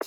Right, 0.00 0.06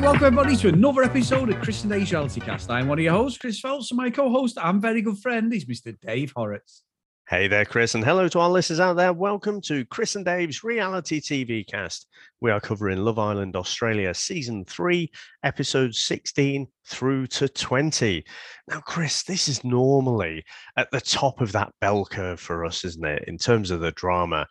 welcome 0.00 0.24
everybody 0.24 0.56
to 0.56 0.68
another 0.68 1.02
episode 1.02 1.50
of 1.50 1.60
Chris 1.60 1.82
and 1.82 1.92
Dave's 1.92 2.10
Reality 2.10 2.40
Cast. 2.40 2.70
I'm 2.70 2.88
one 2.88 2.98
of 2.98 3.04
your 3.04 3.12
hosts, 3.12 3.36
Chris 3.36 3.60
Phelps, 3.60 3.90
and 3.90 3.98
my 3.98 4.08
co-host 4.08 4.56
and 4.62 4.80
very 4.80 5.02
good 5.02 5.18
friend 5.18 5.52
is 5.52 5.66
Mr. 5.66 5.94
Dave 6.00 6.32
Horrocks. 6.34 6.84
Hey 7.30 7.46
there, 7.46 7.64
Chris, 7.64 7.94
and 7.94 8.04
hello 8.04 8.26
to 8.26 8.40
our 8.40 8.50
listeners 8.50 8.80
out 8.80 8.94
there. 8.94 9.12
Welcome 9.12 9.60
to 9.60 9.84
Chris 9.84 10.16
and 10.16 10.24
Dave's 10.24 10.64
Reality 10.64 11.20
TV 11.20 11.64
Cast. 11.64 12.08
We 12.40 12.50
are 12.50 12.58
covering 12.58 12.98
Love 12.98 13.20
Island 13.20 13.54
Australia 13.54 14.12
Season 14.14 14.64
3, 14.64 15.08
Episodes 15.44 16.00
16 16.00 16.66
through 16.86 17.28
to 17.28 17.48
20. 17.48 18.24
Now, 18.66 18.80
Chris, 18.80 19.22
this 19.22 19.46
is 19.46 19.62
normally 19.62 20.44
at 20.76 20.90
the 20.90 21.00
top 21.00 21.40
of 21.40 21.52
that 21.52 21.72
bell 21.80 22.04
curve 22.04 22.40
for 22.40 22.64
us, 22.64 22.84
isn't 22.84 23.06
it, 23.06 23.22
in 23.28 23.38
terms 23.38 23.70
of 23.70 23.78
the 23.78 23.92
drama? 23.92 24.48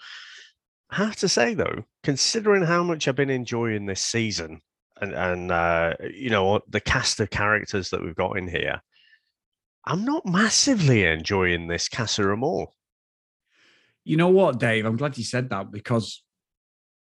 I 0.89 0.95
have 1.03 1.17
to 1.17 1.27
say, 1.27 1.55
though, 1.55 1.83
considering 2.03 2.63
how 2.63 2.83
much 2.83 3.09
I've 3.09 3.15
been 3.17 3.29
enjoying 3.29 3.87
this 3.87 3.99
season, 3.99 4.61
and 5.01 5.13
and 5.13 5.51
uh, 5.51 5.95
you 6.13 6.29
know 6.29 6.61
the 6.69 6.79
cast 6.79 7.19
of 7.19 7.29
characters 7.29 7.89
that 7.89 8.01
we've 8.01 8.15
got 8.15 8.37
in 8.37 8.47
here. 8.47 8.81
I'm 9.85 10.05
not 10.05 10.25
massively 10.25 11.03
enjoying 11.05 11.67
this 11.67 11.89
Casa. 11.89 12.23
You 14.03 14.17
know 14.17 14.29
what, 14.29 14.59
Dave? 14.59 14.85
I'm 14.85 14.97
glad 14.97 15.17
you 15.17 15.23
said 15.23 15.49
that 15.49 15.71
because, 15.71 16.23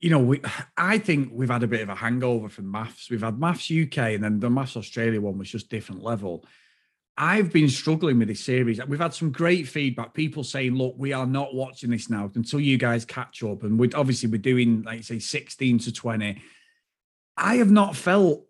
you 0.01 0.11
know, 0.11 0.19
we 0.19 0.41
I 0.77 0.98
think 0.98 1.30
we've 1.33 1.51
had 1.51 1.62
a 1.62 1.69
bit 1.69 1.83
of 1.83 1.88
a 1.88 1.95
hangover 1.95 2.48
from 2.48 2.73
MAFS. 2.73 3.11
We've 3.11 3.23
had 3.23 3.38
MAFS 3.38 3.87
UK 3.87 4.14
and 4.14 4.25
then 4.25 4.41
the 4.41 4.48
MAFS 4.48 4.77
Australia 4.77 5.20
one 5.20 5.38
was 5.38 5.51
just 5.51 5.70
different 5.70 6.02
level. 6.02 6.45
I've 7.16 7.52
been 7.52 7.69
struggling 7.69 8.19
with 8.19 8.28
this 8.28 8.42
series. 8.42 8.84
We've 8.87 8.98
had 8.98 9.12
some 9.12 9.30
great 9.30 9.69
feedback. 9.69 10.14
People 10.14 10.42
saying, 10.42 10.75
"Look, 10.75 10.95
we 10.97 11.12
are 11.12 11.27
not 11.27 11.55
watching 11.55 11.91
this 11.91 12.09
now 12.09 12.30
until 12.34 12.61
you 12.61 12.78
guys 12.78 13.05
catch 13.05 13.42
up." 13.42 13.62
And 13.62 13.78
we 13.78 13.92
obviously 13.92 14.31
we're 14.31 14.39
doing, 14.39 14.83
like 14.83 15.05
say, 15.05 15.19
16 15.19 15.81
to 15.81 15.92
20 15.92 16.41
I 17.41 17.56
have 17.56 17.70
not 17.70 17.97
felt 17.97 18.44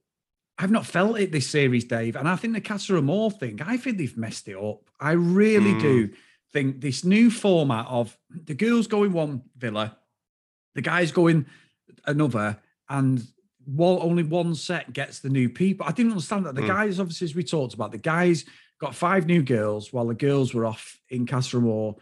I've 0.61 0.71
not 0.71 0.85
felt 0.85 1.19
it 1.19 1.33
this 1.33 1.49
series, 1.49 1.85
Dave. 1.85 2.17
And 2.17 2.29
I 2.29 2.37
think 2.37 2.53
the 2.53 2.61
Casa 2.61 2.99
Amor 2.99 3.31
thing, 3.31 3.61
I 3.63 3.79
think 3.79 3.97
they've 3.97 4.17
messed 4.17 4.47
it 4.47 4.57
up. 4.57 4.91
I 5.01 5.13
really 5.13 5.73
mm. 5.73 5.81
do 5.81 6.11
think 6.53 6.83
this 6.83 7.03
new 7.03 7.31
format 7.31 7.87
of 7.89 8.17
the 8.31 8.55
girls 8.55 8.87
going 8.87 9.13
one 9.13 9.43
villa, 9.57 9.97
the 10.75 10.83
guys 10.83 11.13
going 11.13 11.47
another, 12.05 12.59
and 12.91 13.27
one, 13.65 14.01
only 14.03 14.23
one 14.23 14.55
set 14.55 14.93
gets 14.93 15.21
the 15.21 15.31
new 15.31 15.49
people. 15.49 15.87
I 15.87 15.93
didn't 15.93 16.13
understand 16.13 16.45
that. 16.45 16.55
The 16.55 16.63
mm. 16.63 16.69
guys, 16.69 17.01
obviously, 17.01 17.25
as 17.27 17.35
we 17.35 17.43
talked 17.43 17.73
about, 17.73 17.93
the 17.93 17.99
guys 17.99 18.45
got 18.79 18.95
five 18.95 19.25
new 19.27 19.43
girls 19.43 19.95
while 19.95 20.07
the 20.07 20.15
girls 20.15 20.53
were 20.53 20.67
off 20.67 20.99
in 21.09 21.27
Casa 21.27 21.57
Amor 21.57 21.95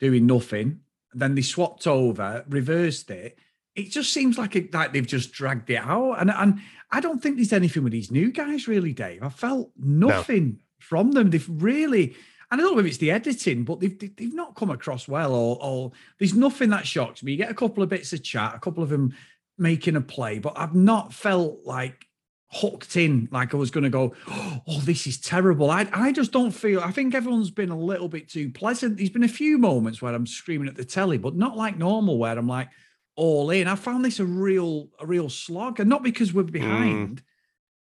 doing 0.00 0.24
nothing. 0.24 0.80
Then 1.12 1.34
they 1.34 1.42
swapped 1.42 1.86
over, 1.86 2.46
reversed 2.48 3.10
it 3.10 3.38
it 3.76 3.90
just 3.90 4.12
seems 4.12 4.38
like 4.38 4.56
it, 4.56 4.72
like 4.74 4.92
they've 4.92 5.06
just 5.06 5.32
dragged 5.32 5.70
it 5.70 5.76
out. 5.76 6.14
And 6.14 6.30
and 6.30 6.60
I 6.90 7.00
don't 7.00 7.22
think 7.22 7.36
there's 7.36 7.52
anything 7.52 7.84
with 7.84 7.92
these 7.92 8.10
new 8.10 8.32
guys 8.32 8.66
really, 8.66 8.92
Dave. 8.92 9.22
I 9.22 9.28
felt 9.28 9.70
nothing 9.76 10.46
no. 10.46 10.56
from 10.78 11.12
them. 11.12 11.30
They've 11.30 11.48
really. 11.48 12.16
And 12.50 12.60
I 12.60 12.64
don't 12.64 12.74
know 12.74 12.80
if 12.80 12.86
it's 12.86 12.98
the 12.98 13.10
editing, 13.10 13.64
but 13.64 13.80
they've 13.80 13.98
they've 13.98 14.34
not 14.34 14.54
come 14.54 14.70
across 14.70 15.06
well, 15.06 15.34
or, 15.34 15.58
or 15.60 15.92
there's 16.18 16.34
nothing 16.34 16.70
that 16.70 16.86
shocks 16.86 17.22
me. 17.22 17.32
You 17.32 17.38
get 17.38 17.50
a 17.50 17.54
couple 17.54 17.82
of 17.82 17.88
bits 17.88 18.12
of 18.12 18.22
chat, 18.22 18.54
a 18.54 18.60
couple 18.60 18.82
of 18.82 18.88
them 18.88 19.14
making 19.58 19.96
a 19.96 20.00
play, 20.00 20.38
but 20.38 20.54
I've 20.56 20.74
not 20.74 21.12
felt 21.12 21.64
like 21.64 22.06
hooked 22.52 22.96
in, 22.96 23.28
like 23.32 23.52
I 23.52 23.56
was 23.56 23.72
going 23.72 23.84
to 23.84 23.90
go, 23.90 24.14
oh, 24.28 24.80
this 24.84 25.08
is 25.08 25.20
terrible. 25.20 25.70
I 25.70 25.88
I 25.92 26.12
just 26.12 26.32
don't 26.32 26.52
feel. 26.52 26.80
I 26.80 26.92
think 26.92 27.14
everyone's 27.14 27.50
been 27.50 27.70
a 27.70 27.78
little 27.78 28.08
bit 28.08 28.28
too 28.28 28.50
pleasant. 28.50 28.96
There's 28.96 29.10
been 29.10 29.24
a 29.24 29.28
few 29.28 29.58
moments 29.58 30.00
where 30.00 30.14
I'm 30.14 30.26
screaming 30.26 30.68
at 30.68 30.76
the 30.76 30.84
telly, 30.84 31.18
but 31.18 31.34
not 31.34 31.56
like 31.56 31.76
normal, 31.76 32.16
where 32.16 32.38
I'm 32.38 32.46
like, 32.46 32.68
all 33.16 33.50
in. 33.50 33.66
I 33.66 33.74
found 33.74 34.04
this 34.04 34.20
a 34.20 34.24
real 34.24 34.88
a 35.00 35.06
real 35.06 35.28
slog, 35.28 35.80
and 35.80 35.88
not 35.88 36.02
because 36.02 36.32
we're 36.32 36.44
behind. 36.44 37.16
Mm. 37.16 37.24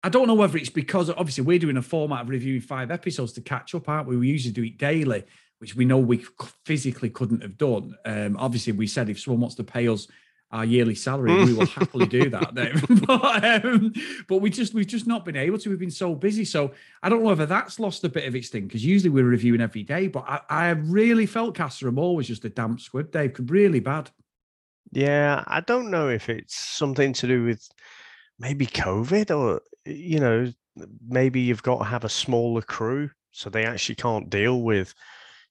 I 0.03 0.09
don't 0.09 0.27
know 0.27 0.33
whether 0.33 0.57
it's 0.57 0.69
because 0.69 1.09
obviously 1.09 1.43
we're 1.43 1.59
doing 1.59 1.77
a 1.77 1.81
format 1.81 2.21
of 2.21 2.29
reviewing 2.29 2.61
five 2.61 2.91
episodes 2.91 3.33
to 3.33 3.41
catch 3.41 3.75
up, 3.75 3.87
aren't 3.87 4.07
we? 4.07 4.17
We 4.17 4.29
usually 4.29 4.53
do 4.53 4.63
it 4.63 4.77
daily, 4.77 5.23
which 5.59 5.75
we 5.75 5.85
know 5.85 5.99
we 5.99 6.25
physically 6.65 7.09
couldn't 7.09 7.41
have 7.41 7.57
done. 7.57 7.95
Um, 8.05 8.35
obviously, 8.37 8.73
we 8.73 8.87
said 8.87 9.09
if 9.09 9.19
someone 9.19 9.41
wants 9.41 9.55
to 9.55 9.63
pay 9.63 9.87
us 9.87 10.07
our 10.51 10.65
yearly 10.65 10.95
salary, 10.95 11.45
we 11.45 11.53
will 11.53 11.65
happily 11.67 12.07
do 12.07 12.29
that. 12.29 12.53
but, 13.07 13.65
um, 13.65 13.93
but 14.27 14.37
we 14.37 14.49
just 14.49 14.73
we've 14.73 14.87
just 14.87 15.07
not 15.07 15.23
been 15.23 15.35
able 15.37 15.59
to. 15.59 15.69
We've 15.69 15.79
been 15.79 15.91
so 15.91 16.15
busy, 16.15 16.45
so 16.45 16.71
I 17.03 17.09
don't 17.09 17.21
know 17.21 17.29
whether 17.29 17.45
that's 17.45 17.79
lost 17.79 18.03
a 18.03 18.09
bit 18.09 18.25
of 18.25 18.35
its 18.35 18.49
thing 18.49 18.65
because 18.65 18.83
usually 18.83 19.11
we're 19.11 19.23
reviewing 19.23 19.61
every 19.61 19.83
day. 19.83 20.07
But 20.07 20.25
I, 20.27 20.41
I 20.49 20.69
really 20.71 21.27
felt 21.27 21.55
Casa 21.55 21.87
Amor 21.87 22.15
was 22.15 22.27
just 22.27 22.43
a 22.43 22.49
damp 22.49 22.81
squid, 22.81 23.11
Dave, 23.11 23.33
could 23.33 23.51
really 23.51 23.79
bad. 23.79 24.09
Yeah, 24.91 25.43
I 25.47 25.61
don't 25.61 25.89
know 25.89 26.09
if 26.09 26.29
it's 26.29 26.55
something 26.55 27.13
to 27.13 27.27
do 27.27 27.43
with 27.45 27.67
maybe 28.39 28.65
COVID 28.65 29.35
or, 29.35 29.61
you 29.85 30.19
know, 30.19 30.51
maybe 31.07 31.41
you've 31.41 31.63
got 31.63 31.79
to 31.79 31.83
have 31.85 32.03
a 32.03 32.09
smaller 32.09 32.61
crew 32.61 33.09
so 33.31 33.49
they 33.49 33.65
actually 33.65 33.95
can't 33.95 34.29
deal 34.29 34.61
with, 34.61 34.93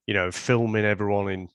you 0.07 0.15
know, 0.15 0.31
filming 0.31 0.85
everyone 0.85 1.31
in 1.31 1.49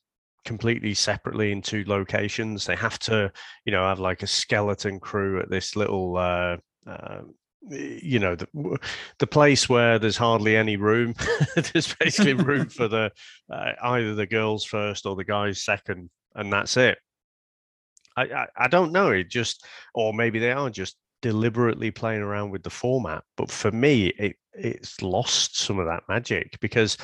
completely 0.46 0.94
separately 0.94 1.52
in 1.52 1.62
two 1.62 1.84
locations. 1.88 2.66
They 2.66 2.76
have 2.76 2.98
to, 3.00 3.32
you 3.66 3.72
know, 3.72 3.88
have 3.88 4.00
like 4.00 4.24
a 4.24 4.28
skeleton 4.28 5.00
crew 5.00 5.40
at 5.40 5.50
this 5.50 5.76
little, 5.76 6.18
uh, 6.18 6.58
uh, 6.88 7.22
you 7.70 8.20
know, 8.20 8.36
the 8.36 8.48
the 9.20 9.28
place 9.28 9.68
where 9.70 10.00
there's 10.00 10.18
hardly 10.18 10.56
any 10.56 10.78
room. 10.78 11.16
there's 11.56 11.94
basically 11.96 12.34
room 12.34 12.70
for 12.70 12.88
the 12.88 13.12
uh, 13.52 13.72
either 13.82 14.16
the 14.16 14.28
girls 14.28 14.64
first 14.64 15.06
or 15.06 15.16
the 15.16 15.24
guys 15.24 15.64
second, 15.64 16.10
and 16.36 16.52
that's 16.54 16.78
it. 16.78 16.98
I, 18.16 18.24
I, 18.24 18.48
I 18.58 18.68
don't 18.68 18.92
know. 18.92 19.12
It 19.12 19.30
just, 19.30 19.66
or 19.94 20.14
maybe 20.14 20.40
they 20.40 20.52
are 20.52 20.70
just 20.70 20.98
deliberately 21.22 21.92
playing 21.92 22.22
around 22.22 22.52
with 22.52 22.64
the 22.64 22.70
format. 22.70 23.24
But 23.38 23.50
for 23.50 23.72
me, 23.72 24.08
it 24.08 24.36
it's 24.54 25.02
lost 25.02 25.58
some 25.58 25.80
of 25.80 25.88
that 25.88 26.04
magic 26.08 26.58
because 26.62 26.98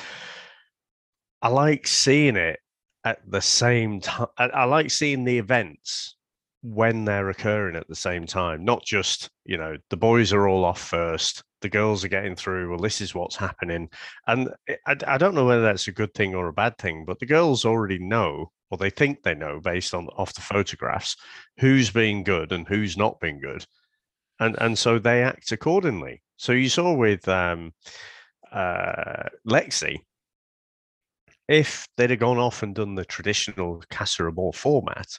I 1.42 1.48
like 1.48 1.86
seeing 1.86 2.36
it 2.36 2.60
at 3.04 3.18
the 3.28 3.40
same 3.40 4.00
time. 4.00 4.28
I, 4.38 4.44
I 4.48 4.64
like 4.64 4.90
seeing 4.90 5.24
the 5.24 5.38
events 5.38 6.16
when 6.62 7.04
they're 7.04 7.30
occurring 7.30 7.76
at 7.76 7.88
the 7.88 7.96
same 7.96 8.24
time, 8.24 8.64
not 8.64 8.84
just, 8.84 9.28
you 9.44 9.58
know, 9.58 9.76
the 9.90 9.96
boys 9.96 10.32
are 10.32 10.46
all 10.46 10.64
off 10.64 10.80
first, 10.80 11.42
the 11.62 11.68
girls 11.68 12.04
are 12.04 12.08
getting 12.08 12.36
through, 12.36 12.70
well, 12.70 12.78
this 12.78 13.00
is 13.00 13.14
what's 13.14 13.36
happening. 13.36 13.88
And 14.26 14.50
I, 14.86 14.96
I 15.06 15.18
don't 15.18 15.34
know 15.34 15.46
whether 15.46 15.62
that's 15.62 15.88
a 15.88 15.92
good 15.92 16.12
thing 16.14 16.34
or 16.34 16.48
a 16.48 16.52
bad 16.52 16.76
thing, 16.78 17.04
but 17.04 17.18
the 17.18 17.26
girls 17.26 17.64
already 17.64 17.98
know 17.98 18.50
or 18.70 18.78
they 18.78 18.90
think 18.90 19.22
they 19.22 19.34
know 19.34 19.60
based 19.60 19.94
on 19.94 20.08
off 20.16 20.34
the 20.34 20.40
photographs 20.40 21.16
who's 21.58 21.90
being 21.90 22.24
good 22.24 22.52
and 22.52 22.66
who's 22.66 22.96
not 22.96 23.20
being 23.20 23.40
good. 23.40 23.66
And 24.40 24.56
and 24.60 24.78
so 24.78 24.98
they 24.98 25.22
act 25.22 25.52
accordingly. 25.52 26.22
So 26.36 26.52
you 26.52 26.68
saw 26.68 26.92
with 26.94 27.28
um, 27.28 27.72
uh, 28.50 29.28
lexi 29.48 29.98
if 31.48 31.86
they'd 31.96 32.10
have 32.10 32.18
gone 32.18 32.38
off 32.38 32.62
and 32.62 32.74
done 32.74 32.94
the 32.94 33.04
traditional 33.04 33.82
Casa 33.90 34.30
format 34.54 35.18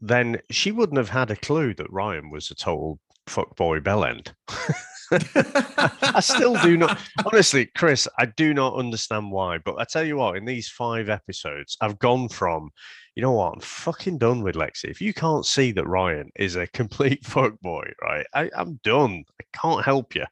then 0.00 0.38
she 0.50 0.72
wouldn't 0.72 0.98
have 0.98 1.08
had 1.08 1.30
a 1.30 1.36
clue 1.36 1.74
that 1.74 1.90
ryan 1.90 2.30
was 2.30 2.50
a 2.50 2.54
total 2.54 2.98
fuckboy 3.26 3.80
bellend 3.80 4.32
I 5.12 6.20
still 6.20 6.60
do 6.62 6.76
not. 6.76 6.98
Honestly, 7.24 7.66
Chris, 7.76 8.08
I 8.18 8.26
do 8.26 8.54
not 8.54 8.74
understand 8.74 9.30
why. 9.30 9.58
But 9.58 9.76
I 9.78 9.84
tell 9.84 10.04
you 10.04 10.16
what, 10.16 10.36
in 10.36 10.44
these 10.44 10.68
five 10.68 11.08
episodes, 11.08 11.76
I've 11.80 11.98
gone 11.98 12.28
from, 12.28 12.70
you 13.14 13.22
know 13.22 13.32
what, 13.32 13.54
I'm 13.54 13.60
fucking 13.60 14.18
done 14.18 14.42
with 14.42 14.56
Lexi. 14.56 14.84
If 14.84 15.00
you 15.00 15.14
can't 15.14 15.46
see 15.46 15.72
that 15.72 15.86
Ryan 15.86 16.30
is 16.36 16.56
a 16.56 16.66
complete 16.66 17.22
fuckboy, 17.24 17.92
right? 18.02 18.26
I, 18.34 18.50
I'm 18.56 18.80
done. 18.82 19.24
I 19.40 19.44
can't 19.58 19.84
help 19.84 20.14
you. 20.14 20.24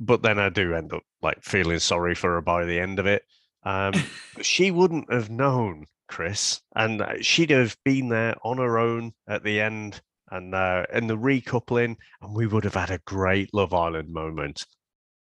But 0.00 0.22
then 0.22 0.38
I 0.38 0.48
do 0.48 0.74
end 0.74 0.92
up 0.92 1.02
like 1.22 1.42
feeling 1.42 1.78
sorry 1.78 2.14
for 2.14 2.34
her 2.34 2.40
by 2.40 2.64
the 2.64 2.78
end 2.78 2.98
of 2.98 3.06
it. 3.06 3.22
Um, 3.64 3.94
she 4.42 4.70
wouldn't 4.70 5.12
have 5.12 5.30
known 5.30 5.86
Chris, 6.08 6.60
and 6.74 7.00
uh, 7.00 7.14
she'd 7.20 7.50
have 7.50 7.76
been 7.84 8.08
there 8.08 8.34
on 8.42 8.58
her 8.58 8.78
own 8.78 9.12
at 9.28 9.44
the 9.44 9.60
end 9.60 10.00
and 10.34 10.54
uh, 10.54 10.84
and 10.92 11.08
the 11.08 11.16
recoupling, 11.16 11.96
and 12.20 12.34
we 12.34 12.46
would 12.46 12.64
have 12.64 12.74
had 12.74 12.90
a 12.90 13.00
great 13.06 13.54
Love 13.54 13.72
Island 13.72 14.12
moment. 14.12 14.66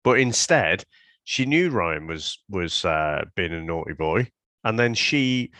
But 0.04 0.20
instead, 0.20 0.84
she 1.24 1.46
knew 1.46 1.70
Ryan 1.70 2.08
was 2.08 2.40
was 2.50 2.84
uh, 2.84 3.26
being 3.36 3.54
a 3.54 3.62
naughty 3.62 3.94
boy, 3.94 4.30
and 4.64 4.78
then 4.78 4.94
she 4.94 5.52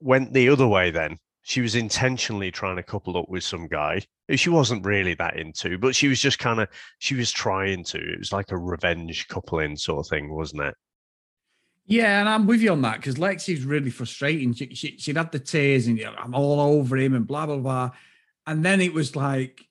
went 0.00 0.32
the 0.32 0.48
other 0.48 0.66
way. 0.66 0.90
Then 0.90 1.18
she 1.42 1.60
was 1.60 1.74
intentionally 1.74 2.50
trying 2.50 2.76
to 2.76 2.82
couple 2.82 3.16
up 3.16 3.28
with 3.28 3.44
some 3.44 3.68
guy 3.68 4.00
who 4.28 4.36
she 4.36 4.50
wasn't 4.50 4.84
really 4.84 5.14
that 5.14 5.38
into, 5.38 5.78
but 5.78 5.94
she 5.94 6.08
was 6.08 6.20
just 6.20 6.38
kind 6.38 6.60
of 6.60 6.68
she 6.98 7.14
was 7.14 7.30
trying 7.30 7.84
to. 7.84 7.98
It 7.98 8.18
was 8.18 8.32
like 8.32 8.50
a 8.50 8.58
revenge 8.58 9.28
coupling 9.28 9.76
sort 9.76 10.04
of 10.04 10.10
thing, 10.10 10.32
wasn't 10.32 10.62
it? 10.62 10.74
Yeah, 11.86 12.20
and 12.20 12.28
I'm 12.28 12.46
with 12.46 12.62
you 12.62 12.72
on 12.72 12.82
that 12.82 12.96
because 12.96 13.16
Lexi's 13.16 13.64
really 13.64 13.90
frustrating. 13.90 14.54
She, 14.54 14.74
she, 14.74 14.96
would 15.08 15.18
had 15.18 15.32
the 15.32 15.38
tears 15.38 15.86
and 15.86 16.00
I'm 16.02 16.34
all 16.34 16.58
over 16.58 16.96
him 16.96 17.14
and 17.14 17.26
blah 17.26 17.46
blah 17.46 17.58
blah. 17.58 17.90
And 18.46 18.64
then 18.64 18.80
it 18.80 18.92
was 18.92 19.16
like, 19.16 19.66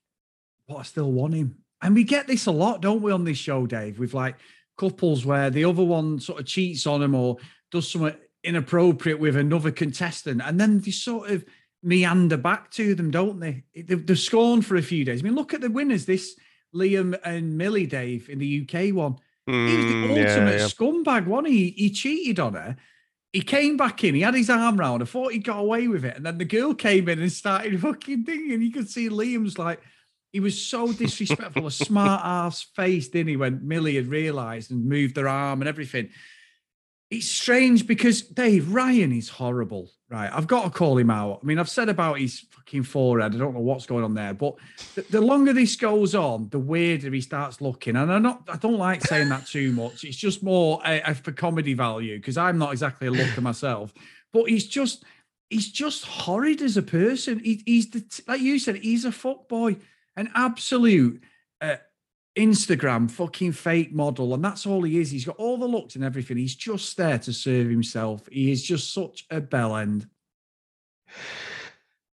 but 0.68 0.78
I 0.78 0.84
still 0.84 1.12
want 1.12 1.36
him. 1.36 1.58
And 1.81 1.96
we 1.96 2.04
get 2.04 2.28
this 2.28 2.46
a 2.46 2.52
lot, 2.52 2.81
don't 2.81 3.02
we, 3.02 3.12
on 3.12 3.24
this 3.24 3.38
show, 3.38 3.66
Dave? 3.66 4.00
With 4.00 4.14
like 4.14 4.36
couples 4.78 5.25
where 5.25 5.50
the 5.50 5.66
other 5.66 5.84
one 5.84 6.20
sort 6.20 6.40
of 6.40 6.46
cheats 6.46 6.88
on 6.88 7.02
them 7.02 7.14
or 7.14 7.38
does 7.72 7.92
something 7.92 8.16
inappropriate 8.44 9.20
with 9.20 9.36
another 9.36 9.72
contestant, 9.72 10.42
and 10.44 10.60
then 10.60 10.80
they 10.80 10.92
sort 10.92 11.30
of 11.30 11.46
meander 11.81 12.38
back 12.38 12.72
to 12.72 12.96
them, 12.96 13.12
don't 13.12 13.40
they? 13.40 13.64
They're 13.75 14.16
scorned 14.16 14.66
for 14.66 14.75
a 14.75 14.81
few 14.81 15.04
days. 15.04 15.22
I 15.22 15.24
mean, 15.24 15.36
look 15.36 15.54
at 15.54 15.62
the 15.62 15.70
winners. 15.70 16.06
This 16.06 16.36
Liam 16.74 17.20
and 17.24 17.58
Millie, 17.58 17.86
Dave, 17.86 18.30
in 18.30 18.40
the 18.40 18.62
UK 18.62 18.96
one. 18.96 19.18
Mm, 19.50 19.68
he 19.68 19.75
was 19.75 19.86
the 19.86 20.02
ultimate 20.02 20.52
yeah, 20.52 20.58
yeah. 20.58 20.66
scumbag, 20.68 21.28
one. 21.28 21.46
He 21.46 21.72
he 21.72 21.90
cheated 21.90 22.40
on 22.40 22.54
her. 22.54 22.78
He 23.33 23.41
came 23.41 23.77
back 23.77 24.03
in. 24.03 24.13
He 24.13 24.21
had 24.21 24.35
his 24.35 24.50
arm 24.50 24.77
round. 24.77 25.01
I 25.01 25.06
thought 25.06 25.33
he 25.33 25.39
got 25.39 25.59
away 25.59 25.88
with 25.88 26.06
it, 26.06 26.15
and 26.15 26.25
then 26.25 26.38
the 26.38 26.45
girl 26.45 26.74
came 26.75 27.09
in 27.09 27.19
and 27.19 27.31
started 27.31 27.81
fucking 27.81 28.24
thing. 28.25 28.51
And 28.51 28.63
you 28.63 28.71
could 28.71 28.89
see 28.89 29.09
Liam's 29.09 29.57
like, 29.57 29.81
he 30.31 30.39
was 30.39 30.63
so 30.63 30.94
disrespectful, 30.94 31.68
a 31.68 31.71
smart 31.71 32.21
ass 32.24 32.62
face, 32.62 33.09
didn't 33.09 33.30
he? 33.30 33.35
When 33.35 33.68
Millie 33.68 33.95
had 33.95 34.07
realised 34.07 34.71
and 34.71 34.85
moved 34.85 35.18
her 35.18 35.27
arm 35.27 35.62
and 35.62 35.68
everything. 35.68 36.09
It's 37.13 37.30
strange 37.30 37.86
because 37.86 38.21
Dave 38.21 38.71
Ryan 38.74 39.12
is 39.12 39.30
horrible, 39.30 39.92
right? 40.10 40.31
I've 40.33 40.48
got 40.48 40.63
to 40.63 40.69
call 40.69 40.98
him 40.98 41.10
out. 41.10 41.39
I 41.42 41.45
mean, 41.45 41.60
I've 41.60 41.69
said 41.69 41.89
about 41.89 42.19
his 42.19 42.42
fucking 42.51 42.83
forehead. 42.83 43.36
I 43.36 43.38
don't 43.38 43.54
know 43.54 43.60
what's 43.60 43.86
going 43.86 44.04
on 44.04 44.13
there, 44.13 44.33
but 44.33 44.56
the, 44.95 45.04
the 45.04 45.21
longer 45.21 45.54
this 45.54 45.75
goes 45.75 46.15
on, 46.15 46.50
the 46.50 46.60
weirder 46.60 47.12
he 47.12 47.21
starts 47.21 47.62
looking. 47.62 47.95
And 47.95 48.12
I'm 48.12 48.24
not, 48.24 48.44
I 48.48 48.57
don't 48.57 48.77
like 48.77 49.01
saying 49.01 49.30
that 49.30 49.45
too 49.45 49.71
much. 49.74 50.04
It's 50.04 50.18
just 50.18 50.44
more 50.44 50.81
uh, 50.86 51.13
for 51.13 51.31
comedy 51.31 51.74
value 51.74 52.18
because 52.18 52.38
I'm 52.38 52.57
not 52.57 52.71
exactly 52.71 53.07
a 53.07 53.12
looker 53.12 53.42
myself. 53.42 53.94
But 54.31 54.45
he's 54.45 54.68
just, 54.68 55.04
he's 55.50 55.71
just 55.71 56.06
horrid 56.06 56.62
as 56.62 56.77
a 56.77 56.83
person. 56.83 57.39
He, 57.39 57.62
he's 57.65 57.89
the, 57.92 58.24
like 58.27 58.42
you 58.42 58.60
said, 58.60 58.77
he's 58.77 59.06
a 59.06 59.12
fuck 59.12 59.48
boy 59.48 59.77
an 60.15 60.30
absolute 60.36 61.24
uh, 61.62 61.77
Instagram 62.35 63.09
fucking 63.09 63.51
fake 63.51 63.94
model, 63.94 64.33
and 64.33 64.44
that's 64.44 64.65
all 64.65 64.83
he 64.83 65.00
is. 65.00 65.12
He's 65.12 65.25
got 65.25 65.38
all 65.38 65.57
the 65.57 65.68
looks 65.68 65.95
and 65.95 66.03
everything. 66.03 66.38
He's 66.38 66.56
just 66.56 66.97
there 66.97 67.19
to 67.19 67.33
serve 67.33 67.69
himself. 67.69 68.27
He 68.31 68.51
is 68.51 68.63
just 68.63 68.94
such 68.94 69.25
a 69.30 69.39
bell 69.39 69.75
end. 69.75 70.07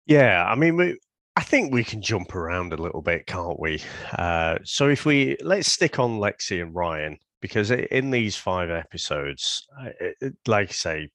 Yeah, 0.05 0.45
I 0.45 0.55
mean, 0.55 0.77
we, 0.77 0.97
I 1.35 1.41
think 1.41 1.71
we 1.71 1.83
can 1.83 2.01
jump 2.01 2.33
around 2.33 2.73
a 2.73 2.77
little 2.77 3.01
bit, 3.01 3.27
can't 3.27 3.59
we? 3.59 3.81
Uh, 4.17 4.57
so 4.63 4.89
if 4.89 5.05
we 5.05 5.37
let's 5.41 5.71
stick 5.71 5.99
on 5.99 6.17
Lexi 6.17 6.61
and 6.61 6.73
Ryan 6.73 7.19
because 7.41 7.69
in 7.69 8.09
these 8.09 8.35
five 8.35 8.71
episodes, 8.71 9.67
like 10.47 10.69
I 10.69 10.71
say, 10.71 11.09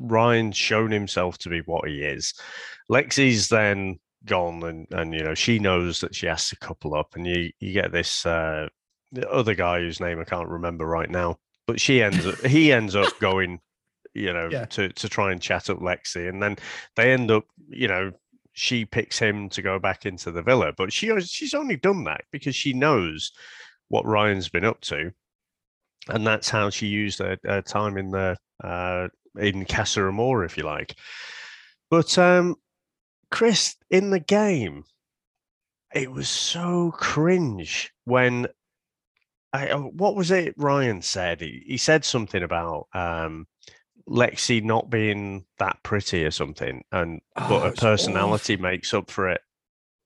Ryan's 0.00 0.56
shown 0.56 0.90
himself 0.90 1.38
to 1.38 1.48
be 1.48 1.60
what 1.60 1.88
he 1.88 2.02
is. 2.02 2.34
Lexi's 2.90 3.48
then 3.48 4.00
gone 4.26 4.62
and 4.62 4.86
and 4.92 5.14
you 5.14 5.22
know 5.22 5.34
she 5.34 5.58
knows 5.58 6.00
that 6.00 6.14
she 6.14 6.26
has 6.26 6.48
to 6.48 6.56
couple 6.56 6.94
up 6.94 7.14
and 7.16 7.26
you 7.26 7.50
you 7.60 7.72
get 7.72 7.92
this 7.92 8.24
uh 8.24 8.68
the 9.10 9.28
other 9.30 9.54
guy 9.54 9.80
whose 9.80 10.00
name 10.00 10.20
I 10.20 10.24
can't 10.24 10.48
remember 10.48 10.86
right 10.86 11.10
now 11.10 11.38
but 11.66 11.80
she 11.80 12.02
ends 12.02 12.26
up 12.26 12.38
he 12.46 12.72
ends 12.72 12.94
up 12.94 13.18
going 13.20 13.60
you 14.14 14.32
know 14.32 14.48
yeah. 14.50 14.66
to 14.66 14.90
to 14.90 15.08
try 15.08 15.32
and 15.32 15.40
chat 15.40 15.70
up 15.70 15.78
Lexi 15.78 16.28
and 16.28 16.42
then 16.42 16.56
they 16.96 17.12
end 17.12 17.30
up 17.30 17.44
you 17.68 17.88
know 17.88 18.12
she 18.52 18.84
picks 18.84 19.18
him 19.18 19.48
to 19.50 19.62
go 19.62 19.78
back 19.78 20.06
into 20.06 20.30
the 20.30 20.42
villa 20.42 20.72
but 20.76 20.92
she 20.92 21.18
she's 21.20 21.54
only 21.54 21.76
done 21.76 22.04
that 22.04 22.22
because 22.30 22.54
she 22.54 22.72
knows 22.72 23.32
what 23.88 24.06
Ryan's 24.06 24.48
been 24.48 24.64
up 24.64 24.80
to 24.82 25.12
and 26.08 26.26
that's 26.26 26.50
how 26.50 26.68
she 26.70 26.86
used 26.86 27.18
her, 27.20 27.38
her 27.44 27.62
time 27.62 27.96
in 27.96 28.10
the 28.10 28.36
uh 28.62 29.08
in 29.38 29.64
Casa 29.64 30.06
Amor 30.06 30.44
if 30.44 30.56
you 30.56 30.64
like 30.64 30.94
but 31.90 32.16
um 32.18 32.56
Chris, 33.32 33.76
in 33.90 34.10
the 34.10 34.20
game, 34.20 34.84
it 35.94 36.12
was 36.12 36.28
so 36.28 36.92
cringe 36.92 37.92
when 38.04 38.46
I, 39.52 39.70
oh, 39.70 39.90
what 39.94 40.14
was 40.14 40.30
it 40.30 40.54
Ryan 40.56 41.02
said? 41.02 41.40
He, 41.40 41.64
he 41.66 41.76
said 41.78 42.04
something 42.04 42.42
about 42.42 42.88
um, 42.94 43.46
Lexi 44.08 44.62
not 44.62 44.90
being 44.90 45.46
that 45.58 45.82
pretty 45.82 46.24
or 46.24 46.30
something, 46.30 46.84
and 46.92 47.20
oh, 47.36 47.48
but 47.48 47.64
her 47.64 47.72
personality 47.72 48.54
awful. 48.54 48.62
makes 48.62 48.94
up 48.94 49.10
for 49.10 49.30
it. 49.30 49.40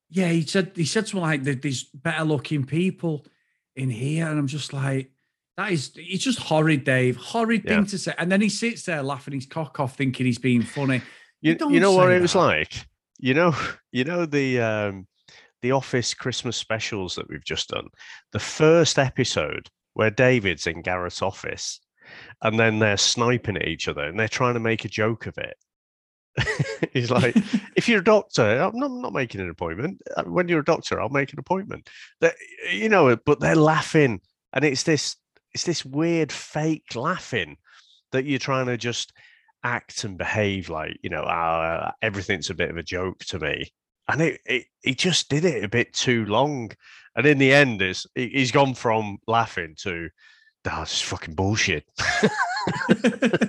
Yeah, 0.09 0.29
he 0.29 0.43
said 0.43 0.73
he 0.75 0.85
said 0.85 1.09
something 1.09 1.21
like 1.21 1.43
there's 1.43 1.83
better 1.83 2.25
looking 2.25 2.65
people 2.65 3.27
in 3.75 3.91
here, 3.91 4.29
and 4.29 4.39
I'm 4.39 4.47
just 4.47 4.73
like, 4.73 5.11
that 5.57 5.73
is 5.73 5.93
it's 5.97 6.25
just 6.25 6.39
horrid, 6.39 6.85
Dave. 6.85 7.17
Horrid 7.17 7.65
yeah. 7.65 7.77
thing 7.77 7.87
to 7.87 7.99
say. 7.99 8.15
And 8.19 8.31
then 8.31 8.41
he 8.41 8.49
sits 8.49 8.85
there 8.85 9.03
laughing 9.03 9.35
his 9.35 9.47
cock 9.47 9.81
off, 9.81 9.97
thinking 9.97 10.27
he's 10.27 10.39
being 10.39 10.63
funny. 10.63 11.03
You, 11.41 11.57
you, 11.59 11.71
you 11.73 11.81
know 11.81 11.93
what 11.93 12.11
it 12.11 12.23
was 12.23 12.35
like? 12.35 12.87
You 13.19 13.35
know, 13.35 13.55
you 13.93 14.05
know 14.05 14.27
the 14.27 14.61
um, 14.61 15.07
the 15.63 15.73
Office 15.73 16.15
Christmas 16.15 16.57
specials 16.57 17.15
that 17.17 17.29
we've 17.29 17.45
just 17.45 17.69
done. 17.69 17.89
The 18.33 18.39
first 18.39 18.99
episode 18.99 19.69
where 19.95 20.11
David's 20.11 20.67
in 20.67 20.83
Gareth's 20.83 21.23
office, 21.23 21.81
and 22.43 22.59
then 22.59 22.79
they're 22.79 22.97
sniping 22.97 23.57
at 23.57 23.67
each 23.67 23.89
other, 23.89 24.05
and 24.05 24.19
they're 24.19 24.29
trying 24.29 24.55
to 24.55 24.61
make 24.61 24.85
a 24.85 24.89
joke 24.89 25.27
of 25.27 25.39
it. 25.39 25.57
He's 26.93 27.11
like, 27.11 27.35
if 27.77 27.89
you're 27.89 28.01
a 28.01 28.05
doctor, 28.05 28.43
I'm 28.43 28.79
not, 28.79 28.91
I'm 28.91 29.01
not, 29.01 29.13
making 29.13 29.41
an 29.41 29.51
appointment. 29.51 30.03
Uh, 30.17 30.25
when 30.25 30.49
you're 30.49 30.61
a 30.61 30.65
doctor, 30.65 31.01
I'll 31.01 31.09
make 31.09 31.33
an 31.33 31.39
appointment. 31.39 31.89
That 32.21 32.35
you 32.71 32.89
know, 32.89 33.17
but 33.17 33.41
they're 33.41 33.57
laughing, 33.57 34.21
and 34.53 34.65
it's 34.65 34.83
this 34.83 35.17
it's 35.55 35.65
this 35.65 35.85
weird 35.85 36.31
fake 36.31 36.95
laughing 36.95 37.57
that 38.13 38.27
you're 38.27 38.39
trying 38.39 38.67
to 38.67 38.77
just 38.77 39.13
act 39.67 40.05
and 40.05 40.17
behave 40.17 40.71
like 40.71 40.97
you 41.03 41.11
know 41.11 41.23
uh, 41.23 41.91
everything's 42.01 42.51
a 42.51 42.55
bit 42.55 42.71
of 42.71 42.77
a 42.77 42.83
joke 42.83 43.19
to 43.27 43.39
me. 43.39 43.73
And 44.09 44.21
it, 44.21 44.41
it 44.47 44.65
he 44.83 44.95
just 44.95 45.29
did 45.29 45.45
it 45.45 45.65
a 45.65 45.69
bit 45.69 45.93
too 45.93 46.25
long. 46.27 46.71
And 47.17 47.27
in 47.27 47.39
the 47.39 47.53
end 47.53 47.83
is 47.83 48.07
he's 48.15 48.53
gone 48.53 48.75
from 48.75 49.19
laughing 49.27 49.75
to 49.81 50.09
that's 50.63 51.01
fucking 51.01 51.35
bullshit. 51.35 51.85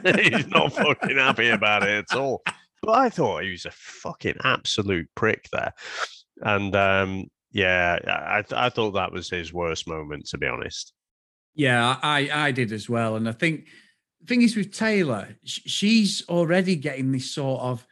He's 0.04 0.48
not 0.48 0.72
fucking 0.74 1.18
happy 1.18 1.50
about 1.50 1.82
it 1.82 2.06
at 2.10 2.18
all. 2.18 2.44
But 2.84 2.92
i 2.92 3.10
thought 3.10 3.44
he 3.44 3.50
was 3.50 3.66
a 3.66 3.72
fucking 3.72 4.38
absolute 4.44 5.10
prick 5.16 5.50
there. 5.52 5.74
And 6.42 6.76
um 6.76 7.26
yeah 7.52 7.98
i 8.06 8.44
i 8.66 8.70
thought 8.70 8.92
that 8.92 9.12
was 9.12 9.30
his 9.30 9.54
worst 9.54 9.88
moment 9.88 10.28
to 10.28 10.38
be 10.38 10.48
honest. 10.48 10.94
Yeah 11.56 11.98
i 12.04 12.30
i 12.32 12.52
did 12.52 12.72
as 12.72 12.90
well. 12.90 13.16
And 13.16 13.28
i 13.28 13.32
think 13.32 13.68
thing 14.28 14.42
is 14.42 14.56
with 14.56 14.74
Taylor, 14.74 15.30
she's 15.44 16.28
already 16.30 16.76
getting 16.76 17.12
this 17.12 17.32
sort 17.32 17.62
of, 17.62 17.88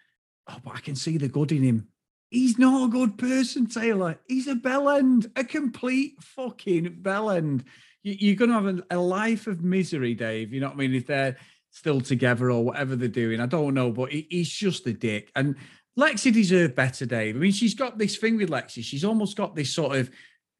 oh, 0.49 0.57
but 0.63 0.75
I 0.75 0.79
can 0.79 0.95
see 0.95 1.17
the 1.17 1.27
good 1.27 1.51
in 1.51 1.63
him. 1.63 1.87
He's 2.29 2.57
not 2.57 2.85
a 2.85 2.91
good 2.91 3.17
person, 3.17 3.67
Taylor. 3.67 4.19
He's 4.27 4.47
a 4.47 4.55
bellend, 4.55 5.31
a 5.35 5.43
complete 5.43 6.21
fucking 6.21 6.97
bellend. 7.01 7.63
You're 8.03 8.35
going 8.35 8.51
to 8.51 8.61
have 8.61 8.83
a, 8.89 8.97
life 8.99 9.47
of 9.47 9.63
misery, 9.63 10.13
Dave. 10.13 10.51
You 10.51 10.59
know 10.59 10.67
what 10.67 10.75
I 10.75 10.79
mean? 10.79 10.93
If 10.93 11.07
they're 11.07 11.37
still 11.71 12.01
together 12.01 12.51
or 12.51 12.63
whatever 12.63 12.95
they're 12.95 13.07
doing, 13.07 13.39
I 13.39 13.45
don't 13.45 13.73
know, 13.73 13.91
but 13.91 14.11
he's 14.11 14.49
just 14.49 14.85
a 14.87 14.93
dick. 14.93 15.31
And 15.35 15.55
Lexi 15.97 16.33
deserved 16.33 16.75
better, 16.75 17.05
Dave. 17.05 17.35
I 17.35 17.39
mean, 17.39 17.51
she's 17.51 17.73
got 17.73 17.97
this 17.97 18.17
thing 18.17 18.37
with 18.37 18.49
Lexi. 18.49 18.83
She's 18.83 19.05
almost 19.05 19.37
got 19.37 19.55
this 19.55 19.73
sort 19.73 19.95
of 19.95 20.11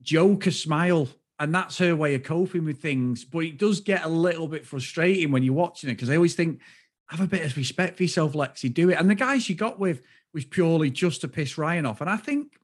Joker 0.02 0.52
smile 0.52 1.10
and 1.40 1.54
that's 1.54 1.78
her 1.80 1.96
way 1.96 2.16
of 2.16 2.24
coping 2.24 2.66
with 2.66 2.82
things. 2.82 3.26
But 3.26 3.40
it 3.40 3.58
does 3.58 3.82
get 3.82 4.06
a 4.06 4.10
little 4.10 4.48
bit 4.48 4.66
frustrating 4.66 5.32
when 5.32 5.44
you're 5.44 5.54
watching 5.54 5.90
it 5.90 5.94
because 5.94 6.10
I 6.10 6.16
always 6.16 6.36
think, 6.36 6.62
have 7.08 7.22
a 7.22 7.28
bit 7.28 7.46
of 7.46 7.56
respect 7.56 7.98
for 7.98 8.04
yourself, 8.04 8.34
Lexi. 8.34 8.74
Do 8.74 8.90
it. 8.90 9.00
And 9.00 9.10
the 9.10 9.16
guy 9.16 9.38
she 9.38 9.54
got 9.54 9.80
with 9.80 10.02
was 10.34 10.46
purely 10.46 10.90
just 10.90 11.22
to 11.22 11.28
piss 11.28 11.58
Ryan 11.58 11.86
off. 11.86 12.02
And 12.02 12.10
I 12.10 12.18
think 12.18 12.58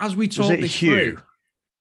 as 0.00 0.16
we 0.16 0.28
talk 0.28 0.58
this 0.58 0.74
Hugh? 0.74 0.90
through, 0.90 1.22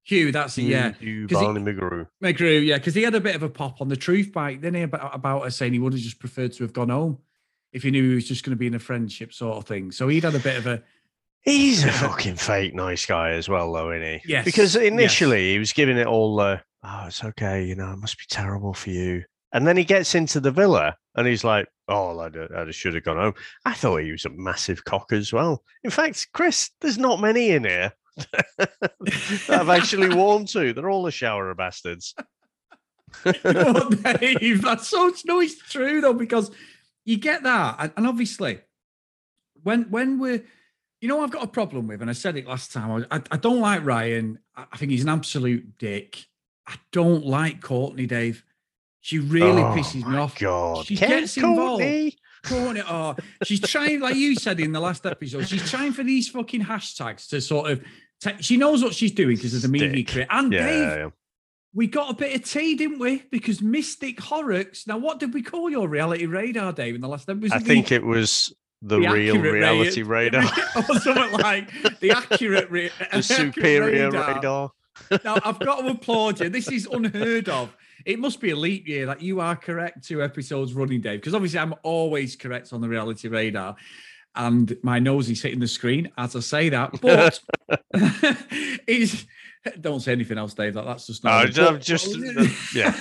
Hugh, 0.04 0.32
that's 0.32 0.56
Hugh, 0.56 0.68
yeah. 0.68 0.92
Hugh 0.94 1.28
Barney 1.28 1.62
McGrew. 1.62 2.08
McGrew, 2.22 2.66
yeah, 2.66 2.78
because 2.78 2.94
he 2.94 3.04
had 3.04 3.16
a 3.16 3.22
bit 3.22 3.36
of 3.36 3.44
a 3.44 3.50
pop 3.50 3.82
on 3.82 3.88
the 3.88 3.96
truth 3.96 4.32
bite, 4.32 4.62
didn't 4.62 4.76
he, 4.76 4.82
about, 4.84 5.16
about 5.16 5.44
her 5.44 5.50
saying 5.50 5.74
he 5.74 5.80
would 5.80 5.94
have 5.94 6.02
just 6.02 6.20
preferred 6.20 6.54
to 6.54 6.64
have 6.64 6.74
gone 6.74 6.90
home 6.90 7.18
if 7.72 7.84
he 7.84 7.92
knew 7.92 8.10
he 8.10 8.16
was 8.16 8.28
just 8.28 8.44
going 8.44 8.52
to 8.52 8.60
be 8.60 8.68
in 8.68 8.76
a 8.76 8.80
friendship 8.80 9.34
sort 9.34 9.58
of 9.58 9.66
thing. 9.66 9.92
So 9.92 10.08
he'd 10.08 10.24
had 10.24 10.36
a 10.36 10.40
bit 10.40 10.58
of 10.58 10.68
a 10.68 10.84
He's 11.44 11.84
a 11.84 11.92
fucking 11.92 12.36
fake 12.36 12.74
nice 12.74 13.06
guy 13.06 13.32
as 13.32 13.50
well, 13.50 13.72
though, 13.72 13.92
isn't 13.92 14.08
he? 14.08 14.22
Yes. 14.26 14.46
Because 14.46 14.76
initially 14.76 15.48
yes. 15.48 15.54
he 15.54 15.60
was 15.60 15.74
giving 15.74 15.98
it 15.98 16.08
all 16.08 16.36
the, 16.36 16.62
oh, 16.84 17.04
it's 17.08 17.24
okay, 17.24 17.64
you 17.64 17.76
know, 17.76 17.92
it 17.92 17.98
must 17.98 18.18
be 18.18 18.26
terrible 18.30 18.74
for 18.74 18.90
you. 18.90 19.24
And 19.52 19.68
then 19.68 19.78
he 19.78 19.84
gets 19.84 20.16
into 20.16 20.40
the 20.40 20.52
villa 20.52 20.96
and 21.16 21.28
he's 21.28 21.44
like, 21.44 21.68
oh, 21.88 22.18
I, 22.18 22.28
I 22.28 22.62
uh, 22.62 22.72
should 22.72 22.96
have 22.96 23.04
gone 23.04 23.18
home. 23.18 23.34
I 23.66 23.74
thought 23.74 23.98
he 23.98 24.12
was 24.12 24.26
a 24.26 24.30
massive 24.30 24.84
cock 24.84 25.12
as 25.12 25.32
well. 25.32 25.64
In 25.84 25.92
fact, 25.92 26.28
Chris, 26.34 26.72
there's 26.82 26.98
not 26.98 27.22
many 27.22 27.52
in 27.52 27.66
here 27.66 27.92
that 28.58 29.50
I've 29.50 29.70
actually 29.70 30.16
warmed 30.16 30.48
to. 30.50 30.74
They're 30.74 30.90
all 30.90 31.04
the 31.04 31.12
shower 31.12 31.52
of 31.52 31.58
bastards. 31.58 32.16
oh, 33.26 33.90
Dave, 33.90 34.64
that's 34.64 34.88
so 34.88 35.14
no, 35.26 35.40
it's 35.40 35.58
true 35.70 36.02
though 36.02 36.14
because 36.14 36.50
you 37.06 37.18
get 37.18 37.44
that, 37.44 37.76
and, 37.78 37.92
and 37.96 38.08
obviously, 38.08 38.62
when 39.62 39.84
when 39.92 40.18
we're 40.18 40.44
you 41.04 41.10
know, 41.10 41.22
I've 41.22 41.32
got 41.32 41.44
a 41.44 41.48
problem 41.48 41.88
with, 41.88 42.00
and 42.00 42.10
I 42.10 42.14
said 42.14 42.38
it 42.38 42.48
last 42.48 42.72
time. 42.72 43.06
I, 43.12 43.22
I 43.30 43.36
don't 43.36 43.60
like 43.60 43.84
Ryan. 43.84 44.40
I 44.56 44.78
think 44.78 44.90
he's 44.90 45.04
an 45.04 45.10
absolute 45.10 45.78
dick. 45.78 46.28
I 46.66 46.76
don't 46.94 47.26
like 47.26 47.62
Courtney, 47.62 48.06
Dave. 48.06 48.46
She 49.02 49.20
really 49.20 49.62
oh 49.62 49.76
pisses 49.76 50.08
me 50.08 50.16
off. 50.16 50.40
God, 50.40 50.86
she 50.86 50.96
gets 50.96 51.36
involved. 51.36 51.82
Courtney. 51.84 52.16
Courtney, 52.46 52.84
oh, 52.88 53.18
she's 53.44 53.60
trying, 53.60 54.00
like 54.00 54.16
you 54.16 54.38
said 54.38 54.62
in 54.62 54.72
the 54.72 54.80
last 54.80 55.06
episode, 55.06 55.46
she's 55.46 55.70
trying 55.70 55.92
for 55.92 56.06
these 56.06 56.30
fucking 56.30 56.62
hashtags 56.62 57.28
to 57.32 57.42
sort 57.42 57.70
of. 57.70 57.84
she 58.40 58.56
knows 58.56 58.82
what 58.82 58.94
she's 58.94 59.12
doing 59.12 59.36
because 59.36 59.54
of 59.54 59.62
the 59.62 59.68
media 59.68 60.06
career. 60.06 60.28
And 60.30 60.54
yeah, 60.54 60.66
Dave, 60.66 60.98
yeah. 61.00 61.10
we 61.74 61.88
got 61.88 62.12
a 62.12 62.14
bit 62.14 62.34
of 62.34 62.50
tea, 62.50 62.76
didn't 62.76 63.00
we? 63.00 63.26
Because 63.30 63.62
Mystic 63.62 64.22
Horrocks. 64.22 64.88
Now, 64.88 65.00
what 65.00 65.20
did 65.20 65.34
we 65.34 65.42
call 65.42 65.70
your 65.70 65.90
reality 65.90 66.28
radar, 66.28 66.72
Dave, 66.72 66.96
in 66.96 67.02
the 67.02 67.10
last 67.10 67.30
episode? 67.30 67.58
I 67.58 67.60
think 67.60 67.92
it 67.92 68.06
was 68.06 68.54
the, 68.84 69.00
the 69.00 69.10
real 69.10 69.40
reality 69.40 70.04
ra- 70.04 70.18
radar, 70.20 70.44
or 70.76 71.00
something 71.00 71.32
like 71.40 72.00
the 72.00 72.12
accurate, 72.12 72.70
ra- 72.70 72.90
the 73.14 73.24
superior 73.24 74.12
radar. 74.12 74.72
now, 75.24 75.38
I've 75.44 75.60
got 75.60 75.82
to 75.82 75.88
applaud 75.88 76.42
you. 76.42 76.50
This 76.50 76.70
is 76.70 76.86
unheard 76.92 77.50
of. 77.50 77.76
It 78.06 78.20
must 78.20 78.42
be 78.42 78.50
a 78.52 78.56
leap 78.56 78.88
year 78.88 79.06
that 79.06 79.22
you 79.22 79.40
are 79.40 79.56
correct 79.56 80.06
two 80.06 80.22
episodes 80.22 80.74
running, 80.74 81.00
Dave, 81.00 81.22
because 81.22 81.34
obviously 81.34 81.60
I'm 81.60 81.74
always 81.84 82.36
correct 82.36 82.74
on 82.74 82.82
the 82.82 82.90
reality 82.90 83.30
radar. 83.30 83.78
And 84.36 84.76
my 84.82 85.00
nose 85.00 85.30
is 85.30 85.42
hitting 85.42 85.60
the 85.60 85.68
screen 85.68 86.12
as 86.18 86.36
I 86.36 86.40
say 86.40 86.70
that. 86.70 87.00
But 87.02 87.40
it's 88.88 89.26
don't 89.80 90.02
say 90.02 90.12
anything 90.12 90.38
else, 90.38 90.54
Dave. 90.54 90.74
That, 90.74 90.86
that's 90.86 91.08
just 91.08 91.24
No. 91.24 91.30
I'm 91.30 91.80
just 91.80 92.16
uh, 92.16 92.46
yeah. 92.76 92.92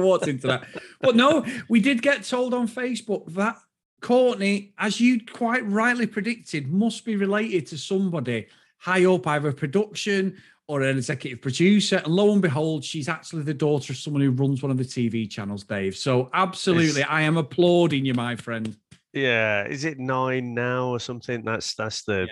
Walked 0.00 0.28
into 0.28 0.46
that. 0.48 0.66
But 1.00 1.16
no, 1.16 1.44
we 1.68 1.80
did 1.80 2.02
get 2.02 2.24
told 2.24 2.54
on 2.54 2.68
Facebook 2.68 3.32
that 3.34 3.56
Courtney, 4.00 4.72
as 4.78 5.00
you 5.00 5.20
quite 5.26 5.66
rightly 5.66 6.06
predicted, 6.06 6.68
must 6.72 7.04
be 7.04 7.16
related 7.16 7.66
to 7.68 7.78
somebody 7.78 8.46
high 8.78 9.04
up, 9.06 9.26
either 9.26 9.52
production 9.52 10.36
or 10.68 10.82
an 10.82 10.96
executive 10.98 11.40
producer. 11.40 11.96
And 12.04 12.14
lo 12.14 12.32
and 12.32 12.42
behold, 12.42 12.84
she's 12.84 13.08
actually 13.08 13.42
the 13.42 13.54
daughter 13.54 13.92
of 13.92 13.96
someone 13.96 14.22
who 14.22 14.30
runs 14.30 14.62
one 14.62 14.70
of 14.70 14.76
the 14.76 14.84
TV 14.84 15.28
channels, 15.28 15.64
Dave. 15.64 15.96
So 15.96 16.30
absolutely, 16.32 17.00
It's- 17.00 17.06
I 17.08 17.22
am 17.22 17.36
applauding 17.38 18.04
you, 18.04 18.14
my 18.14 18.36
friend. 18.36 18.76
Yeah, 19.14 19.64
is 19.66 19.84
it 19.84 19.98
nine 19.98 20.54
now 20.54 20.88
or 20.88 21.00
something? 21.00 21.42
That's 21.42 21.74
that's 21.74 22.02
the 22.04 22.28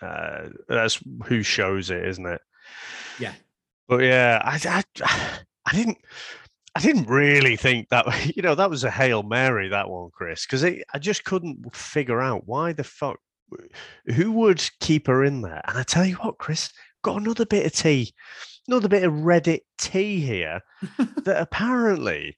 uh 0.00 0.48
that's 0.68 1.00
who 1.24 1.42
shows 1.42 1.90
it, 1.90 2.06
isn't 2.06 2.26
it? 2.26 2.40
Yeah. 3.18 3.32
But 3.88 3.98
yeah, 3.98 4.40
I 4.44 4.60
I, 5.04 5.40
I 5.66 5.72
didn't 5.76 5.98
I 6.76 6.78
didn't 6.78 7.08
really 7.08 7.56
think 7.56 7.88
that 7.88 8.06
you 8.36 8.42
know 8.42 8.54
that 8.54 8.68
was 8.68 8.84
a 8.84 8.90
hail 8.90 9.22
mary 9.22 9.68
that 9.68 9.88
one, 9.88 10.10
Chris, 10.12 10.44
because 10.44 10.62
I 10.62 10.98
just 10.98 11.24
couldn't 11.24 11.74
figure 11.74 12.20
out 12.20 12.46
why 12.46 12.74
the 12.74 12.84
fuck 12.84 13.18
who 14.06 14.30
would 14.32 14.62
keep 14.80 15.06
her 15.06 15.24
in 15.24 15.40
there. 15.40 15.62
And 15.66 15.78
I 15.78 15.84
tell 15.84 16.04
you 16.04 16.16
what, 16.16 16.36
Chris, 16.36 16.70
got 17.02 17.20
another 17.20 17.46
bit 17.46 17.64
of 17.64 17.72
tea, 17.72 18.12
another 18.68 18.88
bit 18.88 19.04
of 19.04 19.12
Reddit 19.12 19.60
tea 19.78 20.20
here 20.20 20.60
that 21.24 21.40
apparently 21.40 22.36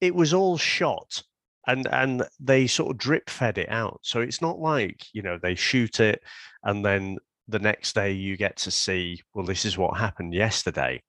it 0.00 0.14
was 0.14 0.32
all 0.32 0.56
shot 0.56 1.22
and 1.66 1.86
and 1.88 2.22
they 2.40 2.66
sort 2.66 2.90
of 2.90 2.98
drip 2.98 3.28
fed 3.28 3.58
it 3.58 3.70
out 3.70 3.98
so 4.02 4.20
it's 4.20 4.42
not 4.42 4.58
like 4.58 5.06
you 5.14 5.22
know 5.22 5.38
they 5.42 5.54
shoot 5.54 5.98
it 5.98 6.22
and 6.64 6.84
then 6.84 7.16
the 7.48 7.58
next 7.58 7.94
day 7.94 8.12
you 8.12 8.36
get 8.36 8.56
to 8.56 8.70
see 8.70 9.18
well 9.32 9.46
this 9.46 9.64
is 9.64 9.78
what 9.78 9.96
happened 9.96 10.34
yesterday 10.34 11.00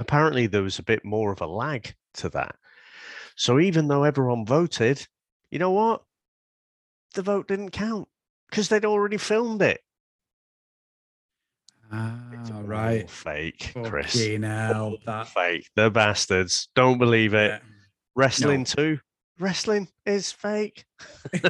apparently 0.00 0.46
there 0.46 0.62
was 0.62 0.78
a 0.78 0.82
bit 0.84 1.04
more 1.04 1.32
of 1.32 1.40
a 1.40 1.46
lag 1.46 1.94
to 2.14 2.28
that 2.28 2.54
so 3.36 3.58
even 3.60 3.88
though 3.88 4.04
everyone 4.04 4.44
voted 4.46 5.06
you 5.50 5.58
know 5.58 5.70
what 5.70 6.02
the 7.14 7.22
vote 7.22 7.48
didn't 7.48 7.70
count 7.70 8.08
because 8.50 8.68
they'd 8.68 8.84
already 8.84 9.16
filmed 9.16 9.62
it 9.62 9.80
Ah, 11.90 12.18
all 12.54 12.62
right. 12.64 13.08
fake 13.08 13.72
chris 13.84 14.12
Fucking 14.12 14.42
hell, 14.42 14.98
that. 15.06 15.28
fake 15.28 15.68
the 15.74 15.90
bastards 15.90 16.68
don't 16.74 16.98
believe 16.98 17.32
it 17.32 17.50
yeah. 17.62 17.68
wrestling 18.14 18.64
too 18.64 18.98
wrestling 19.38 19.88
is 20.04 20.30
fake 20.32 20.84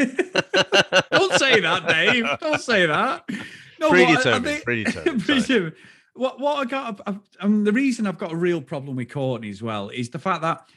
Don't 1.10 1.32
say 1.38 1.60
that, 1.60 1.86
Dave. 1.88 2.26
Don't 2.40 2.60
say 2.60 2.86
that. 2.86 3.24
No, 3.80 3.90
what 3.90 4.26
I- 4.26 4.32
I 4.36 4.40
think- 4.40 4.64
predetermined. 4.64 5.24
Predetermined. 5.24 5.74
What 6.18 6.40
what 6.40 6.56
I 6.56 6.64
got, 6.64 7.00
I, 7.06 7.16
and 7.40 7.66
the 7.66 7.72
reason 7.72 8.06
I've 8.06 8.18
got 8.18 8.32
a 8.32 8.36
real 8.36 8.60
problem 8.60 8.96
with 8.96 9.10
Courtney 9.10 9.50
as 9.50 9.62
well 9.62 9.88
is 9.90 10.10
the 10.10 10.18
fact 10.18 10.42
that 10.42 10.68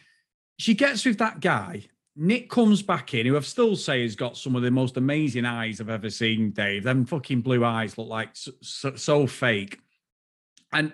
she 0.59 0.75
gets 0.75 1.03
with 1.03 1.17
that 1.17 1.39
guy. 1.39 1.87
Nick 2.15 2.49
comes 2.49 2.83
back 2.83 3.13
in, 3.13 3.25
who 3.25 3.35
I've 3.35 3.45
still 3.47 3.75
say 3.75 4.03
has 4.03 4.15
got 4.15 4.37
some 4.37 4.55
of 4.55 4.61
the 4.61 4.69
most 4.69 4.97
amazing 4.97 5.45
eyes 5.45 5.81
I've 5.81 5.89
ever 5.89 6.09
seen. 6.09 6.51
Dave, 6.51 6.83
them 6.83 7.05
fucking 7.05 7.41
blue 7.41 7.65
eyes 7.65 7.97
look 7.97 8.09
like 8.09 8.29
so, 8.33 8.51
so, 8.61 8.95
so 8.95 9.25
fake, 9.27 9.79
and 10.71 10.93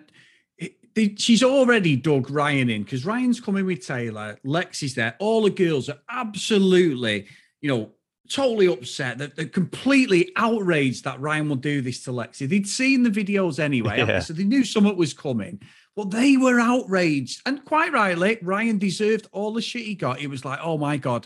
she's 1.17 1.43
already 1.43 1.95
dug 1.95 2.29
Ryan 2.29 2.69
in 2.69 2.83
because 2.83 3.05
Ryan's 3.05 3.39
coming 3.39 3.65
with 3.65 3.85
Taylor. 3.85 4.37
Lex 4.43 4.81
is 4.81 4.95
there. 4.95 5.15
All 5.19 5.43
the 5.43 5.49
girls 5.49 5.89
are 5.89 5.99
absolutely, 6.09 7.27
you 7.61 7.69
know, 7.69 7.91
totally 8.29 8.67
upset 8.67 9.17
that 9.17 9.35
they're 9.35 9.45
completely 9.45 10.31
outraged 10.35 11.03
that 11.03 11.19
Ryan 11.19 11.49
will 11.49 11.55
do 11.55 11.81
this 11.81 12.03
to 12.03 12.11
Lexi. 12.11 12.47
They'd 12.47 12.67
seen 12.67 13.03
the 13.03 13.09
videos 13.09 13.59
anyway, 13.59 13.97
Yeah. 13.99 14.19
so 14.19 14.33
they 14.33 14.43
knew 14.43 14.63
something 14.63 14.95
was 14.95 15.13
coming. 15.13 15.61
But 15.95 16.11
they 16.11 16.37
were 16.37 16.59
outraged, 16.59 17.41
and 17.47 17.65
quite 17.65 17.91
rightly, 17.91 18.37
Ryan 18.43 18.77
deserved 18.77 19.27
all 19.31 19.51
the 19.53 19.61
shit 19.63 19.81
he 19.81 19.95
got. 19.95 20.21
It 20.21 20.27
was 20.27 20.45
like, 20.45 20.59
oh 20.61 20.77
my 20.77 20.97
god, 20.97 21.25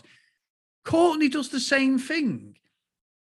Courtney 0.84 1.28
does 1.28 1.50
the 1.50 1.60
same 1.60 1.98
thing 1.98 2.56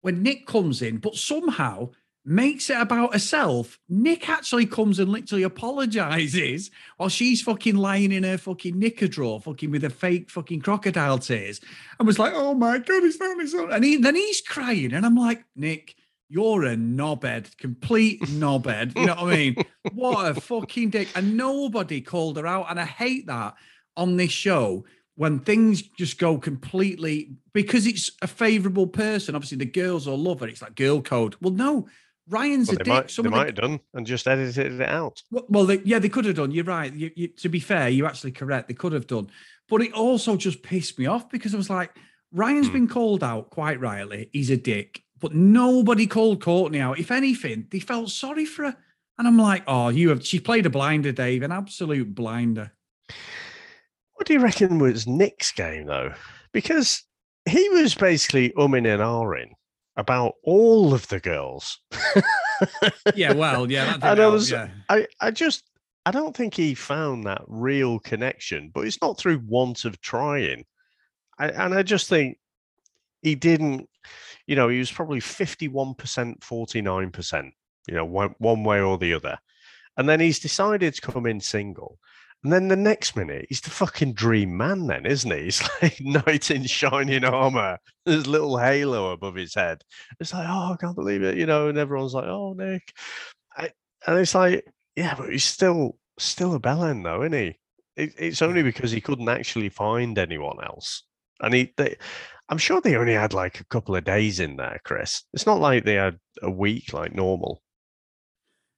when 0.00 0.22
Nick 0.22 0.46
comes 0.46 0.80
in, 0.82 0.98
but 0.98 1.16
somehow 1.16 1.90
makes 2.24 2.70
it 2.70 2.80
about 2.80 3.12
herself. 3.12 3.78
Nick 3.88 4.28
actually 4.28 4.66
comes 4.66 4.98
and 4.98 5.10
literally 5.10 5.42
apologizes 5.42 6.70
while 6.96 7.08
she's 7.08 7.42
fucking 7.42 7.76
lying 7.76 8.12
in 8.12 8.24
her 8.24 8.38
fucking 8.38 8.78
knicker 8.78 9.08
drawer, 9.08 9.40
fucking 9.40 9.70
with 9.70 9.82
her 9.82 9.90
fake 9.90 10.30
fucking 10.30 10.60
crocodile 10.60 11.18
tears, 11.18 11.60
and 11.98 12.06
was 12.06 12.18
like, 12.18 12.32
"Oh 12.34 12.54
my 12.54 12.78
god, 12.78 13.04
it's 13.04 13.20
not 13.20 13.40
his 13.40 13.54
own." 13.54 13.72
And 13.72 13.84
he, 13.84 13.96
then 13.96 14.14
he's 14.14 14.40
crying, 14.40 14.92
and 14.92 15.04
I'm 15.04 15.16
like, 15.16 15.44
Nick. 15.56 15.96
You're 16.30 16.64
a 16.64 16.74
knobhead, 16.74 17.56
complete 17.58 18.20
knobhead. 18.22 18.98
You 18.98 19.06
know 19.06 19.14
what 19.14 19.34
I 19.34 19.36
mean? 19.36 19.56
What 19.92 20.36
a 20.36 20.40
fucking 20.40 20.90
dick. 20.90 21.08
And 21.14 21.36
nobody 21.36 22.00
called 22.00 22.38
her 22.38 22.46
out. 22.46 22.70
And 22.70 22.80
I 22.80 22.86
hate 22.86 23.26
that 23.26 23.54
on 23.96 24.16
this 24.16 24.32
show 24.32 24.84
when 25.16 25.38
things 25.40 25.82
just 25.82 26.18
go 26.18 26.38
completely 26.38 27.36
because 27.52 27.86
it's 27.86 28.10
a 28.22 28.26
favorable 28.26 28.86
person. 28.86 29.34
Obviously, 29.34 29.58
the 29.58 29.66
girls 29.66 30.08
all 30.08 30.18
love 30.18 30.40
her. 30.40 30.48
It's 30.48 30.62
like 30.62 30.74
girl 30.74 31.02
code. 31.02 31.36
Well, 31.40 31.52
no, 31.52 31.86
Ryan's 32.28 32.68
Well, 32.68 32.76
a 32.76 32.78
they 32.78 32.84
dick. 32.84 32.92
might, 32.92 33.10
Some 33.10 33.22
they 33.24 33.26
of 33.28 33.32
the- 33.32 33.36
might 33.38 33.46
have 33.46 33.54
done 33.56 33.80
and 33.92 34.06
just 34.06 34.26
edited 34.26 34.80
it 34.80 34.88
out. 34.88 35.22
well, 35.30 35.44
well, 35.48 35.66
they, 35.66 35.80
yeah, 35.84 35.98
they 35.98 36.08
could 36.08 36.24
have 36.24 36.36
done. 36.36 36.50
You're 36.50 36.64
right. 36.64 36.92
You, 36.92 37.10
you, 37.14 37.28
to 37.28 37.48
be 37.48 37.60
fair, 37.60 37.88
you're 37.88 38.06
actually 38.06 38.32
correct. 38.32 38.68
They 38.68 38.74
could 38.74 38.92
have 38.92 39.06
done. 39.06 39.28
But 39.68 39.82
it 39.82 39.92
also 39.92 40.36
just 40.36 40.62
pissed 40.62 40.98
me 40.98 41.06
off 41.06 41.28
because 41.30 41.54
I 41.54 41.56
was 41.58 41.70
like, 41.70 41.90
Ryan's 42.32 42.68
Hmm. 42.68 42.72
been 42.72 42.88
called 42.88 43.22
out 43.22 43.50
quite 43.50 43.78
rightly. 43.80 44.30
He's 44.32 44.50
a 44.50 44.56
dick. 44.56 45.02
But 45.20 45.34
nobody 45.34 46.06
called 46.06 46.42
Courtney 46.42 46.80
out. 46.80 46.98
If 46.98 47.10
anything, 47.10 47.66
they 47.70 47.78
felt 47.80 48.10
sorry 48.10 48.44
for 48.44 48.64
her. 48.64 48.76
And 49.18 49.28
I'm 49.28 49.38
like, 49.38 49.62
oh, 49.66 49.88
you 49.88 50.08
have. 50.08 50.26
She 50.26 50.40
played 50.40 50.66
a 50.66 50.70
blinder, 50.70 51.12
Dave, 51.12 51.42
an 51.42 51.52
absolute 51.52 52.14
blinder. 52.14 52.72
What 54.14 54.26
do 54.26 54.32
you 54.32 54.40
reckon 54.40 54.78
was 54.78 55.06
Nick's 55.06 55.52
game 55.52 55.86
though? 55.86 56.14
Because 56.52 57.02
he 57.48 57.68
was 57.70 57.94
basically 57.94 58.50
umming 58.50 58.86
and 58.92 59.02
ahhing 59.02 59.52
about 59.96 60.34
all 60.42 60.92
of 60.94 61.06
the 61.08 61.20
girls. 61.20 61.78
Yeah, 63.14 63.32
well, 63.32 63.70
yeah, 63.70 63.94
And 64.02 64.20
I 64.20 64.26
was- 64.26 64.50
yeah. 64.50 64.68
I, 64.88 65.06
I 65.20 65.30
just 65.30 65.64
I 66.06 66.10
don't 66.10 66.36
think 66.36 66.54
he 66.54 66.74
found 66.74 67.24
that 67.24 67.42
real 67.46 67.98
connection, 67.98 68.70
but 68.74 68.86
it's 68.86 69.00
not 69.00 69.16
through 69.18 69.42
want 69.46 69.84
of 69.84 70.00
trying. 70.00 70.64
I, 71.38 71.48
and 71.48 71.74
I 71.74 71.82
just 71.82 72.08
think 72.08 72.38
he 73.22 73.34
didn't, 73.34 73.88
you 74.46 74.54
know, 74.54 74.68
he 74.68 74.78
was 74.78 74.92
probably 74.92 75.20
51%, 75.20 75.96
49%, 75.96 77.50
you 77.88 77.94
know, 77.94 78.04
one, 78.04 78.34
one 78.38 78.64
way 78.64 78.80
or 78.80 78.98
the 78.98 79.14
other. 79.14 79.38
And 79.96 80.06
then 80.08 80.20
he's 80.20 80.38
decided 80.40 80.92
to 80.94 81.00
come 81.00 81.24
in 81.24 81.40
single. 81.40 81.98
And 82.44 82.52
then 82.52 82.68
the 82.68 82.76
next 82.76 83.16
minute, 83.16 83.46
he's 83.48 83.62
the 83.62 83.70
fucking 83.70 84.12
dream 84.12 84.54
man, 84.54 84.86
then, 84.86 85.06
isn't 85.06 85.30
he? 85.30 85.44
He's 85.44 85.62
like 85.80 85.98
knight 86.00 86.50
in 86.50 86.64
shining 86.64 87.24
armor. 87.24 87.78
There's 88.04 88.26
a 88.26 88.30
little 88.30 88.58
halo 88.58 89.12
above 89.12 89.34
his 89.34 89.54
head. 89.54 89.82
It's 90.20 90.34
like, 90.34 90.46
oh, 90.46 90.74
I 90.74 90.76
can't 90.78 90.94
believe 90.94 91.22
it, 91.22 91.38
you 91.38 91.46
know, 91.46 91.68
and 91.68 91.78
everyone's 91.78 92.12
like, 92.12 92.26
oh, 92.26 92.52
Nick. 92.52 92.92
I, 93.56 93.70
and 94.06 94.18
it's 94.18 94.34
like, 94.34 94.66
yeah, 94.94 95.14
but 95.14 95.30
he's 95.30 95.44
still 95.44 95.96
still 96.18 96.54
a 96.54 96.60
bellend, 96.60 97.04
though, 97.04 97.22
isn't 97.22 97.32
he? 97.32 97.58
It, 97.96 98.14
it's 98.18 98.42
only 98.42 98.62
because 98.62 98.90
he 98.90 99.00
couldn't 99.00 99.28
actually 99.28 99.70
find 99.70 100.18
anyone 100.18 100.62
else. 100.62 101.04
And 101.40 101.54
he, 101.54 101.72
they, 101.78 101.96
I'm 102.50 102.58
sure 102.58 102.80
they 102.80 102.96
only 102.96 103.14
had 103.14 103.32
like 103.32 103.60
a 103.60 103.66
couple 103.66 103.96
of 103.96 104.04
days 104.04 104.38
in 104.38 104.56
there, 104.56 104.80
Chris. 104.84 105.22
It's 105.32 105.46
not 105.46 105.60
like 105.60 105.84
they 105.84 105.94
had 105.94 106.18
a 106.42 106.50
week 106.50 106.92
like 106.92 107.14
normal. 107.14 107.62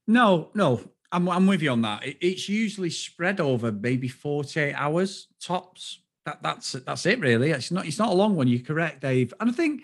No, 0.07 0.51
no, 0.55 0.81
I'm 1.13 1.29
I'm 1.29 1.47
with 1.47 1.63
you 1.63 1.71
on 1.71 1.83
that. 1.83 2.05
It, 2.05 2.17
it's 2.21 2.49
usually 2.49 2.91
spread 2.91 3.41
over 3.41 3.73
maybe 3.73 4.09
48 4.09 4.75
hours 4.75 5.29
tops. 5.41 6.01
That 6.25 6.43
that's 6.43 6.73
that's 6.73 7.07
it 7.07 7.21
really. 7.21 7.51
It's 7.51 7.71
not 7.71 7.87
it's 7.87 7.99
not 7.99 8.11
a 8.11 8.15
long 8.15 8.37
one. 8.37 8.49
You're 8.49 8.61
correct, 8.61 9.03
Dave. 9.03 9.33
And 9.41 9.51
I 9.51 9.53
think 9.53 9.83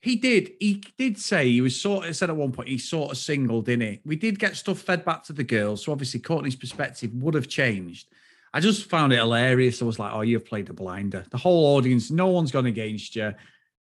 he 0.00 0.16
did 0.16 0.52
he 0.60 0.82
did 0.96 1.18
say 1.18 1.48
he 1.48 1.60
was 1.60 1.80
sort 1.80 2.06
of 2.06 2.16
said 2.16 2.30
at 2.30 2.36
one 2.36 2.52
point 2.52 2.68
he's 2.68 2.88
sort 2.88 3.12
of 3.12 3.18
single, 3.18 3.62
didn't 3.62 3.88
he? 3.88 4.00
We 4.04 4.16
did 4.16 4.38
get 4.38 4.56
stuff 4.56 4.80
fed 4.80 5.04
back 5.04 5.24
to 5.24 5.32
the 5.32 5.44
girls, 5.44 5.84
so 5.84 5.92
obviously 5.92 6.20
Courtney's 6.20 6.56
perspective 6.56 7.12
would 7.14 7.34
have 7.34 7.48
changed. 7.48 8.08
I 8.52 8.60
just 8.60 8.88
found 8.88 9.12
it 9.12 9.18
hilarious. 9.18 9.82
I 9.82 9.84
was 9.84 9.98
like, 9.98 10.12
oh, 10.12 10.22
you've 10.22 10.46
played 10.46 10.70
a 10.70 10.72
blinder. 10.72 11.24
The 11.30 11.36
whole 11.36 11.76
audience, 11.76 12.10
no 12.10 12.28
one's 12.28 12.50
gone 12.50 12.66
against 12.66 13.14
you. 13.14 13.34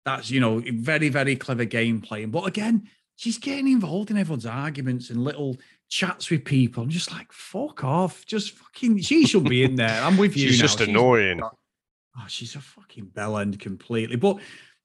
That's 0.04 0.30
you 0.30 0.40
know 0.40 0.62
very 0.66 1.08
very 1.08 1.36
clever 1.36 1.64
game 1.64 2.00
playing. 2.00 2.30
But 2.30 2.46
again, 2.46 2.88
she's 3.16 3.38
getting 3.38 3.68
involved 3.68 4.10
in 4.10 4.18
everyone's 4.18 4.46
arguments 4.46 5.10
and 5.10 5.24
little 5.24 5.58
chats 5.92 6.30
with 6.30 6.42
people. 6.42 6.82
I'm 6.82 6.88
just 6.88 7.12
like, 7.12 7.30
fuck 7.30 7.84
off. 7.84 8.24
Just 8.24 8.52
fucking, 8.52 8.98
she 9.00 9.26
should 9.26 9.44
be 9.44 9.62
in 9.62 9.76
there. 9.76 10.02
I'm 10.02 10.16
with 10.16 10.34
you. 10.38 10.48
She's 10.48 10.58
now. 10.58 10.62
just 10.64 10.80
annoying. 10.80 11.42
Oh, 11.42 12.24
she's 12.28 12.54
a 12.56 12.60
fucking 12.60 13.06
bell 13.14 13.36
end 13.36 13.60
completely. 13.60 14.16
But 14.16 14.38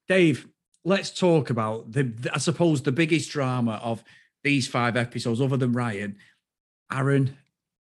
Dave, 0.10 0.50
let's 0.84 1.10
talk 1.18 1.50
about 1.50 1.94
the, 1.94 2.04
the- 2.04 2.36
I 2.36 2.40
suppose, 2.40 2.82
the 2.82 2.92
biggest 2.92 3.32
drama 3.32 3.80
of 3.82 4.04
these 4.44 4.68
five 4.68 4.98
episodes, 4.98 5.40
other 5.40 5.56
than 5.56 5.72
Ryan, 5.72 6.18
Aaron, 6.92 7.38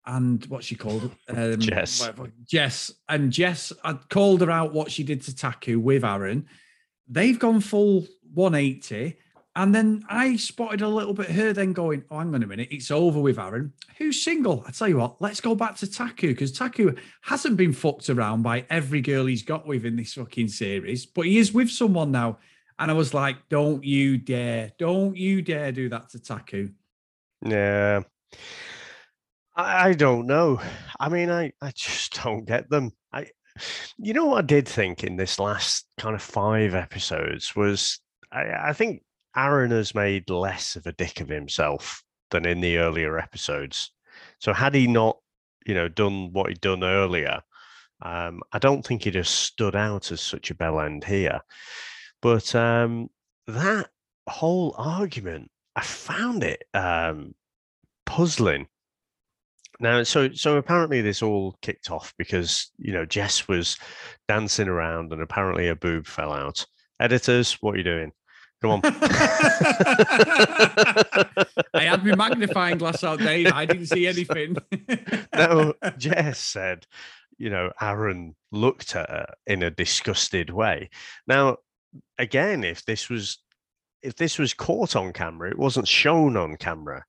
and 0.06 0.46
what 0.48 0.66
she 0.66 0.76
called 0.76 1.10
um, 1.30 1.58
Jess. 1.60 2.02
whatever- 2.02 2.34
Jess, 2.46 2.92
and 3.08 3.32
Jess. 3.32 3.72
I 3.82 3.94
called 3.94 4.42
her 4.42 4.52
out 4.52 4.74
what 4.74 4.92
she 4.92 5.04
did 5.04 5.22
to 5.24 5.34
Taku 5.36 5.80
with 5.80 6.04
Aaron. 6.04 6.48
They've 7.08 7.40
gone 7.40 7.62
full 7.62 8.08
180. 8.34 9.16
And 9.58 9.74
then 9.74 10.04
I 10.10 10.36
spotted 10.36 10.82
a 10.82 10.90
little 10.90 11.14
bit 11.14 11.32
her 11.32 11.54
then 11.54 11.72
going, 11.72 12.04
Oh, 12.12 12.20
hang 12.20 12.36
on 12.36 12.44
a 12.44 12.48
minute, 12.48 12.68
it's 12.72 12.92
over 12.92 13.20
with 13.20 13.40
Aaron. 13.40 13.72
Who's 13.98 14.22
single? 14.22 14.64
I 14.68 14.72
tell 14.72 14.90
you 14.90 14.98
what, 14.98 15.22
let's 15.22 15.40
go 15.40 15.56
back 15.56 15.78
to 15.78 15.90
Taku 15.90 16.28
because 16.28 16.52
Taku 16.52 16.94
hasn't 17.22 17.56
been 17.56 17.72
fucked 17.72 18.10
around 18.10 18.44
by 18.44 18.66
every 18.70 19.02
girl 19.02 19.26
he's 19.26 19.44
got 19.44 19.66
with 19.66 19.86
in 19.86 19.96
this 19.96 20.14
fucking 20.14 20.50
series, 20.50 21.06
but 21.06 21.26
he 21.26 21.38
is 21.38 21.54
with 21.54 21.70
someone 21.70 22.12
now. 22.12 22.40
And 22.78 22.92
I 22.92 22.94
was 22.94 23.14
like, 23.14 23.38
Don't 23.48 23.84
you 23.84 24.18
dare, 24.18 24.72
don't 24.78 25.16
you 25.16 25.42
dare 25.42 25.72
do 25.72 25.88
that 25.90 26.10
to 26.10 26.20
Taku. 26.20 26.70
Yeah. 27.46 28.02
I, 29.56 29.90
I 29.90 29.94
don't 29.94 30.28
know. 30.28 30.62
I 31.00 31.08
mean, 31.08 31.30
I, 31.30 31.54
I 31.62 31.72
just 31.72 32.22
don't 32.22 32.46
get 32.46 32.70
them. 32.70 32.92
I 33.14 33.28
you 33.98 34.12
know 34.12 34.26
what 34.26 34.44
I 34.44 34.48
did 34.48 34.68
think 34.68 35.06
in 35.06 35.16
this 35.16 35.40
last 35.40 35.88
kind 35.98 36.14
of 36.14 36.22
five 36.22 36.76
episodes 36.76 37.56
was 37.56 38.02
I, 38.32 38.70
I 38.70 38.74
think 38.74 39.04
Aaron 39.36 39.72
has 39.72 39.96
made 39.96 40.30
less 40.30 40.76
of 40.76 40.86
a 40.86 40.92
dick 40.94 41.22
of 41.22 41.30
himself 41.30 42.04
than 42.32 42.46
in 42.46 42.62
the 42.62 42.78
earlier 42.78 43.18
episodes. 43.20 43.92
So 44.40 44.54
had 44.54 44.76
he 44.76 44.88
not, 44.88 45.18
you 45.66 45.74
know, 45.74 45.88
done 45.88 46.32
what 46.32 46.50
he'd 46.50 46.62
done 46.62 46.84
earlier, 46.84 47.42
um, 48.02 48.42
I 48.52 48.60
don't 48.60 48.86
think 48.86 49.04
he'd 49.04 49.16
have 49.16 49.28
stood 49.28 49.76
out 49.76 50.12
as 50.12 50.22
such 50.22 50.52
a 50.52 50.56
bell 50.56 50.80
end 50.80 51.04
here. 51.04 51.42
But 52.22 52.54
um, 52.56 53.10
that 53.48 53.90
whole 54.28 54.74
argument, 54.78 55.52
I 55.76 55.82
found 55.82 56.44
it 56.44 56.64
um, 56.74 57.36
puzzling. 58.06 58.68
Now, 59.80 60.04
so 60.04 60.32
so 60.32 60.56
apparently 60.56 61.02
this 61.02 61.22
all 61.22 61.58
kicked 61.62 61.92
off 61.92 62.14
because 62.18 62.72
you 62.78 62.94
know 62.94 63.06
Jess 63.06 63.48
was 63.48 63.78
dancing 64.28 64.70
around 64.70 65.12
and 65.12 65.22
apparently 65.22 65.68
a 65.68 65.76
boob 65.76 66.08
fell 66.08 66.32
out. 66.32 66.66
Editors, 67.00 67.58
what 67.62 67.76
are 67.76 67.78
you 67.78 67.84
doing? 67.84 68.12
Come 68.62 68.72
on. 68.72 68.82
I 71.74 71.84
had 71.84 72.06
my 72.06 72.16
magnifying 72.16 72.78
glass 72.78 73.04
out, 73.04 73.20
Dave. 73.20 73.52
I 73.52 73.66
didn't 73.66 73.88
see 73.88 74.08
anything. 74.08 74.58
no, 75.36 75.74
Jess 75.98 76.40
said, 76.40 76.88
you 77.38 77.50
know, 77.50 77.72
Aaron 77.82 78.36
looked 78.52 78.96
at 78.96 79.10
her 79.10 79.34
in 79.46 79.62
a 79.64 79.72
disgusted 79.72 80.50
way. 80.50 80.90
Now, 81.28 81.58
again, 82.18 82.64
if 82.64 82.86
this 82.86 83.10
was 83.10 83.40
if 84.02 84.16
this 84.16 84.38
was 84.38 84.54
caught 84.54 84.96
on 84.96 85.12
camera, 85.14 85.50
it 85.50 85.58
wasn't 85.58 85.88
shown 85.88 86.38
on 86.38 86.58
camera. 86.58 87.04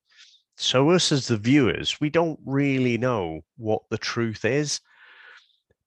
So 0.57 0.91
us 0.91 1.13
as 1.13 1.29
the 1.29 1.37
viewers, 1.37 2.01
we 2.01 2.09
don't 2.09 2.41
really 2.47 2.97
know 2.97 3.43
what 3.59 3.83
the 3.91 3.99
truth 3.99 4.47
is. 4.47 4.81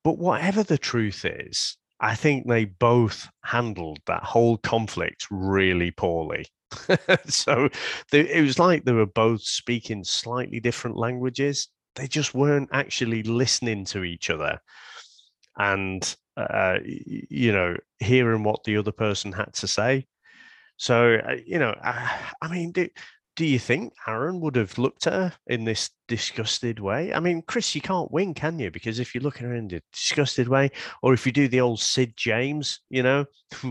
But 0.04 0.20
whatever 0.20 0.63
the 0.63 0.78
truth 0.78 1.25
is, 1.25 1.78
I 2.00 2.15
think 2.15 2.48
they 2.48 2.65
both 2.65 3.27
handled 3.44 4.00
that 4.08 4.24
whole 4.24 4.58
conflict 4.58 5.27
really 5.29 5.91
poorly. 5.91 6.46
so 7.27 7.70
they, 8.12 8.22
it 8.29 8.41
was 8.41 8.60
like 8.60 8.86
they 8.86 8.94
were 8.94 9.06
both 9.06 9.41
speaking 9.41 10.03
slightly 10.03 10.60
different 10.60 10.98
languages. 10.98 11.68
They 11.96 12.08
just 12.08 12.34
weren't 12.34 12.70
actually 12.72 13.24
listening 13.24 13.86
to 13.86 14.03
each 14.03 14.29
other 14.29 14.60
and, 15.58 16.15
uh, 16.38 16.77
you 16.86 17.51
know, 17.51 17.75
hearing 18.00 18.44
what 18.44 18.63
the 18.63 18.77
other 18.77 18.91
person 18.91 19.32
had 19.32 19.53
to 19.56 19.68
say. 19.68 20.06
So, 20.77 21.16
uh, 21.16 21.35
you 21.46 21.59
know, 21.59 21.75
I, 21.83 22.20
I 22.42 22.48
mean, 22.50 22.72
do, 22.72 22.88
do 23.35 23.46
you 23.46 23.59
think 23.59 23.94
Aaron 24.07 24.42
would 24.42 24.55
have 24.55 24.77
looked 24.77 25.07
at 25.07 25.13
her 25.13 25.33
in 25.48 25.63
this 25.63 25.92
disgusted 26.07 26.79
way? 26.79 27.13
I 27.13 27.20
mean, 27.20 27.42
Chris, 27.48 27.74
you 27.74 27.81
can't 27.81 28.11
win, 28.11 28.33
can 28.33 28.59
you? 28.59 28.70
Because 28.70 29.00
if 29.00 29.15
you 29.15 29.22
look 29.22 29.37
at 29.37 29.44
her 29.44 29.55
in 29.55 29.74
a 29.74 29.81
disgusted 29.94 30.48
way, 30.48 30.72
or 31.01 31.13
if 31.13 31.25
you 31.25 31.31
do 31.31 31.48
the 31.48 31.61
old 31.61 31.79
Sid 31.79 32.15
James, 32.18 32.81
you 32.89 33.01
know, 33.01 33.25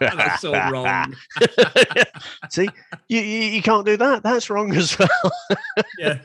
That's 0.00 0.40
so 0.40 0.52
wrong. 0.52 1.14
see, 2.50 2.68
you, 3.08 3.20
you 3.20 3.40
you 3.50 3.62
can't 3.62 3.84
do 3.84 3.96
that. 3.98 4.22
That's 4.22 4.48
wrong 4.48 4.74
as 4.74 4.98
well. 4.98 5.08
Yeah. 5.98 6.18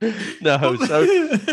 no, 0.40 0.76
so 0.76 1.06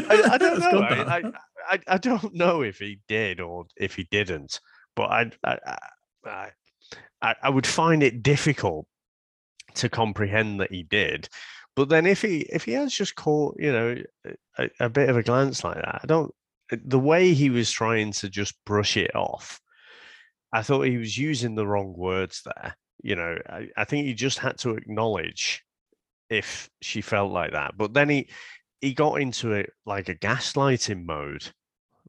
I, 0.10 0.30
I 0.32 0.38
don't 0.38 0.60
know. 0.60 0.82
I, 0.82 1.24
I, 1.70 1.80
I 1.88 1.98
don't 1.98 2.34
know 2.34 2.62
if 2.62 2.78
he 2.80 3.00
did 3.08 3.40
or 3.42 3.66
if 3.76 3.96
he 3.96 4.08
didn't, 4.10 4.60
but 4.96 5.10
I, 5.12 5.32
I, 5.44 5.78
I, 6.26 7.36
I, 7.42 7.50
would 7.50 7.68
find 7.68 8.04
it 8.04 8.24
difficult 8.24 8.88
to 9.76 9.90
comprehend 9.90 10.60
that 10.60 10.72
he 10.72 10.84
did. 10.84 11.30
But 11.76 11.90
then 11.90 12.06
if 12.06 12.22
he 12.22 12.42
if 12.42 12.66
he 12.66 12.74
has 12.74 12.94
just 12.94 13.16
caught 13.16 13.58
you 13.60 13.72
know 13.72 13.96
a, 14.58 14.70
a 14.80 14.90
bit 14.90 15.10
of 15.10 15.18
a 15.18 15.24
glance 15.24 15.64
like 15.64 15.76
that, 15.76 16.02
I 16.04 16.08
don't. 16.08 16.34
The 16.72 17.00
way 17.00 17.34
he 17.34 17.50
was 17.50 17.70
trying 17.70 18.12
to 18.14 18.30
just 18.30 18.56
brush 18.66 18.98
it 18.98 19.16
off, 19.16 19.60
I 20.52 20.64
thought 20.64 20.84
he 20.84 20.98
was 20.98 21.18
using 21.18 21.56
the 21.56 21.68
wrong 21.68 21.94
words 21.96 22.42
there. 22.46 22.76
You 23.04 23.16
know, 23.16 23.38
I, 23.48 23.68
I 23.78 23.84
think 23.84 24.06
he 24.06 24.14
just 24.14 24.40
had 24.40 24.58
to 24.60 24.72
acknowledge 24.72 25.64
if 26.30 26.70
she 26.82 27.02
felt 27.02 27.32
like 27.32 27.52
that. 27.52 27.78
But 27.78 27.94
then 27.94 28.10
he 28.10 28.30
he 28.82 28.94
got 28.94 29.22
into 29.22 29.54
it 29.54 29.72
like 29.86 30.10
a 30.10 30.16
gaslighting 30.16 31.06
mode, 31.06 31.44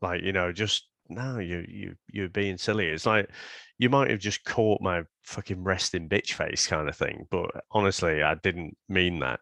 like 0.00 0.22
you 0.22 0.32
know, 0.32 0.52
just 0.52 0.88
no, 1.08 1.38
you 1.38 1.64
you 1.68 1.94
you're 2.10 2.28
being 2.28 2.58
silly. 2.58 2.86
It's 2.86 3.06
like 3.06 3.30
you 3.78 3.90
might 3.90 4.10
have 4.10 4.18
just 4.18 4.44
caught 4.44 4.80
my 4.80 5.02
fucking 5.24 5.62
resting 5.62 6.08
bitch 6.08 6.32
face 6.32 6.66
kind 6.66 6.88
of 6.88 6.96
thing. 6.96 7.26
But 7.30 7.50
honestly, 7.70 8.22
I 8.22 8.34
didn't 8.34 8.76
mean 8.88 9.20
that. 9.20 9.40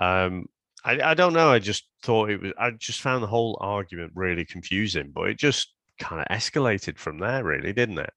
Um, 0.00 0.46
I 0.84 1.00
I 1.00 1.14
don't 1.14 1.32
know. 1.32 1.50
I 1.50 1.58
just 1.58 1.88
thought 2.02 2.30
it 2.30 2.40
was. 2.40 2.52
I 2.58 2.70
just 2.70 3.00
found 3.00 3.22
the 3.22 3.28
whole 3.28 3.58
argument 3.60 4.12
really 4.14 4.44
confusing. 4.44 5.10
But 5.14 5.28
it 5.28 5.38
just 5.38 5.72
kind 5.98 6.20
of 6.20 6.28
escalated 6.36 6.98
from 6.98 7.18
there, 7.18 7.42
really, 7.44 7.72
didn't 7.72 7.98
it? 7.98 8.12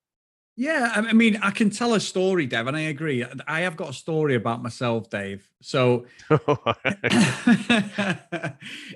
Yeah, 0.59 0.91
I 0.93 0.99
I 0.99 1.13
mean, 1.13 1.37
I 1.41 1.51
can 1.51 1.69
tell 1.69 1.93
a 1.93 2.01
story, 2.01 2.45
Dev, 2.45 2.67
and 2.67 2.75
I 2.75 2.81
agree. 2.81 3.25
I 3.47 3.61
have 3.61 3.77
got 3.77 3.91
a 3.91 3.93
story 3.93 4.35
about 4.35 4.61
myself, 4.61 5.09
Dave. 5.09 5.47
So 5.61 6.05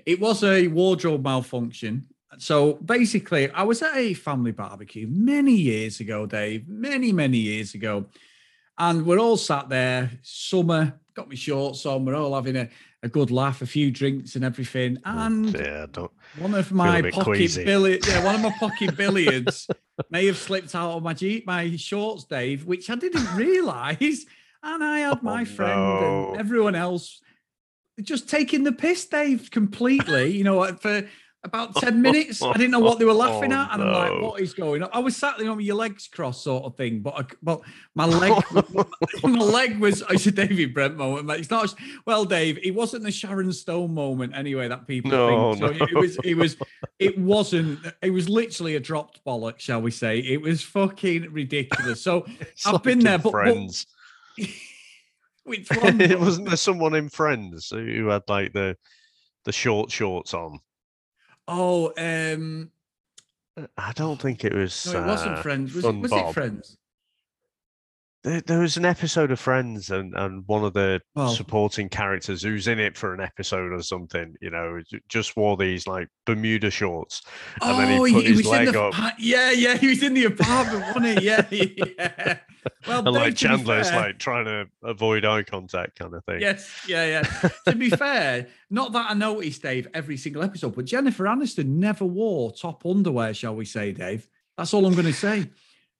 it 0.05 0.19
was 0.19 0.43
a 0.43 0.67
wardrobe 0.67 1.23
malfunction. 1.23 2.05
So 2.37 2.73
basically, 2.73 3.49
I 3.51 3.63
was 3.63 3.81
at 3.81 3.95
a 3.95 4.13
family 4.13 4.51
barbecue 4.51 5.07
many 5.09 5.53
years 5.53 5.99
ago, 5.99 6.25
Dave, 6.25 6.67
many, 6.67 7.11
many 7.11 7.37
years 7.37 7.73
ago. 7.73 8.05
And 8.77 9.05
we're 9.05 9.19
all 9.19 9.37
sat 9.37 9.69
there, 9.69 10.11
summer, 10.23 10.99
got 11.13 11.29
my 11.29 11.35
shorts 11.35 11.85
on, 11.85 12.05
we're 12.05 12.15
all 12.15 12.33
having 12.33 12.55
a, 12.55 12.69
a 13.03 13.07
good 13.07 13.29
laugh, 13.29 13.61
a 13.61 13.67
few 13.67 13.91
drinks 13.91 14.35
and 14.35 14.43
everything. 14.43 14.97
And 15.05 15.53
yeah, 15.53 15.85
don't. 15.91 16.11
one 16.39 16.55
of 16.55 16.71
my 16.71 17.01
pocket 17.11 17.55
billiards, 17.63 18.07
yeah, 18.07 18.23
one 18.25 18.33
of 18.35 18.41
my 18.41 18.49
pocket 18.59 18.97
billiards 18.97 19.67
may 20.09 20.25
have 20.25 20.37
slipped 20.37 20.73
out 20.73 20.93
of 20.97 21.03
my 21.03 21.13
Jeep, 21.13 21.45
my 21.45 21.75
shorts, 21.75 22.23
Dave, 22.23 22.65
which 22.65 22.89
I 22.89 22.95
didn't 22.95 23.31
realise. 23.35 24.25
And 24.63 24.83
I 24.83 24.99
had 24.99 25.21
my 25.21 25.41
Oh, 25.41 25.45
friend 25.45 25.79
no. 25.79 26.29
and 26.31 26.39
everyone 26.39 26.73
else 26.73 27.21
just 28.01 28.27
taking 28.27 28.63
the 28.63 28.71
piss, 28.71 29.05
Dave, 29.05 29.51
completely. 29.51 30.35
You 30.35 30.43
know, 30.45 30.65
for 30.77 31.07
about 31.45 31.75
10 31.75 32.01
minutes. 32.01 32.41
I 32.41 32.53
didn't 32.53 32.71
know 32.71 32.79
what 32.79 32.99
they 32.99 33.05
were 33.05 33.13
laughing 33.13 33.51
Oh, 33.53 33.57
at. 33.57 33.73
And 33.73 33.83
I'm 33.83 33.91
like, 33.91 34.21
what 34.21 34.41
is 34.41 34.53
going 34.53 34.81
on? 34.83 34.89
I 34.93 34.99
was 34.99 35.15
sat 35.15 35.37
there 35.37 35.49
on 35.49 35.57
with 35.57 35.65
your 35.65 35.75
legs 35.75 36.07
crossed, 36.07 36.43
sort 36.43 36.63
of 36.63 36.75
thing. 36.77 37.01
But 37.01 37.13
I, 37.19 37.25
but 37.41 37.61
my 37.95 38.05
leg, 38.05 38.31
my 39.23 39.29
leg 39.39 39.79
was, 39.79 40.03
I 40.03 40.15
said, 40.15 40.35
David 40.35 40.73
Brent 40.73 40.95
moment. 40.95 41.29
It's 41.39 41.49
not, 41.49 41.73
well, 42.05 42.25
Dave, 42.25 42.59
it 42.63 42.71
wasn't 42.71 43.03
the 43.03 43.11
Sharon 43.11 43.51
Stone 43.51 43.93
moment 43.93 44.35
anyway 44.35 44.67
that 44.69 44.87
people 44.87 45.11
No, 45.11 45.53
think. 45.55 45.79
So 45.79 45.85
it 45.85 45.93
was, 45.95 46.17
it 46.23 46.35
was, 46.37 46.57
it 46.99 47.17
wasn't, 47.17 47.79
it 48.01 48.11
was 48.11 48.29
literally 48.29 48.75
a 48.75 48.79
dropped 48.79 49.23
bollock, 49.25 49.59
shall 49.59 49.81
we 49.81 49.91
say. 49.91 50.19
It 50.19 50.41
was 50.41 50.61
fucking 50.61 51.31
ridiculous. 51.33 52.01
So 52.01 52.25
I've 52.65 52.73
like 52.73 52.83
been 52.83 52.99
in 52.99 53.05
there, 53.05 53.17
but- 53.17 53.23
but- 53.23 53.31
Friends. 53.31 53.85
which 55.43 55.67
one? 55.69 55.99
it 55.99 56.19
wasn't 56.19 56.47
there 56.47 56.57
someone 56.57 56.95
in 56.95 57.09
Friends 57.09 57.69
who 57.69 58.07
had 58.07 58.23
like 58.27 58.53
the 58.53 58.77
the 59.45 59.51
short 59.51 59.91
shorts 59.91 60.33
on. 60.33 60.59
Oh, 61.47 61.93
um, 61.97 62.71
I 63.77 63.91
don't 63.93 64.21
think 64.21 64.43
it 64.43 64.53
was. 64.53 64.85
no, 64.91 65.03
it 65.03 65.07
wasn't 65.07 65.37
uh, 65.37 65.41
Friends. 65.41 65.73
Was, 65.75 65.85
it, 65.85 65.95
was 65.95 66.11
it 66.11 66.33
Friends? 66.33 66.77
There, 68.23 68.41
there 68.41 68.59
was 68.59 68.77
an 68.77 68.85
episode 68.85 69.31
of 69.31 69.39
Friends, 69.39 69.89
and 69.89 70.13
and 70.15 70.43
one 70.47 70.63
of 70.63 70.73
the 70.73 71.01
Well- 71.15 71.29
supporting 71.29 71.89
characters 71.89 72.41
who's 72.43 72.67
in 72.67 72.79
it 72.79 72.97
for 72.97 73.13
an 73.13 73.19
episode 73.19 73.71
or 73.71 73.81
something, 73.81 74.35
you 74.41 74.49
know, 74.49 74.81
just 75.09 75.35
wore 75.35 75.57
these 75.57 75.87
like 75.87 76.07
Bermuda 76.25 76.71
shorts, 76.71 77.21
and 77.61 77.79
then 77.79 77.99
Oh, 77.99 78.03
he 78.05 78.13
put 78.13 78.25
his 78.25 78.37
was 78.37 78.45
in 78.45 78.51
leg 78.51 78.71
the 78.73 78.81
up, 78.81 79.13
yeah, 79.19 79.51
yeah, 79.51 79.75
he 79.77 79.87
was 79.87 80.03
in 80.03 80.13
the 80.13 80.25
apartment, 80.25 80.85
wasn't 80.95 81.19
he? 81.19 81.25
Yeah, 81.25 81.45
yeah. 81.51 82.37
Well, 82.87 82.99
and 83.07 83.11
like 83.15 83.35
Chandler's 83.35 83.89
fair- 83.89 84.01
like 84.01 84.19
trying 84.19 84.45
to 84.45 84.67
avoid 84.83 85.25
eye 85.25 85.43
contact, 85.43 85.99
kind 85.99 86.13
of 86.13 86.23
thing. 86.25 86.39
Yes, 86.41 86.85
yeah, 86.87 87.05
yeah. 87.05 87.49
to 87.67 87.75
be 87.75 87.89
fair, 87.91 88.47
not 88.69 88.93
that 88.93 89.11
I 89.11 89.13
noticed, 89.13 89.61
Dave, 89.61 89.87
every 89.93 90.15
single 90.17 90.43
episode, 90.43 90.75
but 90.75 90.85
Jennifer 90.85 91.25
Aniston 91.25 91.65
never 91.67 92.05
wore 92.05 92.53
top 92.53 92.85
underwear, 92.85 93.33
shall 93.33 93.55
we 93.55 93.65
say, 93.65 93.91
Dave? 93.91 94.27
That's 94.57 94.73
all 94.73 94.85
I'm 94.85 94.93
going 94.93 95.07
to 95.07 95.13
say. 95.13 95.49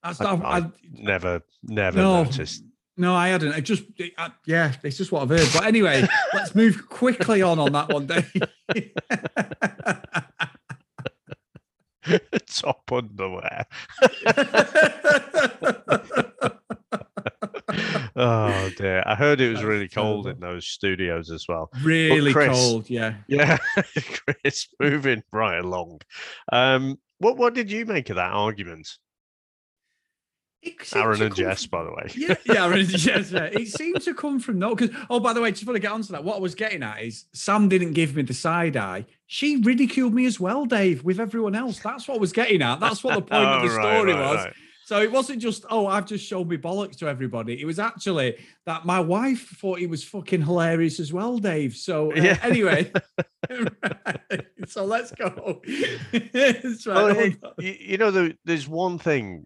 That's 0.03 0.19
I- 0.21 0.35
that. 0.35 0.45
I- 0.45 0.57
I, 0.59 0.71
Never, 0.91 1.41
never 1.63 1.97
No. 1.97 2.23
noticed. 2.23 2.63
no, 2.97 3.13
I 3.15 3.29
hadn't. 3.29 3.53
I 3.53 3.61
just, 3.61 3.83
I, 4.17 4.31
yeah, 4.45 4.73
it's 4.83 4.97
just 4.97 5.11
what 5.11 5.23
I've 5.23 5.29
heard. 5.29 5.47
But 5.53 5.65
anyway, 5.65 6.05
let's 6.33 6.53
move 6.55 6.87
quickly 6.89 7.41
on 7.41 7.57
on 7.59 7.71
that 7.71 7.89
one, 7.89 8.05
Dave. 8.07 8.31
Top 12.47 12.91
underwear. 12.91 13.65
oh 18.15 18.69
dear! 18.77 19.03
I 19.05 19.15
heard 19.15 19.41
it 19.41 19.49
was 19.49 19.59
That's 19.59 19.65
really 19.67 19.87
cold 19.87 20.27
in 20.27 20.39
those 20.39 20.67
studios 20.67 21.31
as 21.31 21.45
well. 21.47 21.69
really 21.81 22.33
Chris- 22.33 22.49
cold, 22.49 22.89
yeah. 22.89 23.15
Yeah, 23.27 23.57
Chris, 23.85 24.67
moving 24.79 25.23
right 25.31 25.59
along. 25.63 26.01
Um, 26.51 26.99
what 27.19 27.37
what 27.37 27.53
did 27.53 27.71
you 27.71 27.85
make 27.85 28.09
of 28.09 28.17
that 28.17 28.31
argument, 28.33 28.89
Aaron 30.95 31.21
and 31.21 31.35
Jess? 31.35 31.65
from- 31.65 31.79
By 31.79 31.83
the 31.85 31.91
way, 31.91 32.11
yeah, 32.15 32.35
yeah, 32.45 32.65
Aaron 32.65 32.79
and 32.79 32.87
Jess. 32.97 33.31
yeah. 33.31 33.45
It 33.45 33.67
seemed 33.69 34.01
to 34.01 34.13
come 34.13 34.39
from 34.39 34.59
no. 34.59 34.75
Because 34.75 34.95
oh, 35.09 35.19
by 35.19 35.33
the 35.33 35.41
way, 35.41 35.51
just 35.51 35.65
want 35.65 35.75
to 35.75 35.81
get 35.81 35.91
onto 35.91 36.11
that. 36.13 36.23
What 36.23 36.37
I 36.37 36.39
was 36.39 36.55
getting 36.55 36.83
at 36.83 37.01
is 37.01 37.25
Sam 37.33 37.69
didn't 37.69 37.93
give 37.93 38.15
me 38.15 38.21
the 38.23 38.33
side 38.33 38.77
eye. 38.77 39.05
She 39.27 39.57
ridiculed 39.57 40.13
me 40.13 40.25
as 40.25 40.39
well, 40.39 40.65
Dave, 40.65 41.03
with 41.03 41.19
everyone 41.19 41.55
else. 41.55 41.79
That's 41.79 42.07
what 42.07 42.15
I 42.15 42.19
was 42.19 42.31
getting 42.31 42.61
at. 42.61 42.79
That's 42.79 43.03
what 43.03 43.15
the 43.15 43.21
point 43.31 43.33
of 43.45 43.61
Oh, 43.63 43.67
the 43.67 43.73
right, 43.75 43.95
story 43.97 44.13
right, 44.13 44.19
was. 44.29 44.37
right. 44.45 44.53
So 44.85 45.01
it 45.01 45.11
wasn't 45.13 45.41
just, 45.41 45.63
oh, 45.69 45.87
I've 45.87 46.05
just 46.05 46.27
shown 46.27 46.45
me 46.49 46.57
bollocks 46.57 46.97
to 46.97 47.07
everybody. 47.07 47.59
It 47.59 47.63
was 47.65 47.79
actually 47.79 48.35
that 48.65 48.83
my 48.85 48.99
wife 48.99 49.47
thought 49.57 49.79
he 49.79 49.87
was 49.87 50.03
fucking 50.03 50.41
hilarious 50.41 50.99
as 50.99 51.13
well, 51.13 51.37
Dave. 51.37 51.73
So 51.73 52.11
uh, 52.11 52.15
Yeah. 52.15 52.37
anyway, 52.43 52.91
so 54.67 54.83
let's 54.83 55.11
go. 55.11 55.61
Well, 56.13 57.09
it- 57.59 57.79
you 57.81 57.97
know, 57.97 58.11
there, 58.11 58.33
there's 58.45 58.67
one 58.67 58.99
thing, 58.99 59.45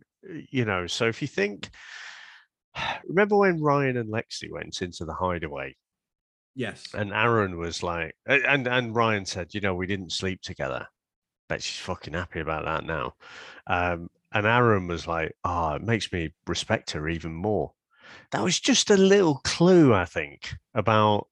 you 0.49 0.65
know. 0.65 0.87
So 0.87 1.07
if 1.07 1.21
you 1.21 1.27
think, 1.27 1.69
remember 3.07 3.37
when 3.37 3.61
Ryan 3.61 3.97
and 3.97 4.09
Lexi 4.11 4.51
went 4.51 4.81
into 4.81 5.05
the 5.05 5.13
hideaway, 5.13 5.75
yes. 6.55 6.85
and 6.93 7.13
Aaron 7.13 7.57
was 7.57 7.83
like, 7.83 8.15
and 8.25 8.67
and 8.67 8.95
Ryan 8.95 9.25
said, 9.25 9.53
you 9.53 9.61
know, 9.61 9.75
we 9.75 9.87
didn't 9.87 10.11
sleep 10.11 10.41
together. 10.41 10.87
Bet 11.49 11.63
she's 11.63 11.79
fucking 11.79 12.13
happy 12.13 12.39
about 12.39 12.65
that 12.65 12.83
now. 12.83 13.13
Um, 13.67 14.09
and 14.33 14.45
Aaron 14.45 14.87
was 14.87 15.07
like, 15.07 15.33
oh, 15.43 15.75
it 15.75 15.83
makes 15.83 16.11
me 16.11 16.33
respect 16.45 16.91
her 16.91 17.07
even 17.07 17.33
more. 17.33 17.71
That 18.31 18.43
was 18.43 18.59
just 18.59 18.89
a 18.89 18.97
little 18.97 19.39
clue, 19.43 19.93
I 19.93 20.05
think, 20.05 20.53
about 20.73 21.27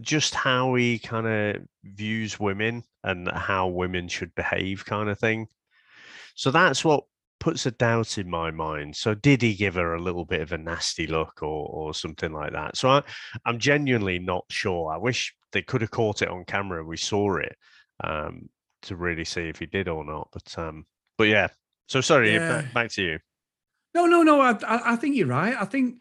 just 0.00 0.34
how 0.34 0.74
he 0.74 0.98
kind 0.98 1.26
of 1.26 1.62
views 1.84 2.40
women 2.40 2.84
and 3.04 3.30
how 3.30 3.68
women 3.68 4.08
should 4.08 4.34
behave, 4.34 4.84
kind 4.84 5.08
of 5.08 5.18
thing. 5.18 5.48
So 6.34 6.50
that's 6.50 6.84
what 6.84 7.04
puts 7.42 7.66
a 7.66 7.72
doubt 7.72 8.18
in 8.18 8.30
my 8.30 8.52
mind. 8.52 8.94
So 8.94 9.14
did 9.14 9.42
he 9.42 9.54
give 9.54 9.74
her 9.74 9.94
a 9.94 10.00
little 10.00 10.24
bit 10.24 10.42
of 10.42 10.52
a 10.52 10.58
nasty 10.58 11.08
look 11.08 11.42
or 11.42 11.66
or 11.68 11.92
something 11.92 12.32
like 12.32 12.52
that? 12.52 12.76
So 12.76 12.88
I, 12.88 13.02
I'm 13.44 13.58
genuinely 13.58 14.20
not 14.20 14.44
sure. 14.48 14.92
I 14.92 14.96
wish 14.96 15.34
they 15.50 15.60
could 15.60 15.80
have 15.80 15.90
caught 15.90 16.22
it 16.22 16.28
on 16.28 16.44
camera 16.44 16.78
and 16.78 16.88
we 16.88 16.96
saw 16.96 17.36
it 17.38 17.56
um, 18.04 18.48
to 18.82 18.94
really 18.94 19.24
see 19.24 19.48
if 19.48 19.58
he 19.58 19.66
did 19.66 19.88
or 19.88 20.04
not. 20.04 20.28
But 20.32 20.56
um, 20.56 20.86
but 21.18 21.24
yeah. 21.24 21.48
So 21.88 22.00
sorry, 22.00 22.32
Yeah. 22.32 22.62
back, 22.62 22.72
back 22.72 22.90
to 22.92 23.02
you. 23.02 23.18
No, 23.92 24.06
no, 24.06 24.22
no. 24.22 24.40
I, 24.40 24.52
I, 24.64 24.92
I 24.92 24.96
think 24.96 25.16
you're 25.16 25.26
right. 25.26 25.56
I 25.60 25.64
think 25.64 25.96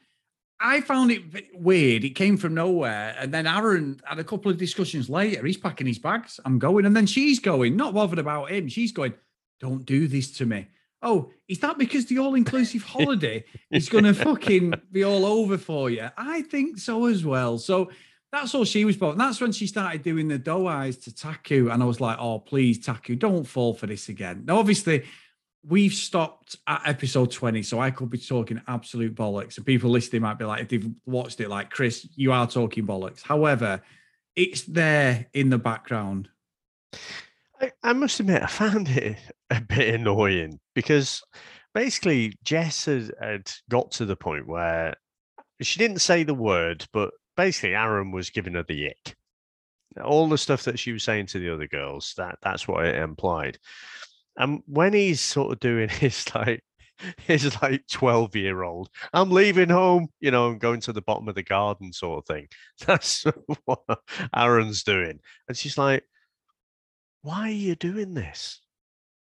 I 0.60 0.82
found 0.82 1.12
it 1.12 1.23
weird. 1.56 2.04
It 2.04 2.12
came 2.12 2.38
from 2.38 2.54
nowhere, 2.54 3.15
and 3.17 3.34
then 3.34 3.47
Aaron 3.47 3.99
had 4.06 4.19
a 4.19 4.23
couple 4.23 4.51
of 4.51 4.60
discussions 4.60 5.10
later. 5.10 5.43
He's 5.43 5.58
packing 5.58 5.88
his 5.88 5.97
bags. 5.97 6.39
I'm 6.45 6.60
going, 6.60 6.86
and 6.86 6.95
then 6.95 7.08
she's 7.08 7.39
going, 7.39 7.75
not 7.75 7.95
bothered 7.95 8.19
about 8.19 8.51
him. 8.51 8.67
She's 8.67 8.91
going, 8.91 9.15
"Don't 9.60 9.88
do 9.88 10.08
this 10.08 10.32
to 10.38 10.45
me." 10.45 10.67
Oh, 11.02 11.32
is 11.48 11.60
that 11.60 11.78
because 11.78 12.06
the 12.06 12.20
all-inclusive 12.20 12.84
holiday 12.84 13.44
is 13.72 13.90
going 13.90 14.04
to 14.06 14.14
fucking 14.14 14.74
be 14.92 15.04
all 15.04 15.26
over 15.26 15.58
for 15.58 15.90
you? 15.90 16.08
I 16.18 16.44
think 16.44 16.78
so 16.78 17.08
as 17.08 17.26
well. 17.26 17.58
So 17.58 17.90
that's 18.32 18.54
all 18.56 18.66
she 18.66 18.86
was 18.86 18.96
about. 18.96 19.14
And 19.14 19.22
that's 19.22 19.42
when 19.42 19.52
she 19.52 19.68
started 19.68 20.04
doing 20.04 20.28
the 20.28 20.38
doe 20.38 20.68
eyes 20.68 20.98
to 20.98 21.16
Taku, 21.16 21.70
and 21.70 21.84
I 21.84 21.86
was 21.86 22.00
like, 22.00 22.18
"Oh, 22.20 22.40
please, 22.40 22.84
Taku, 22.84 23.16
don't 23.16 23.44
fall 23.44 23.74
for 23.74 23.88
this 23.88 24.10
again." 24.10 24.44
Now, 24.46 24.58
obviously 24.58 25.04
we've 25.64 25.94
stopped 25.94 26.58
at 26.68 26.82
episode 26.86 27.32
20 27.32 27.62
so 27.64 27.80
i 27.80 27.92
could 27.92 28.10
be 28.10 28.18
talking 28.18 28.62
absolute 28.68 29.14
bollocks 29.14 29.58
and 29.58 29.66
people 29.66 29.90
listening 29.90 30.22
might 30.22 30.40
be 30.40 30.46
like 30.46 30.62
if 30.62 30.70
they've 30.70 30.90
watched 31.06 31.40
it 31.40 31.50
like 31.50 31.70
chris 31.70 32.08
you 32.16 32.32
are 32.32 32.48
talking 32.48 32.86
bollocks 32.86 33.22
however 33.22 33.82
it's 34.36 34.64
there 34.64 35.28
in 35.34 35.50
the 35.50 35.58
background 35.58 36.30
I, 37.62 37.71
I 37.84 37.93
must 37.93 38.19
admit, 38.19 38.41
I 38.41 38.47
found 38.47 38.89
it 38.89 39.17
a 39.50 39.62
bit 39.62 39.93
annoying 39.93 40.60
because 40.74 41.21
basically 41.74 42.34
Jess 42.43 42.86
had, 42.86 43.12
had 43.21 43.52
got 43.69 43.91
to 43.91 44.06
the 44.06 44.15
point 44.15 44.47
where 44.47 44.95
she 45.62 45.80
didn't 45.80 46.00
say 46.00 46.24
the 46.24 46.34
word, 46.34 46.86
but 46.91 47.12
basically 47.38 47.76
Aaron 47.76 48.12
was 48.12 48.32
giving 48.32 48.56
her 48.56 48.63
the 48.63 48.88
ick. 48.88 49.15
All 50.04 50.28
the 50.28 50.38
stuff 50.38 50.63
that 50.63 50.80
she 50.80 50.91
was 50.91 51.04
saying 51.04 51.28
to 51.28 51.39
the 51.39 51.54
other 51.54 51.67
girls, 51.67 52.13
that 52.17 52.38
that's 52.41 52.67
what 52.67 52.86
it 52.86 52.95
implied. 52.95 53.60
And 54.38 54.63
when 54.65 54.93
he's 54.93 55.21
sort 55.21 55.52
of 55.52 55.60
doing 55.60 55.89
his 55.89 56.34
like 56.34 56.63
his 57.17 57.62
like 57.62 57.84
12 57.91 58.36
year 58.36 58.63
old, 58.63 58.89
I'm 59.13 59.32
leaving 59.32 59.69
home, 59.69 60.08
you 60.19 60.32
know, 60.32 60.47
I'm 60.47 60.60
going 60.60 60.82
to 60.82 60.93
the 60.93 61.02
bottom 61.02 61.28
of 61.28 61.36
the 61.36 61.43
garden 61.43 61.91
sort 61.93 62.19
of 62.19 62.26
thing. 62.26 62.47
That's 62.86 63.26
what 63.65 63.82
Aaron's 64.36 64.84
doing. 64.84 65.19
And 65.47 65.58
she's 65.58 65.78
like, 65.78 66.04
why 67.22 67.50
are 67.50 67.52
you 67.52 67.76
doing 67.76 68.14
this? 68.14 68.62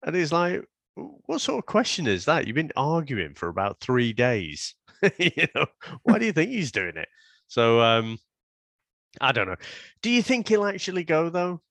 And 0.03 0.15
he's 0.15 0.31
like, 0.31 0.63
what 0.95 1.41
sort 1.41 1.59
of 1.59 1.65
question 1.65 2.07
is 2.07 2.25
that? 2.25 2.47
You've 2.47 2.55
been 2.55 2.71
arguing 2.75 3.33
for 3.33 3.49
about 3.49 3.79
three 3.79 4.13
days. 4.13 4.75
you 5.17 5.47
know, 5.55 5.65
why 6.03 6.17
do 6.19 6.25
you 6.25 6.33
think 6.33 6.51
he's 6.51 6.71
doing 6.71 6.97
it? 6.97 7.07
So 7.47 7.81
um 7.81 8.17
I 9.19 9.31
don't 9.31 9.47
know. 9.47 9.55
Do 10.01 10.09
you 10.09 10.21
think 10.21 10.47
he'll 10.47 10.65
actually 10.65 11.03
go 11.03 11.29
though? 11.29 11.61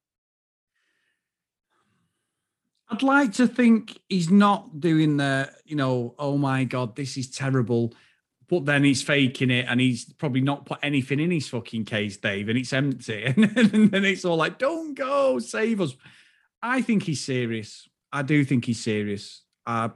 i'd 2.90 3.02
like 3.02 3.32
to 3.32 3.46
think 3.46 3.98
he's 4.08 4.30
not 4.30 4.80
doing 4.80 5.16
the 5.16 5.50
you 5.64 5.76
know 5.76 6.14
oh 6.18 6.36
my 6.38 6.64
god 6.64 6.94
this 6.96 7.16
is 7.16 7.30
terrible 7.30 7.92
but 8.48 8.64
then 8.64 8.84
he's 8.84 9.02
faking 9.02 9.50
it 9.50 9.66
and 9.68 9.80
he's 9.80 10.04
probably 10.14 10.40
not 10.40 10.66
put 10.66 10.78
anything 10.82 11.18
in 11.18 11.30
his 11.30 11.48
fucking 11.48 11.84
case 11.84 12.16
dave 12.16 12.48
and 12.48 12.58
it's 12.58 12.72
empty. 12.72 13.24
And 13.36 13.90
then 13.90 14.04
it's 14.04 14.24
all 14.24 14.36
like 14.36 14.58
don't 14.58 14.94
go 14.94 15.38
save 15.38 15.80
us. 15.80 15.94
I 16.62 16.82
think 16.82 17.02
he's 17.02 17.24
serious. 17.24 17.88
I 18.12 18.22
do 18.22 18.44
think 18.44 18.64
he's 18.64 18.82
serious. 18.82 19.42
Uh 19.66 19.90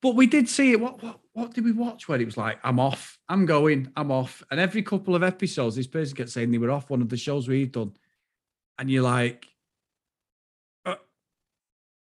but 0.00 0.14
we 0.14 0.26
did 0.26 0.48
see 0.48 0.72
it. 0.72 0.80
What 0.80 1.02
what 1.02 1.20
what 1.32 1.54
did 1.54 1.64
we 1.64 1.72
watch 1.72 2.08
where 2.08 2.20
it 2.20 2.24
was 2.24 2.36
like 2.36 2.58
i'm 2.64 2.80
off 2.80 3.18
i'm 3.28 3.44
going 3.44 3.92
i'm 3.96 4.10
off. 4.10 4.42
And 4.50 4.58
every 4.58 4.82
couple 4.82 5.14
of 5.14 5.22
episodes 5.22 5.76
this 5.76 5.86
person 5.86 6.16
gets 6.16 6.32
saying 6.32 6.50
they 6.50 6.58
were 6.58 6.70
off 6.70 6.90
one 6.90 7.02
of 7.02 7.08
the 7.08 7.16
shows 7.16 7.48
we've 7.48 7.72
done. 7.72 7.92
And 8.78 8.90
you're 8.90 9.02
like 9.02 9.46
uh, 10.86 10.96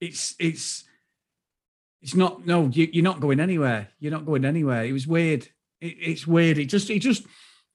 it's 0.00 0.34
it's 0.38 0.84
it's 2.02 2.14
not 2.14 2.46
no 2.46 2.66
you, 2.66 2.90
you're 2.92 3.02
not 3.02 3.20
going 3.20 3.40
anywhere. 3.40 3.88
You're 3.98 4.12
not 4.12 4.26
going 4.26 4.44
anywhere. 4.44 4.84
It 4.84 4.92
was 4.92 5.06
weird 5.06 5.48
it, 5.84 5.96
it's 6.00 6.26
weird 6.26 6.58
it 6.58 6.66
just 6.66 6.90
it 6.90 7.00
just 7.00 7.26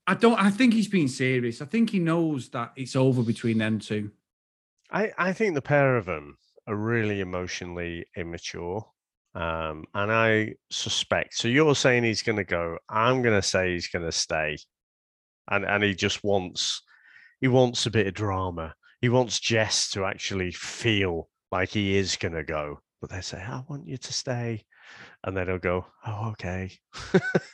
i 0.07 0.13
don't 0.13 0.39
i 0.39 0.49
think 0.49 0.73
he's 0.73 0.87
being 0.87 1.07
serious 1.07 1.61
i 1.61 1.65
think 1.65 1.89
he 1.89 1.99
knows 1.99 2.49
that 2.49 2.71
it's 2.75 2.95
over 2.95 3.21
between 3.23 3.57
them 3.57 3.79
two 3.79 4.11
I, 4.91 5.11
I 5.17 5.33
think 5.33 5.53
the 5.53 5.61
pair 5.61 5.97
of 5.97 6.05
them 6.05 6.37
are 6.67 6.75
really 6.75 7.19
emotionally 7.19 8.05
immature. 8.15 8.85
Um, 9.35 9.85
and 9.93 10.11
I 10.11 10.55
suspect 10.71 11.35
so 11.35 11.47
you're 11.47 11.75
saying 11.75 12.03
he's 12.03 12.23
gonna 12.23 12.43
go, 12.43 12.77
I'm 12.89 13.21
gonna 13.21 13.43
say 13.43 13.73
he's 13.73 13.87
gonna 13.87 14.11
stay. 14.11 14.57
And 15.49 15.65
and 15.65 15.83
he 15.83 15.93
just 15.93 16.23
wants 16.23 16.81
he 17.39 17.47
wants 17.47 17.85
a 17.85 17.91
bit 17.91 18.07
of 18.07 18.13
drama. 18.13 18.73
He 19.01 19.09
wants 19.09 19.39
Jess 19.39 19.91
to 19.91 20.05
actually 20.05 20.51
feel 20.51 21.29
like 21.51 21.69
he 21.69 21.95
is 21.95 22.15
gonna 22.15 22.43
go. 22.43 22.79
But 23.01 23.11
they 23.11 23.21
say, 23.21 23.37
I 23.37 23.63
want 23.69 23.87
you 23.87 23.97
to 23.97 24.13
stay. 24.13 24.65
And 25.23 25.35
then 25.35 25.47
he'll 25.47 25.59
go, 25.59 25.85
Oh, 26.05 26.29
okay. 26.31 26.71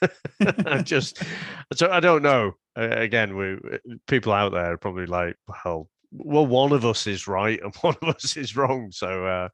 I 0.42 0.82
just 0.84 1.22
so 1.74 1.90
I 1.90 2.00
don't 2.00 2.22
know. 2.22 2.54
Again, 2.76 3.36
we 3.36 3.58
people 4.08 4.34
out 4.34 4.52
there 4.52 4.74
are 4.74 4.78
probably 4.78 5.06
like, 5.06 5.38
well, 5.48 5.90
well, 6.12 6.46
one 6.46 6.72
of 6.72 6.86
us 6.86 7.08
is 7.08 7.28
right 7.28 7.60
and 7.62 7.76
one 7.82 7.96
of 8.02 8.16
us 8.16 8.38
is 8.38 8.56
wrong. 8.56 8.92
So 8.92 9.26
uh, 9.26 9.50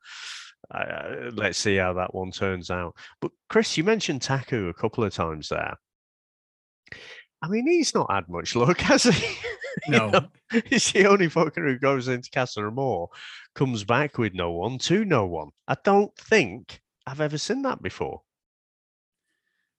uh, 0.73 1.31
let's 1.33 1.57
see 1.57 1.77
how 1.77 1.93
that 1.93 2.13
one 2.13 2.31
turns 2.31 2.69
out. 2.69 2.95
But 3.21 3.31
Chris, 3.49 3.77
you 3.77 3.83
mentioned 3.83 4.21
Taku 4.21 4.69
a 4.69 4.73
couple 4.73 5.03
of 5.03 5.13
times 5.13 5.49
there. 5.49 5.75
I 7.43 7.47
mean, 7.47 7.67
he's 7.67 7.95
not 7.95 8.11
had 8.11 8.29
much 8.29 8.55
luck, 8.55 8.79
has 8.81 9.03
he? 9.03 9.37
No. 9.87 10.09
know, 10.09 10.27
he's 10.65 10.91
the 10.91 11.07
only 11.07 11.27
fucker 11.27 11.65
who 11.67 11.79
goes 11.79 12.07
into 12.07 12.29
Casa 12.29 12.61
Amor, 12.61 13.07
comes 13.55 13.83
back 13.83 14.17
with 14.17 14.33
no 14.33 14.51
one 14.51 14.77
to 14.79 15.05
no 15.05 15.25
one. 15.25 15.49
I 15.67 15.75
don't 15.83 16.15
think 16.15 16.81
I've 17.05 17.21
ever 17.21 17.37
seen 17.37 17.61
that 17.63 17.81
before. 17.81 18.21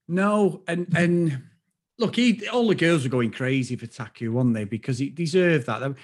No, 0.08 0.62
and 0.66 0.86
and 0.96 1.42
look, 1.98 2.16
he 2.16 2.46
all 2.48 2.68
the 2.68 2.74
girls 2.74 3.04
were 3.04 3.10
going 3.10 3.30
crazy 3.30 3.76
for 3.76 3.86
Taku, 3.86 4.32
weren't 4.32 4.54
they? 4.54 4.64
Because 4.64 4.98
he 4.98 5.10
deserved 5.10 5.66
that. 5.66 5.94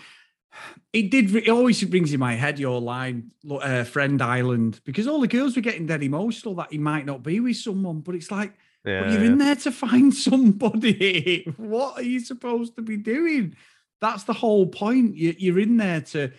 It 0.92 1.10
did. 1.10 1.34
It 1.34 1.48
always 1.48 1.82
brings 1.84 2.12
in 2.12 2.20
my 2.20 2.34
head 2.34 2.58
your 2.58 2.80
line, 2.80 3.32
uh, 3.50 3.84
"Friend 3.84 4.20
Island," 4.22 4.80
because 4.84 5.06
all 5.06 5.20
the 5.20 5.28
girls 5.28 5.56
were 5.56 5.62
getting 5.62 5.86
dead 5.86 6.02
emotional 6.02 6.54
that 6.56 6.72
he 6.72 6.78
might 6.78 7.06
not 7.06 7.22
be 7.22 7.40
with 7.40 7.56
someone. 7.56 8.00
But 8.00 8.14
it's 8.14 8.30
like, 8.30 8.54
yeah, 8.84 9.02
well, 9.02 9.12
you're 9.12 9.24
yeah. 9.24 9.30
in 9.32 9.38
there 9.38 9.56
to 9.56 9.72
find 9.72 10.14
somebody. 10.28 11.52
what 11.56 11.98
are 11.98 12.02
you 12.02 12.20
supposed 12.20 12.76
to 12.76 12.82
be 12.82 12.96
doing? 12.96 13.56
That's 14.00 14.24
the 14.24 14.32
whole 14.32 14.66
point. 14.66 15.16
You're 15.16 15.58
in 15.58 15.76
there 15.76 16.00
to 16.00 16.32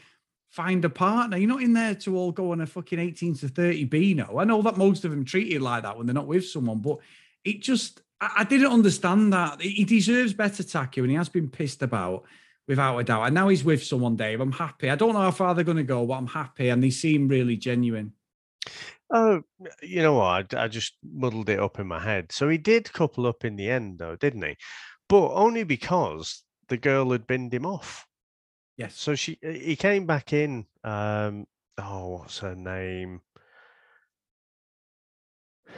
find 0.50 0.84
a 0.84 0.90
partner. 0.90 1.38
You're 1.38 1.50
not 1.50 1.62
in 1.62 1.74
there 1.74 1.96
to 1.96 2.18
all 2.18 2.32
go 2.32 2.52
on 2.52 2.62
a 2.62 2.66
fucking 2.66 3.00
18 3.00 3.36
to 3.38 3.48
30 3.48 3.86
Beano. 3.86 4.40
I 4.40 4.44
know 4.44 4.62
that 4.64 4.78
most 4.78 5.06
of 5.06 5.12
them 5.12 5.26
treat 5.26 5.48
you 5.48 5.60
like 5.60 5.84
that 5.84 5.98
when 5.98 6.08
they're 6.08 6.14
not 6.14 6.28
with 6.28 6.48
someone, 6.48 6.80
but 6.80 6.98
it 7.44 7.62
just, 7.62 8.02
I, 8.20 8.44
didn't 8.44 8.72
understand 8.72 9.32
that. 9.34 9.62
He 9.62 9.86
deserves 9.86 10.34
better 10.34 10.64
Taku 10.64 11.02
and 11.02 11.12
he 11.12 11.18
has 11.18 11.30
been 11.30 11.50
pissed 11.50 11.84
about 11.84 12.24
without 12.68 12.98
a 12.98 13.04
doubt. 13.04 13.26
And 13.26 13.36
now 13.36 13.48
he's 13.48 13.64
with 13.64 13.84
someone, 13.84 14.16
Dave. 14.16 14.42
I'm 14.42 14.52
happy. 14.52 14.90
I 14.90 14.96
don't 14.96 15.14
know 15.14 15.22
how 15.22 15.32
far 15.32 15.54
they're 15.54 15.64
going 15.64 15.78
to 15.78 15.84
go, 15.84 16.06
but 16.06 16.14
I'm 16.14 16.28
happy. 16.28 16.70
And 16.70 16.84
they 16.84 16.90
seem 16.90 17.28
really 17.28 17.56
genuine. 17.56 18.14
Oh, 19.12 19.42
you 19.82 20.02
know 20.02 20.16
what? 20.16 20.54
I, 20.54 20.64
I 20.64 20.68
just 20.68 20.94
muddled 21.04 21.50
it 21.50 21.60
up 21.60 21.80
in 21.80 21.88
my 21.88 22.00
head. 22.00 22.32
So 22.32 22.50
he 22.50 22.58
did 22.58 22.92
couple 22.92 23.28
up 23.28 23.46
in 23.46 23.56
the 23.56 23.70
end, 23.70 24.00
though, 24.00 24.16
didn't 24.16 24.44
he? 24.44 24.58
But 25.08 25.34
only 25.34 25.64
because 25.64 26.44
the 26.68 26.78
girl 26.78 27.12
had 27.12 27.28
binned 27.28 27.54
him 27.54 27.66
off. 27.66 28.06
Yes. 28.80 28.96
So 28.98 29.14
she 29.14 29.38
he 29.42 29.76
came 29.76 30.06
back 30.06 30.32
in. 30.32 30.66
Um, 30.86 31.46
oh, 31.78 32.20
what's 32.20 32.40
her 32.40 32.56
name? 32.56 33.20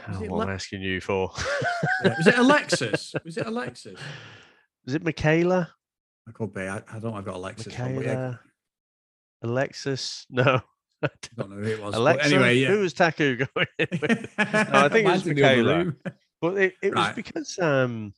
Oh, 0.06 0.20
what 0.20 0.30
Le- 0.30 0.42
am 0.44 0.48
I 0.50 0.54
asking 0.54 0.82
you 0.82 1.00
for? 1.00 1.32
yeah. 2.04 2.14
Was 2.16 2.26
it 2.28 2.38
Alexis? 2.38 3.14
Was 3.24 3.36
it 3.36 3.46
Alexis? 3.48 3.98
Was 4.84 4.94
it 4.94 5.02
Michaela? 5.02 5.68
I 6.28 6.30
could 6.30 6.54
be. 6.54 6.60
I, 6.62 6.80
I 6.92 7.00
don't. 7.00 7.14
I've 7.14 7.24
got 7.24 7.34
Alexis. 7.34 7.76
Michaela. 7.76 8.04
Yeah. 8.04 8.34
Alexis? 9.42 10.24
No. 10.30 10.60
I 11.02 11.08
don't 11.36 11.50
know 11.50 11.56
who 11.56 11.70
it 11.70 11.82
was. 11.82 11.96
Alexa, 11.96 12.26
anyway, 12.26 12.58
yeah. 12.58 12.68
who 12.68 12.78
was 12.78 12.92
Taku 12.92 13.36
going? 13.36 13.48
no, 13.80 13.86
I 14.38 14.88
think 14.88 15.08
it 15.08 15.12
was 15.12 15.26
Michaela. 15.26 15.92
But 16.40 16.56
it, 16.56 16.74
it 16.80 16.94
right. 16.94 17.08
was 17.08 17.16
because 17.16 17.58
um, 17.58 18.14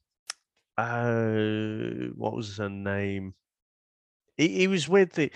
uh, 0.77 2.12
what 2.16 2.37
was 2.37 2.59
her 2.59 2.68
name? 2.68 3.33
He, 4.37 4.49
he 4.49 4.66
was 4.66 4.88
with 4.88 5.12
the. 5.12 5.31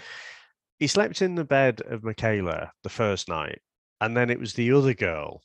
He 0.78 0.86
slept 0.86 1.22
in 1.22 1.34
the 1.34 1.44
bed 1.44 1.82
of 1.86 2.04
Michaela 2.04 2.72
the 2.82 2.88
first 2.88 3.28
night, 3.28 3.60
and 4.00 4.16
then 4.16 4.30
it 4.30 4.38
was 4.38 4.54
the 4.54 4.72
other 4.72 4.94
girl 4.94 5.42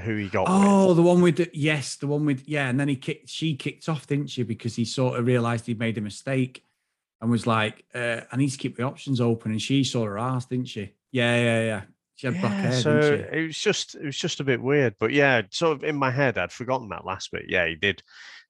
who 0.00 0.16
he 0.16 0.28
got. 0.28 0.46
Oh, 0.48 0.88
with. 0.88 0.96
the 0.96 1.02
one 1.02 1.20
with 1.22 1.36
the 1.36 1.50
yes, 1.52 1.96
the 1.96 2.06
one 2.06 2.24
with 2.24 2.48
yeah, 2.48 2.68
and 2.68 2.78
then 2.78 2.88
he 2.88 2.96
kicked. 2.96 3.28
She 3.28 3.56
kicked 3.56 3.88
off, 3.88 4.06
didn't 4.06 4.28
she? 4.28 4.42
Because 4.42 4.76
he 4.76 4.84
sort 4.84 5.18
of 5.18 5.26
realised 5.26 5.66
he'd 5.66 5.78
made 5.78 5.98
a 5.98 6.02
mistake, 6.02 6.62
and 7.20 7.30
was 7.30 7.46
like, 7.46 7.84
uh, 7.94 8.20
"I 8.30 8.36
need 8.36 8.50
to 8.50 8.58
keep 8.58 8.76
the 8.76 8.84
options 8.84 9.20
open." 9.20 9.52
And 9.52 9.62
she 9.62 9.84
saw 9.84 10.04
her 10.04 10.18
ass, 10.18 10.46
didn't 10.46 10.68
she? 10.68 10.92
Yeah, 11.10 11.36
yeah, 11.36 11.64
yeah. 11.64 11.82
She 12.16 12.26
had 12.26 12.36
yeah, 12.36 12.40
black 12.40 12.52
hair, 12.52 12.72
so 12.72 12.98
it 13.32 13.46
was 13.46 13.58
just 13.58 13.94
it 13.94 14.04
was 14.04 14.16
just 14.16 14.40
a 14.40 14.44
bit 14.44 14.62
weird, 14.62 14.94
but 14.98 15.12
yeah, 15.12 15.42
sort 15.50 15.76
of 15.76 15.84
in 15.84 15.96
my 15.96 16.10
head, 16.10 16.38
I'd 16.38 16.52
forgotten 16.52 16.88
that 16.88 17.04
last 17.04 17.30
bit. 17.30 17.44
Yeah, 17.48 17.66
he 17.66 17.74
did 17.74 18.02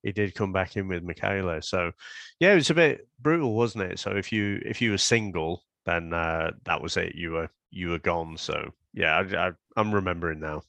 he 0.07 0.13
did 0.13 0.37
come 0.37 0.53
back 0.53 0.77
in 0.77 0.87
with 0.87 1.03
Michaela. 1.03 1.61
So 1.61 1.91
yeah, 2.39 2.53
it 2.53 2.57
was 2.57 2.71
a 2.71 2.75
bit 2.75 3.09
brutal, 3.21 3.55
wasn't 3.55 3.91
it? 3.91 3.99
So 3.99 4.13
if 4.13 4.33
you 4.33 4.63
if 4.65 4.81
you 4.81 4.93
were 4.93 4.99
single, 4.99 5.65
then 5.85 6.13
uh, 6.13 6.53
that 6.65 6.81
was 6.81 6.97
it. 6.97 7.17
You 7.17 7.33
were 7.33 7.51
you 7.73 7.91
were 7.91 7.99
gone. 7.99 8.37
So 8.37 8.73
yeah, 8.95 9.53
I, 9.77 9.81
am 9.81 9.93
remembering 9.93 10.39
now. 10.39 10.63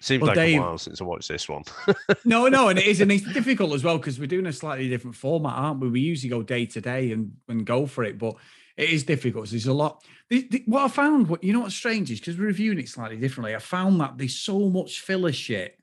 Seems 0.00 0.22
well, 0.22 0.28
like 0.28 0.36
Dave, 0.36 0.60
a 0.60 0.62
while 0.62 0.78
since 0.78 1.00
I 1.00 1.04
watched 1.04 1.28
this 1.28 1.48
one. 1.48 1.64
no, 2.24 2.46
no, 2.48 2.68
and 2.68 2.78
it 2.78 2.86
is, 2.86 3.00
and 3.00 3.10
it's 3.10 3.32
difficult 3.32 3.72
as 3.74 3.82
well 3.82 3.98
because 3.98 4.20
we're 4.20 4.26
doing 4.26 4.46
a 4.46 4.52
slightly 4.52 4.88
different 4.88 5.16
format, 5.16 5.54
aren't 5.54 5.80
we? 5.80 5.88
We 5.88 6.00
usually 6.00 6.30
go 6.30 6.44
day 6.44 6.64
to 6.66 6.80
day 6.80 7.10
and 7.10 7.32
and 7.48 7.66
go 7.66 7.84
for 7.84 8.04
it, 8.04 8.16
but 8.16 8.36
it 8.76 8.90
is 8.90 9.02
difficult. 9.02 9.50
There's 9.50 9.66
a 9.66 9.72
lot. 9.72 10.04
The, 10.30 10.46
the, 10.48 10.62
what 10.66 10.84
I 10.84 10.88
found, 10.88 11.28
what 11.28 11.42
you 11.42 11.52
know, 11.52 11.60
what's 11.60 11.74
strange 11.74 12.12
is 12.12 12.20
because 12.20 12.38
we're 12.38 12.46
reviewing 12.46 12.78
it 12.78 12.88
slightly 12.88 13.16
differently. 13.16 13.56
I 13.56 13.58
found 13.58 14.00
that 14.00 14.18
there's 14.18 14.38
so 14.38 14.68
much 14.70 15.00
filler 15.00 15.32
shit 15.32 15.77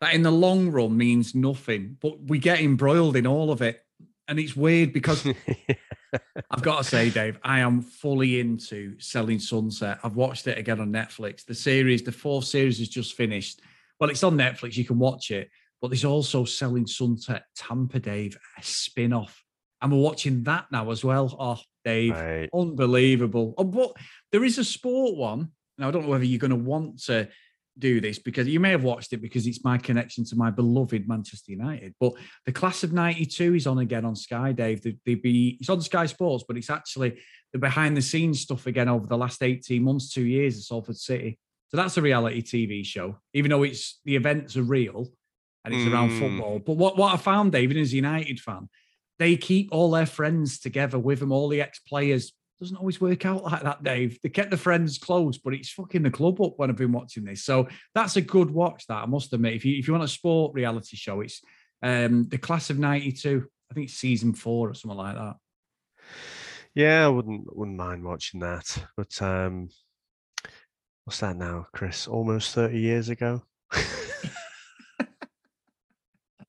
that 0.00 0.14
in 0.14 0.22
the 0.22 0.30
long 0.30 0.70
run 0.70 0.96
means 0.96 1.34
nothing, 1.34 1.96
but 2.00 2.20
we 2.22 2.38
get 2.38 2.60
embroiled 2.60 3.16
in 3.16 3.26
all 3.26 3.50
of 3.50 3.62
it. 3.62 3.80
And 4.28 4.38
it's 4.38 4.54
weird 4.54 4.92
because 4.92 5.26
I've 6.50 6.62
got 6.62 6.78
to 6.78 6.84
say, 6.84 7.10
Dave, 7.10 7.38
I 7.42 7.60
am 7.60 7.80
fully 7.80 8.40
into 8.40 8.98
Selling 9.00 9.38
Sunset. 9.38 9.98
I've 10.04 10.16
watched 10.16 10.46
it 10.46 10.58
again 10.58 10.80
on 10.80 10.92
Netflix. 10.92 11.44
The 11.44 11.54
series, 11.54 12.02
the 12.02 12.12
fourth 12.12 12.44
series 12.44 12.80
is 12.80 12.88
just 12.88 13.14
finished. 13.14 13.60
Well, 13.98 14.10
it's 14.10 14.22
on 14.22 14.36
Netflix, 14.36 14.76
you 14.76 14.84
can 14.84 14.98
watch 14.98 15.30
it. 15.30 15.50
But 15.80 15.88
there's 15.88 16.04
also 16.04 16.44
Selling 16.44 16.86
Sunset 16.86 17.44
Tampa, 17.56 17.98
Dave, 18.00 18.36
a 18.58 18.62
spin 18.62 19.12
off. 19.12 19.44
And 19.80 19.92
we're 19.92 19.98
watching 19.98 20.42
that 20.44 20.66
now 20.72 20.90
as 20.90 21.04
well. 21.04 21.34
Oh, 21.38 21.60
Dave, 21.84 22.12
right. 22.12 22.48
unbelievable. 22.52 23.54
Oh, 23.56 23.64
but 23.64 23.92
there 24.32 24.44
is 24.44 24.58
a 24.58 24.64
sport 24.64 25.16
one. 25.16 25.50
Now, 25.78 25.88
I 25.88 25.90
don't 25.90 26.02
know 26.02 26.08
whether 26.08 26.24
you're 26.24 26.40
going 26.40 26.50
to 26.50 26.56
want 26.56 27.04
to 27.04 27.28
do 27.78 28.00
this 28.00 28.18
because 28.18 28.48
you 28.48 28.60
may 28.60 28.70
have 28.70 28.84
watched 28.84 29.12
it 29.12 29.22
because 29.22 29.46
it's 29.46 29.64
my 29.64 29.78
connection 29.78 30.24
to 30.26 30.36
my 30.36 30.50
beloved 30.50 31.08
Manchester 31.08 31.52
United. 31.52 31.94
But 32.00 32.14
the 32.46 32.52
class 32.52 32.82
of 32.82 32.92
'92 32.92 33.54
is 33.54 33.66
on 33.66 33.78
again 33.78 34.04
on 34.04 34.16
Sky, 34.16 34.52
Dave. 34.52 34.82
They, 34.82 34.96
they 35.04 35.14
be 35.14 35.56
it's 35.60 35.68
on 35.68 35.80
Sky 35.80 36.06
Sports, 36.06 36.44
but 36.46 36.56
it's 36.56 36.70
actually 36.70 37.20
the 37.52 37.58
behind 37.58 37.96
the 37.96 38.02
scenes 38.02 38.40
stuff 38.40 38.66
again 38.66 38.88
over 38.88 39.06
the 39.06 39.16
last 39.16 39.42
18 39.42 39.82
months, 39.82 40.12
two 40.12 40.24
years 40.24 40.56
at 40.56 40.62
Salford 40.64 40.96
City. 40.96 41.38
So 41.68 41.76
that's 41.76 41.96
a 41.96 42.02
reality 42.02 42.42
TV 42.42 42.84
show, 42.84 43.18
even 43.34 43.50
though 43.50 43.62
it's 43.62 44.00
the 44.04 44.16
events 44.16 44.56
are 44.56 44.62
real 44.62 45.08
and 45.64 45.74
it's 45.74 45.84
mm. 45.84 45.92
around 45.92 46.18
football. 46.18 46.58
But 46.60 46.76
what, 46.76 46.96
what 46.96 47.12
I 47.12 47.18
found, 47.18 47.52
David, 47.52 47.76
as 47.76 47.92
a 47.92 47.96
United 47.96 48.40
fan, 48.40 48.68
they 49.18 49.36
keep 49.36 49.68
all 49.70 49.90
their 49.90 50.06
friends 50.06 50.58
together 50.58 50.98
with 50.98 51.20
them, 51.20 51.32
all 51.32 51.48
the 51.48 51.60
ex-players 51.60 52.32
doesn't 52.60 52.76
always 52.76 53.00
work 53.00 53.24
out 53.24 53.44
like 53.44 53.62
that, 53.62 53.84
Dave. 53.84 54.18
They 54.22 54.28
kept 54.28 54.50
the 54.50 54.56
friends 54.56 54.98
close, 54.98 55.38
but 55.38 55.54
it's 55.54 55.70
fucking 55.70 56.02
the 56.02 56.10
club 56.10 56.40
up 56.40 56.54
when 56.56 56.70
I've 56.70 56.76
been 56.76 56.92
watching 56.92 57.24
this. 57.24 57.44
So 57.44 57.68
that's 57.94 58.16
a 58.16 58.20
good 58.20 58.50
watch. 58.50 58.86
That 58.86 59.02
I 59.02 59.06
must 59.06 59.32
admit, 59.32 59.54
if 59.54 59.64
you 59.64 59.78
if 59.78 59.86
you 59.86 59.92
want 59.92 60.04
a 60.04 60.08
sport 60.08 60.54
reality 60.54 60.96
show, 60.96 61.20
it's 61.20 61.40
um 61.82 62.28
the 62.28 62.38
class 62.38 62.70
of 62.70 62.78
'92. 62.78 63.46
I 63.70 63.74
think 63.74 63.88
it's 63.88 63.98
season 63.98 64.32
four 64.32 64.70
or 64.70 64.74
something 64.74 64.98
like 64.98 65.14
that. 65.14 65.36
Yeah, 66.74 67.06
I 67.06 67.08
wouldn't 67.08 67.56
wouldn't 67.56 67.76
mind 67.76 68.04
watching 68.04 68.40
that. 68.40 68.84
But 68.96 69.20
um 69.22 69.68
what's 71.04 71.20
that 71.20 71.36
now, 71.36 71.66
Chris? 71.72 72.08
Almost 72.08 72.54
thirty 72.54 72.80
years 72.80 73.08
ago. 73.08 73.42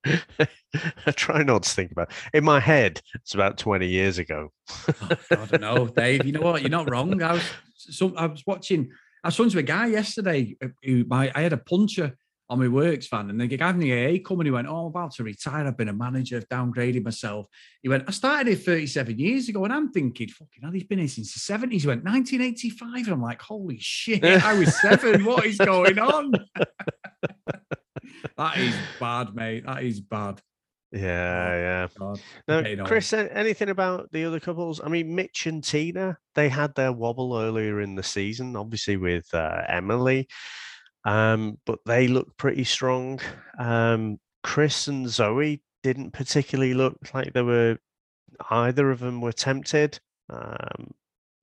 I 1.06 1.12
try 1.12 1.44
not 1.44 1.64
to 1.64 1.70
think 1.70 1.92
about 1.92 2.12
it. 2.12 2.38
In 2.38 2.44
my 2.44 2.60
head, 2.60 3.02
it's 3.16 3.34
about 3.34 3.58
20 3.58 3.88
years 3.88 4.18
ago. 4.18 4.52
oh, 4.88 5.10
I 5.32 5.46
don't 5.46 5.62
know, 5.62 5.88
Dave. 5.88 6.26
You 6.26 6.32
know 6.32 6.42
what? 6.42 6.62
You're 6.62 6.70
not 6.70 6.90
wrong. 6.90 7.22
I 7.22 7.34
was 7.34 7.44
so 7.76 8.14
I 8.16 8.28
was 8.28 8.44
watching, 8.46 8.92
I 9.24 9.28
was 9.28 9.36
talking 9.36 9.52
to 9.52 9.60
a 9.60 9.64
guy 9.64 9.88
yesterday 9.88 10.56
uh, 10.64 10.68
who 10.84 11.06
my 11.08 11.32
I 11.36 11.42
had 11.42 11.54
a 11.54 11.58
puncher 11.58 12.16
on 12.50 12.60
my 12.60 12.68
works 12.68 13.08
van, 13.08 13.30
and 13.30 13.40
the 13.40 13.48
guy 13.48 13.72
from 13.72 13.80
the 13.80 13.94
AA 13.94 14.18
come 14.26 14.40
and 14.40 14.48
he 14.48 14.52
went, 14.52 14.68
Oh, 14.68 14.78
I'm 14.78 14.86
about 14.88 15.12
to 15.16 15.24
retire. 15.24 15.68
I've 15.68 15.78
been 15.78 15.90
a 15.90 15.94
manager, 15.94 16.38
I've 16.38 16.50
downgraded 16.50 17.04
myself. 17.04 17.46
He 17.84 17.90
went, 17.90 18.06
I 18.08 18.12
started 18.12 18.48
here 18.48 18.58
37 18.58 19.20
years 19.20 19.50
ago, 19.50 19.64
and 19.66 19.74
I'm 19.74 19.92
thinking, 19.92 20.30
fucking 20.30 20.64
hell, 20.64 20.72
he's 20.72 20.84
been 20.84 21.00
here 21.00 21.08
since 21.08 21.34
the 21.34 21.54
70s. 21.54 21.82
He 21.82 21.88
went, 21.88 22.04
1985. 22.04 23.06
And 23.06 23.08
I'm 23.10 23.22
like, 23.22 23.42
holy 23.42 23.78
shit, 23.80 24.24
I 24.24 24.58
was 24.58 24.80
seven. 24.82 25.26
what 25.26 25.46
is 25.46 25.58
going 25.58 26.00
on? 26.00 26.32
that 28.38 28.58
is 28.58 28.76
bad, 29.00 29.36
mate. 29.36 29.66
That 29.66 29.84
is 29.84 30.02
bad. 30.02 30.42
Yeah, 30.92 31.88
oh, 32.00 32.16
yeah. 32.48 32.76
Now, 32.76 32.86
Chris, 32.86 33.14
anything 33.14 33.70
about 33.70 34.12
the 34.12 34.26
other 34.26 34.40
couples? 34.40 34.82
I 34.84 34.90
mean, 34.90 35.14
Mitch 35.14 35.46
and 35.46 35.64
Tina, 35.64 36.18
they 36.34 36.50
had 36.50 36.74
their 36.74 36.92
wobble 36.92 37.38
earlier 37.38 37.82
in 37.82 37.94
the 37.94 38.02
season, 38.02 38.56
obviously 38.56 38.98
with 38.98 39.32
uh, 39.34 39.62
Emily, 39.68 40.28
um, 41.06 41.60
but 41.66 41.80
they 41.86 42.08
look 42.08 42.36
pretty 42.38 42.64
strong. 42.64 43.20
Um, 43.60 44.18
Chris 44.42 44.88
and 44.88 45.08
Zoe 45.08 45.62
didn't 45.84 46.12
particularly 46.12 46.74
look 46.74 46.98
like 47.14 47.34
they 47.34 47.44
were 47.44 47.78
either 48.50 48.90
of 48.90 49.00
them 49.00 49.22
were 49.22 49.32
tempted. 49.32 50.00
Um, 50.30 50.92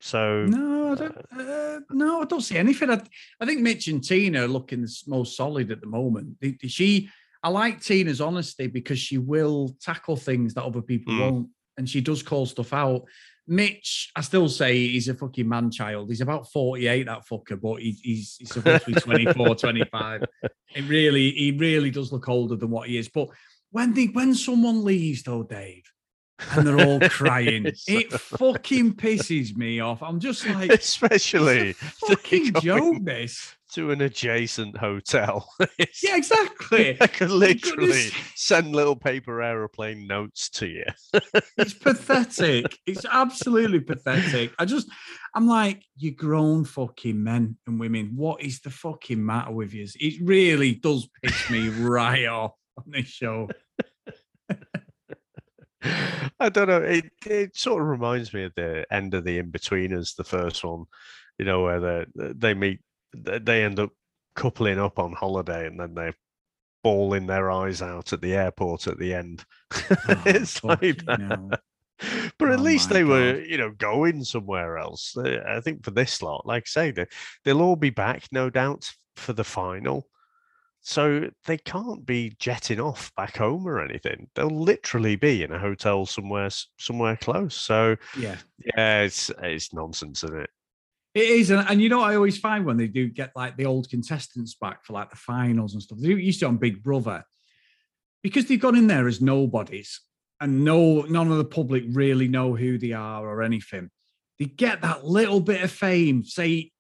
so 0.01 0.45
no, 0.47 0.93
I 0.93 0.95
don't. 0.95 1.17
Uh, 1.37 1.43
uh, 1.43 1.81
no, 1.91 2.23
I 2.23 2.25
don't 2.25 2.41
see 2.41 2.57
anything. 2.57 2.91
I, 2.91 3.01
I 3.41 3.47
think 3.47 3.61
Mitch 3.61 3.89
and 3.89 4.03
Tina 4.03 4.45
are 4.45 4.49
looking 4.49 4.83
the 4.83 4.93
most 5.07 5.37
solid 5.37 5.71
at 5.71 5.81
the 5.81 5.87
moment. 5.87 6.37
She, 6.67 7.09
I 7.43 7.49
like 7.49 7.81
Tina's 7.81 8.21
honesty 8.21 8.67
because 8.67 8.99
she 8.99 9.19
will 9.19 9.75
tackle 9.81 10.17
things 10.17 10.55
that 10.55 10.65
other 10.65 10.83
people 10.83 11.15
mm. 11.15 11.21
won't, 11.21 11.49
and 11.79 11.89
she 11.89 12.01
does 12.01 12.23
call 12.23 12.47
stuff 12.47 12.73
out. 12.73 13.03
Mitch, 13.49 14.11
I 14.17 14.23
still 14.23 14.49
say 14.49 14.77
he's 14.77 15.09
a 15.09 15.15
fucking 15.15 15.49
man 15.49 15.71
child. 15.71 16.09
He's 16.09 16.21
about 16.21 16.51
48, 16.51 17.07
that 17.07 17.27
fucker, 17.31 17.61
but 17.61 17.81
he, 17.81 17.97
he's, 18.03 18.37
he's 18.39 18.53
supposed 18.53 18.85
to 18.85 18.93
be 18.93 19.01
24, 19.01 19.55
25. 19.55 20.25
It 20.75 20.89
really, 20.89 21.31
he 21.31 21.53
really 21.53 21.91
does 21.91 22.13
look 22.13 22.29
older 22.29 22.57
than 22.57 22.71
what 22.71 22.89
he 22.89 22.99
is. 22.99 23.09
But 23.09 23.29
when 23.71 23.95
they 23.95 24.07
when 24.07 24.35
someone 24.35 24.85
leaves 24.85 25.23
though, 25.23 25.45
Dave, 25.45 25.85
and 26.53 26.67
they're 26.67 26.87
all 26.87 27.01
crying, 27.01 27.67
it 27.87 28.13
fucking 28.13 28.95
pisses 28.95 29.57
me 29.57 29.81
off. 29.81 30.03
I'm 30.03 30.21
just 30.21 30.47
like, 30.47 30.71
especially 30.73 31.73
fucking 32.09 32.55
joke. 32.55 33.05
This 33.05 33.57
to 33.73 33.91
an 33.91 34.01
adjacent 34.01 34.77
hotel. 34.77 35.53
yeah, 35.79 36.17
exactly. 36.17 36.97
I 37.01 37.07
could 37.09 37.31
literally 37.31 38.11
send 38.35 38.75
little 38.75 38.95
paper 38.95 39.43
aeroplane 39.43 40.07
notes 40.07 40.49
to 40.51 40.67
you. 40.67 40.85
it's 41.59 41.75
pathetic. 41.75 42.79
It's 42.87 43.05
absolutely 43.05 43.81
pathetic. 43.81 44.53
I 44.59 44.67
just, 44.67 44.89
I'm 45.35 45.49
like, 45.49 45.83
you 45.97 46.13
grown 46.13 46.65
fucking 46.65 47.23
men 47.23 47.57
and 47.67 47.81
women. 47.81 48.13
What 48.15 48.41
is 48.41 48.61
the 48.61 48.71
fucking 48.71 49.25
matter 49.25 49.53
with 49.53 49.75
you? 49.75 49.87
It 49.97 50.23
really 50.23 50.77
does 50.77 51.09
piss 51.23 51.51
me 51.51 51.69
right 51.69 52.27
off 52.27 52.53
on 52.79 52.85
this 52.93 53.09
show. 53.09 53.49
I 56.41 56.49
don't 56.49 56.69
know. 56.69 56.83
It 56.83 57.07
it 57.25 57.57
sort 57.57 57.83
of 57.83 57.89
reminds 57.89 58.33
me 58.33 58.45
of 58.45 58.55
the 58.55 58.87
end 58.91 59.15
of 59.15 59.25
the 59.25 59.43
Inbetweeners, 59.43 60.17
the 60.17 60.25
first 60.25 60.65
one. 60.65 60.85
You 61.39 61.45
know, 61.45 61.63
where 61.63 61.81
they 61.81 62.33
they 62.35 62.55
meet 62.55 62.81
they 63.15 63.65
end 63.65 63.79
up 63.81 63.91
coupling 64.35 64.79
up 64.79 64.99
on 64.99 65.13
holiday 65.13 65.67
and 65.67 65.81
then 65.81 65.95
they're 65.95 66.15
bawling 66.83 67.27
their 67.27 67.51
eyes 67.51 67.83
out 67.83 68.13
at 68.13 68.21
the 68.21 68.35
airport 68.35 68.87
at 68.87 68.99
the 68.99 69.15
end. 69.15 69.45
Oh, 70.09 70.23
it's 70.27 70.63
like 70.63 71.05
that. 71.07 71.61
But 72.39 72.51
at 72.51 72.59
oh 72.59 72.63
least 72.63 72.91
they 72.91 73.01
God. 73.01 73.09
were, 73.09 73.41
you 73.41 73.57
know, 73.57 73.71
going 73.71 74.23
somewhere 74.23 74.77
else. 74.77 75.17
I 75.17 75.61
think 75.61 75.83
for 75.83 75.93
this 75.93 76.21
lot, 76.21 76.45
like 76.47 76.65
I 76.65 76.69
say, 76.69 76.91
they, 76.91 77.07
they'll 77.43 77.63
all 77.63 77.75
be 77.75 77.89
back, 77.89 78.29
no 78.31 78.51
doubt, 78.51 78.91
for 79.17 79.33
the 79.33 79.45
final. 79.45 80.07
So 80.89 81.31
they 81.47 81.59
can't 81.59 82.07
be 82.07 82.37
jetting 82.39 82.79
off 82.79 83.13
back 83.17 83.39
home 83.39 83.67
or 83.67 83.81
anything. 83.81 84.29
They'll 84.37 84.47
literally 84.47 85.17
be 85.17 85.43
in 85.43 85.51
a 85.51 85.59
hotel 85.59 86.07
somewhere 86.07 86.49
somewhere 86.79 87.17
close. 87.17 87.57
So 87.57 87.97
yeah, 88.17 88.37
yeah, 88.65 89.03
it's 89.03 89.33
it's 89.43 89.75
nonsense, 89.75 90.23
isn't 90.23 90.43
it? 90.43 90.51
It 91.13 91.25
is, 91.25 91.51
and, 91.51 91.69
and 91.69 91.83
you 91.83 91.89
know, 91.89 92.03
I 92.03 92.15
always 92.15 92.39
find 92.39 92.65
when 92.65 92.77
they 92.77 92.87
do 92.87 93.09
get 93.09 93.33
like 93.35 93.57
the 93.57 93.67
old 93.67 93.91
contestants 93.91 94.55
back 94.55 94.85
for 94.85 94.93
like 94.93 95.11
the 95.11 95.17
finals 95.17 95.73
and 95.73 95.83
stuff. 95.83 95.99
They 95.99 96.11
used 96.11 96.39
to 96.39 96.47
on 96.47 96.57
Big 96.57 96.85
Brother 96.85 97.25
because 98.23 98.47
they've 98.47 98.61
gone 98.61 98.77
in 98.77 98.87
there 98.87 99.09
as 99.09 99.21
nobodies, 99.21 100.01
and 100.41 100.65
no, 100.65 101.01
none 101.01 101.33
of 101.33 101.39
the 101.39 101.45
public 101.45 101.83
really 101.89 102.29
know 102.29 102.55
who 102.55 102.79
they 102.79 102.93
are 102.93 103.29
or 103.29 103.43
anything. 103.43 103.91
They 104.39 104.45
get 104.45 104.83
that 104.83 105.05
little 105.05 105.41
bit 105.41 105.63
of 105.63 105.73
fame, 105.73 106.23
say 106.23 106.71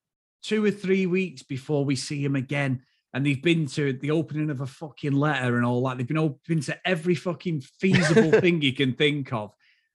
two 0.44 0.64
or 0.64 0.70
three 0.70 1.06
weeks 1.06 1.42
before 1.42 1.84
we 1.84 1.96
see 1.96 2.22
them 2.22 2.36
again. 2.36 2.82
And 3.16 3.24
they've 3.24 3.42
been 3.42 3.64
to 3.68 3.94
the 3.94 4.10
opening 4.10 4.50
of 4.50 4.60
a 4.60 4.66
fucking 4.66 5.14
letter 5.14 5.56
and 5.56 5.64
all 5.64 5.82
that. 5.88 5.96
They've 5.96 6.06
been 6.06 6.18
open 6.18 6.60
to 6.60 6.78
every 6.86 7.14
fucking 7.14 7.62
feasible 7.80 8.30
thing 8.42 8.60
you 8.60 8.74
can 8.74 8.92
think 8.92 9.32
of. 9.32 9.52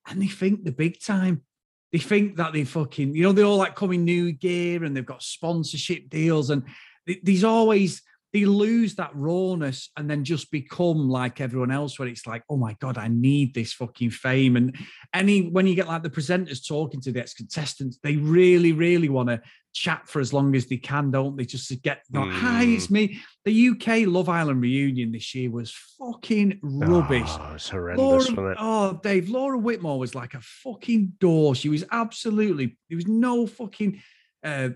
And 0.08 0.20
they 0.20 0.28
think 0.28 0.64
the 0.64 0.72
big 0.72 1.00
time 1.00 1.44
they 1.92 2.00
think 2.00 2.38
that 2.38 2.52
they 2.52 2.64
fucking, 2.64 3.16
you 3.16 3.22
know, 3.22 3.32
they 3.32 3.44
all 3.44 3.58
like 3.58 3.76
coming 3.76 4.06
new 4.06 4.32
gear 4.32 4.84
and 4.84 4.98
they've 4.98 5.06
got 5.06 5.22
sponsorship 5.22 6.10
deals 6.10 6.50
and 6.50 6.64
these 7.06 7.44
always 7.44 8.02
they 8.34 8.46
lose 8.46 8.96
that 8.96 9.14
rawness 9.14 9.90
and 9.98 10.10
then 10.10 10.24
just 10.24 10.52
become 10.52 11.10
like 11.10 11.42
everyone 11.42 11.72
else 11.72 12.00
where 12.00 12.08
it's 12.08 12.26
like 12.26 12.44
oh 12.50 12.56
my 12.56 12.74
god 12.80 12.98
i 12.98 13.08
need 13.08 13.54
this 13.54 13.74
fucking 13.74 14.10
fame 14.10 14.56
and 14.56 14.76
any 15.14 15.50
when 15.50 15.68
you 15.68 15.76
get 15.76 15.88
like 15.88 16.04
the 16.04 16.10
presenters 16.10 16.66
talking 16.66 17.02
to 17.02 17.12
the 17.12 17.20
ex-contestants 17.20 18.00
they 18.04 18.16
really 18.16 18.72
really 18.72 19.10
want 19.10 19.28
to 19.28 19.42
chat 19.74 20.08
for 20.08 20.20
as 20.20 20.34
long 20.34 20.56
as 20.56 20.66
they 20.66 20.78
can 20.78 21.12
don't 21.12 21.38
they 21.38 21.46
just 21.46 21.68
to 21.68 21.76
get 21.76 22.04
mm. 22.14 22.32
hi 22.32 22.64
it's 22.64 22.88
mm. 22.88 22.92
me 22.92 23.20
the 23.46 23.70
uk 23.70 24.08
love 24.08 24.28
island 24.28 24.62
reunion 24.62 25.12
this 25.12 25.34
year 25.34 25.50
was 25.50 25.74
fucking 25.98 26.60
rubbish 26.62 27.24
oh, 27.28 27.54
it's 27.56 27.70
horrendous 27.70 28.30
laura, 28.32 28.56
oh 28.60 29.00
dave 29.02 29.30
laura 29.30 29.58
whitmore 29.58 29.98
was 29.98 30.14
like 30.14 30.34
a 30.34 30.42
fucking 30.42 31.14
door 31.20 31.56
she 31.56 31.70
was 31.70 31.84
absolutely 31.92 32.78
there 32.90 32.98
was 32.98 33.08
no 33.08 33.48
fucking 33.48 34.02
uh, 34.44 34.70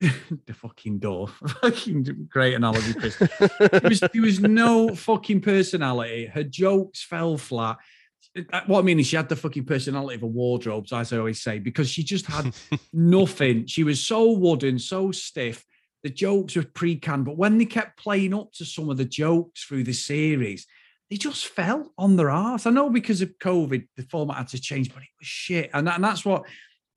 the 0.00 0.54
fucking 0.54 0.98
door. 0.98 1.28
fucking 1.62 2.28
great 2.28 2.54
analogy, 2.54 2.94
Chris. 2.94 3.16
there, 3.16 3.80
was, 3.82 4.00
there 4.00 4.22
was 4.22 4.40
no 4.40 4.88
fucking 4.94 5.40
personality. 5.40 6.26
Her 6.26 6.44
jokes 6.44 7.02
fell 7.02 7.36
flat. 7.36 7.78
What 8.66 8.80
I 8.80 8.82
mean 8.82 9.00
is, 9.00 9.06
she 9.06 9.16
had 9.16 9.28
the 9.28 9.36
fucking 9.36 9.64
personality 9.64 10.16
of 10.16 10.22
a 10.22 10.26
wardrobe, 10.26 10.86
as 10.92 11.12
I 11.12 11.18
always 11.18 11.42
say, 11.42 11.58
because 11.58 11.88
she 11.88 12.02
just 12.02 12.26
had 12.26 12.54
nothing. 12.92 13.66
She 13.66 13.84
was 13.84 14.02
so 14.02 14.32
wooden, 14.32 14.78
so 14.78 15.12
stiff. 15.12 15.64
The 16.02 16.10
jokes 16.10 16.54
were 16.54 16.62
pre-canned, 16.62 17.24
but 17.24 17.36
when 17.36 17.58
they 17.58 17.64
kept 17.64 17.98
playing 17.98 18.32
up 18.32 18.52
to 18.54 18.64
some 18.64 18.88
of 18.88 18.96
the 18.96 19.04
jokes 19.04 19.64
through 19.64 19.82
the 19.82 19.92
series, 19.92 20.66
they 21.10 21.16
just 21.16 21.48
fell 21.48 21.92
on 21.98 22.16
their 22.16 22.30
ass. 22.30 22.66
I 22.66 22.70
know 22.70 22.88
because 22.88 23.20
of 23.20 23.36
COVID, 23.38 23.88
the 23.96 24.02
format 24.04 24.36
had 24.36 24.48
to 24.48 24.60
change, 24.60 24.94
but 24.94 25.02
it 25.02 25.08
was 25.18 25.26
shit. 25.26 25.70
And, 25.74 25.86
that, 25.88 25.96
and 25.96 26.04
that's 26.04 26.24
what 26.24 26.44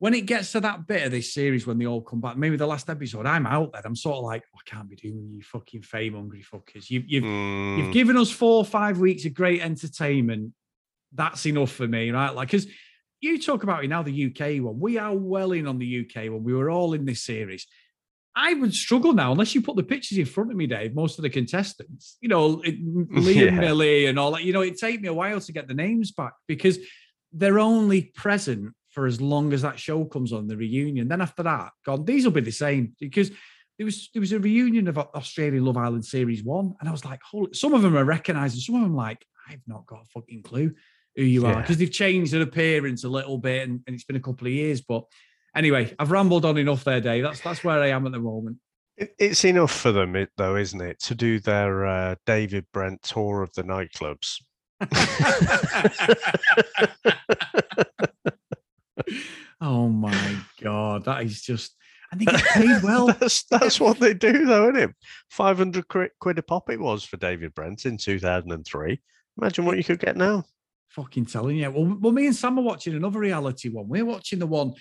when 0.01 0.15
it 0.15 0.25
gets 0.25 0.51
to 0.53 0.59
that 0.59 0.87
bit 0.87 1.03
of 1.03 1.11
this 1.11 1.31
series 1.31 1.67
when 1.67 1.77
they 1.77 1.85
all 1.85 2.01
come 2.01 2.19
back, 2.19 2.35
maybe 2.35 2.57
the 2.57 2.65
last 2.65 2.89
episode, 2.89 3.27
I'm 3.27 3.45
out 3.45 3.71
there. 3.71 3.83
I'm 3.85 3.95
sort 3.95 4.17
of 4.17 4.23
like, 4.23 4.41
oh, 4.47 4.57
I 4.57 4.67
can't 4.67 4.89
be 4.89 4.95
doing 4.95 5.29
you 5.31 5.43
fucking 5.43 5.83
fame 5.83 6.15
hungry 6.15 6.43
fuckers. 6.43 6.89
You, 6.89 7.03
you've 7.05 7.23
mm. 7.23 7.77
you've 7.77 7.93
given 7.93 8.17
us 8.17 8.31
four 8.31 8.57
or 8.57 8.65
five 8.65 8.97
weeks 8.97 9.25
of 9.25 9.35
great 9.35 9.61
entertainment. 9.61 10.53
That's 11.13 11.45
enough 11.45 11.71
for 11.71 11.87
me, 11.87 12.11
right? 12.11 12.33
Like, 12.33 12.51
because 12.51 12.67
you 13.21 13.39
talk 13.39 13.63
about 13.63 13.83
it 13.83 13.87
now, 13.87 14.01
the 14.01 14.25
UK 14.25 14.63
one. 14.63 14.79
We 14.79 14.97
are 14.97 15.15
well 15.15 15.51
in 15.51 15.67
on 15.67 15.77
the 15.77 16.05
UK 16.05 16.31
one. 16.31 16.43
We 16.43 16.53
were 16.53 16.69
all 16.69 16.93
in 16.93 17.05
this 17.05 17.23
series. 17.23 17.67
I 18.35 18.53
would 18.53 18.73
struggle 18.73 19.13
now 19.13 19.31
unless 19.31 19.53
you 19.53 19.61
put 19.61 19.75
the 19.75 19.83
pictures 19.83 20.17
in 20.17 20.25
front 20.25 20.51
of 20.51 20.57
me, 20.57 20.65
Dave. 20.65 20.95
Most 20.95 21.19
of 21.19 21.23
the 21.23 21.29
contestants, 21.29 22.17
you 22.21 22.29
know, 22.29 22.57
Liam 22.65 23.35
yeah. 23.35 23.49
Millie 23.51 24.05
and 24.05 24.17
all 24.17 24.31
that. 24.31 24.43
You 24.43 24.53
know, 24.53 24.61
it 24.61 24.77
take 24.77 25.01
me 25.01 25.09
a 25.09 25.13
while 25.13 25.39
to 25.41 25.51
get 25.51 25.67
the 25.67 25.73
names 25.73 26.11
back 26.11 26.33
because 26.47 26.79
they're 27.33 27.59
only 27.59 28.03
present 28.03 28.73
for 28.89 29.05
as 29.05 29.21
long 29.21 29.53
as 29.53 29.61
that 29.61 29.79
show 29.79 30.05
comes 30.05 30.33
on 30.33 30.47
the 30.47 30.57
reunion. 30.57 31.07
Then 31.07 31.21
after 31.21 31.43
that, 31.43 31.71
God, 31.85 32.05
these 32.07 32.25
will 32.25 32.31
be 32.31 32.41
the 32.41 32.51
same 32.51 32.93
because 32.99 33.31
there 33.77 33.85
was 33.85 34.09
there 34.13 34.21
was 34.21 34.31
a 34.31 34.39
reunion 34.39 34.87
of 34.87 34.97
Australia 34.97 35.61
Love 35.61 35.77
Island 35.77 36.05
Series 36.05 36.43
One, 36.43 36.75
and 36.79 36.87
I 36.87 36.91
was 36.91 37.05
like, 37.05 37.19
holy, 37.23 37.53
some 37.53 37.73
of 37.73 37.81
them 37.81 37.97
are 37.97 38.05
recognised, 38.05 38.55
and 38.55 38.61
some 38.61 38.75
of 38.75 38.81
them 38.81 38.95
like, 38.95 39.25
I've 39.49 39.61
not 39.67 39.85
got 39.85 40.03
a 40.03 40.05
fucking 40.13 40.43
clue 40.43 40.73
who 41.15 41.23
you 41.23 41.43
yeah. 41.43 41.53
are 41.53 41.61
because 41.61 41.77
they've 41.77 41.91
changed 41.91 42.33
their 42.33 42.41
appearance 42.41 43.03
a 43.03 43.09
little 43.09 43.37
bit, 43.37 43.67
and, 43.67 43.81
and 43.85 43.93
it's 43.93 44.03
been 44.03 44.15
a 44.15 44.21
couple 44.21 44.47
of 44.47 44.53
years. 44.53 44.81
But 44.81 45.03
anyway, 45.55 45.93
I've 45.99 46.11
rambled 46.11 46.45
on 46.45 46.57
enough 46.57 46.83
there, 46.83 47.01
Dave. 47.01 47.23
That's 47.23 47.41
that's 47.41 47.63
where 47.63 47.81
I 47.81 47.89
am 47.89 48.05
at 48.05 48.11
the 48.11 48.19
moment. 48.19 48.57
It's 48.97 49.45
enough 49.45 49.71
for 49.71 49.91
them, 49.91 50.27
though, 50.37 50.55
isn't 50.55 50.81
it, 50.81 50.99
to 51.01 51.15
do 51.15 51.39
their 51.39 51.87
uh, 51.87 52.15
David 52.25 52.65
Brent 52.71 53.01
tour 53.01 53.41
of 53.41 53.51
the 53.53 53.63
nightclubs? 53.63 54.41
oh 59.61 59.89
my 59.89 60.35
god, 60.61 61.05
that 61.05 61.23
is 61.23 61.41
just 61.41 61.75
and 62.11 62.19
they 62.19 62.25
get 62.25 62.43
paid 62.43 62.79
well. 62.83 63.07
that's 63.07 63.43
that's 63.43 63.79
what 63.79 63.99
they 63.99 64.13
do, 64.13 64.45
though, 64.45 64.69
isn't 64.69 64.89
it? 64.89 64.95
Five 65.29 65.57
hundred 65.57 65.87
quid 65.87 66.37
a 66.37 66.43
pop 66.43 66.69
it 66.69 66.79
was 66.79 67.03
for 67.03 67.17
David 67.17 67.55
Brent 67.55 67.85
in 67.85 67.97
two 67.97 68.19
thousand 68.19 68.51
and 68.51 68.65
three. 68.65 69.01
Imagine 69.37 69.65
what 69.65 69.77
you 69.77 69.83
could 69.83 69.99
get 69.99 70.17
now. 70.17 70.43
Fucking 70.95 71.25
telling 71.25 71.57
you. 71.57 71.71
Well, 71.71 71.97
well, 71.99 72.11
me 72.11 72.25
and 72.25 72.35
Sam 72.35 72.59
are 72.59 72.63
watching 72.63 72.95
another 72.95 73.19
reality 73.19 73.69
one. 73.69 73.87
We're 73.87 74.05
watching 74.05 74.39
the 74.39 74.47
one 74.47 74.73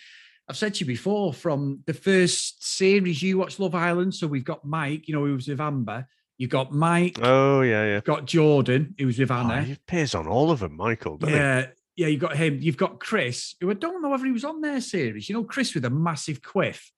I've 0.49 0.57
said 0.57 0.75
to 0.75 0.81
you 0.81 0.87
before 0.87 1.33
from 1.33 1.81
the 1.87 1.95
first 1.95 2.65
series. 2.65 3.23
You 3.23 3.39
watched 3.39 3.61
Love 3.61 3.77
Island, 3.77 4.15
so 4.15 4.27
we've 4.27 4.45
got 4.45 4.65
Mike. 4.65 5.07
You 5.07 5.15
know, 5.15 5.25
he 5.25 5.33
was 5.33 5.47
with 5.47 5.61
Amber. 5.61 6.09
You've 6.39 6.51
got 6.51 6.73
Mike. 6.73 7.19
Oh 7.23 7.61
yeah, 7.61 7.85
yeah. 7.85 8.01
Got 8.01 8.25
Jordan, 8.25 8.95
who 8.99 9.07
was 9.07 9.19
with 9.19 9.31
Anna. 9.31 9.59
Oh, 9.61 9.63
he 9.63 9.73
appears 9.75 10.15
on 10.15 10.27
all 10.27 10.51
of 10.51 10.59
them, 10.59 10.77
Michael. 10.77 11.19
yeah, 11.29 11.67
yeah, 11.95 12.07
you 12.09 12.19
got 12.19 12.35
him. 12.35 12.59
You've 12.61 12.77
got 12.77 12.99
Chris, 12.99 13.55
who 13.61 13.71
I 13.71 13.75
don't 13.75 14.03
know 14.03 14.09
whether 14.09 14.25
he 14.25 14.33
was 14.33 14.45
on 14.45 14.61
their 14.61 14.81
series. 14.81 15.29
You 15.29 15.37
know, 15.37 15.45
Chris 15.45 15.75
with 15.75 15.85
a 15.85 15.91
massive 15.91 16.43
quiff. 16.43 16.91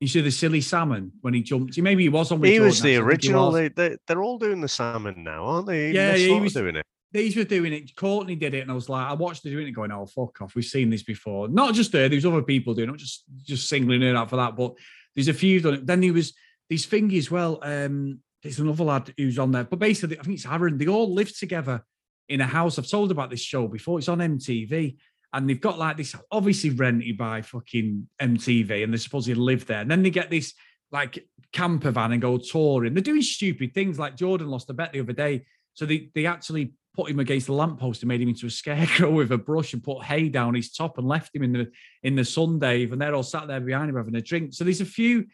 You 0.00 0.08
see 0.08 0.20
the 0.20 0.32
silly 0.32 0.60
salmon 0.60 1.12
when 1.20 1.32
he 1.32 1.42
jumped. 1.42 1.78
Maybe 1.78 2.02
he 2.02 2.08
was 2.08 2.32
on. 2.32 2.42
he 2.42 2.56
Jordan, 2.56 2.66
was 2.66 2.82
the 2.82 2.96
original. 2.96 3.52
Was. 3.52 3.70
They, 3.76 3.96
they, 4.04 4.14
are 4.14 4.22
all 4.22 4.36
doing 4.36 4.60
the 4.60 4.68
salmon 4.68 5.22
now, 5.22 5.44
aren't 5.44 5.68
they? 5.68 5.92
Yeah, 5.92 6.16
yeah 6.16 6.34
he 6.34 6.40
was 6.40 6.54
doing 6.54 6.74
it. 6.74 6.84
These 7.12 7.36
were 7.36 7.44
doing 7.44 7.72
it. 7.74 7.94
Courtney 7.94 8.36
did 8.36 8.54
it, 8.54 8.60
and 8.60 8.70
I 8.70 8.74
was 8.74 8.88
like, 8.88 9.06
I 9.06 9.12
watched 9.12 9.44
her 9.44 9.50
doing 9.50 9.68
it, 9.68 9.72
going, 9.72 9.92
"Oh 9.92 10.06
fuck 10.06 10.40
off! 10.40 10.54
We've 10.54 10.64
seen 10.64 10.88
this 10.88 11.02
before." 11.02 11.48
Not 11.48 11.74
just 11.74 11.92
her. 11.92 12.08
There's 12.08 12.24
other 12.24 12.42
people 12.42 12.74
doing 12.74 12.88
it. 12.88 12.92
Not 12.92 12.98
just 12.98 13.24
just 13.44 13.68
singling 13.68 14.00
her 14.02 14.16
out 14.16 14.30
for 14.30 14.36
that, 14.36 14.56
but 14.56 14.74
there's 15.14 15.28
a 15.28 15.34
few 15.34 15.60
done 15.60 15.74
it. 15.74 15.86
Then 15.86 16.00
there 16.00 16.12
was 16.12 16.32
these 16.70 16.86
thingy 16.86 17.18
as 17.18 17.30
well. 17.30 17.58
Um, 17.62 18.20
there's 18.42 18.58
another 18.58 18.84
lad 18.84 19.12
who's 19.16 19.38
on 19.38 19.52
there, 19.52 19.64
but 19.64 19.78
basically, 19.78 20.18
I 20.18 20.22
think 20.22 20.36
it's 20.36 20.46
Aaron. 20.46 20.78
They 20.78 20.88
all 20.88 21.12
live 21.12 21.36
together 21.36 21.84
in 22.28 22.40
a 22.40 22.46
house. 22.46 22.78
I've 22.78 22.88
told 22.88 23.10
about 23.10 23.30
this 23.30 23.40
show 23.40 23.68
before. 23.68 23.98
It's 23.98 24.08
on 24.08 24.18
MTV, 24.18 24.96
and 25.34 25.48
they've 25.48 25.60
got 25.60 25.78
like 25.78 25.98
this 25.98 26.16
obviously 26.30 26.70
rented 26.70 27.18
by 27.18 27.42
fucking 27.42 28.08
MTV, 28.20 28.84
and 28.84 28.92
they're 28.92 28.98
supposed 28.98 29.26
to 29.26 29.38
live 29.38 29.66
there. 29.66 29.80
And 29.80 29.90
then 29.90 30.02
they 30.02 30.10
get 30.10 30.30
this 30.30 30.54
like 30.90 31.26
camper 31.52 31.90
van 31.90 32.12
and 32.12 32.22
go 32.22 32.38
touring. 32.38 32.94
They're 32.94 33.02
doing 33.02 33.22
stupid 33.22 33.74
things. 33.74 33.98
Like 33.98 34.16
Jordan 34.16 34.48
lost 34.48 34.70
a 34.70 34.74
bet 34.74 34.92
the 34.92 35.00
other 35.00 35.12
day, 35.12 35.44
so 35.74 35.84
they 35.84 36.10
they 36.14 36.26
actually 36.26 36.72
put 36.94 37.10
him 37.10 37.20
against 37.20 37.46
the 37.46 37.52
lamppost 37.52 38.02
and 38.02 38.08
made 38.08 38.20
him 38.20 38.28
into 38.28 38.46
a 38.46 38.50
scarecrow 38.50 39.10
with 39.14 39.32
a 39.32 39.38
brush 39.38 39.72
and 39.72 39.82
put 39.82 40.04
hay 40.04 40.28
down 40.28 40.54
his 40.54 40.72
top 40.72 40.98
and 40.98 41.06
left 41.06 41.34
him 41.34 41.42
in 41.42 41.52
the 41.52 41.70
in 42.02 42.14
the 42.14 42.24
sun, 42.24 42.58
Dave. 42.58 42.92
And 42.92 43.00
they're 43.00 43.14
all 43.14 43.22
sat 43.22 43.48
there 43.48 43.60
behind 43.60 43.90
him 43.90 43.96
having 43.96 44.14
a 44.16 44.20
drink. 44.20 44.54
So 44.54 44.64
there's 44.64 44.80
a 44.80 44.86
few. 44.86 45.26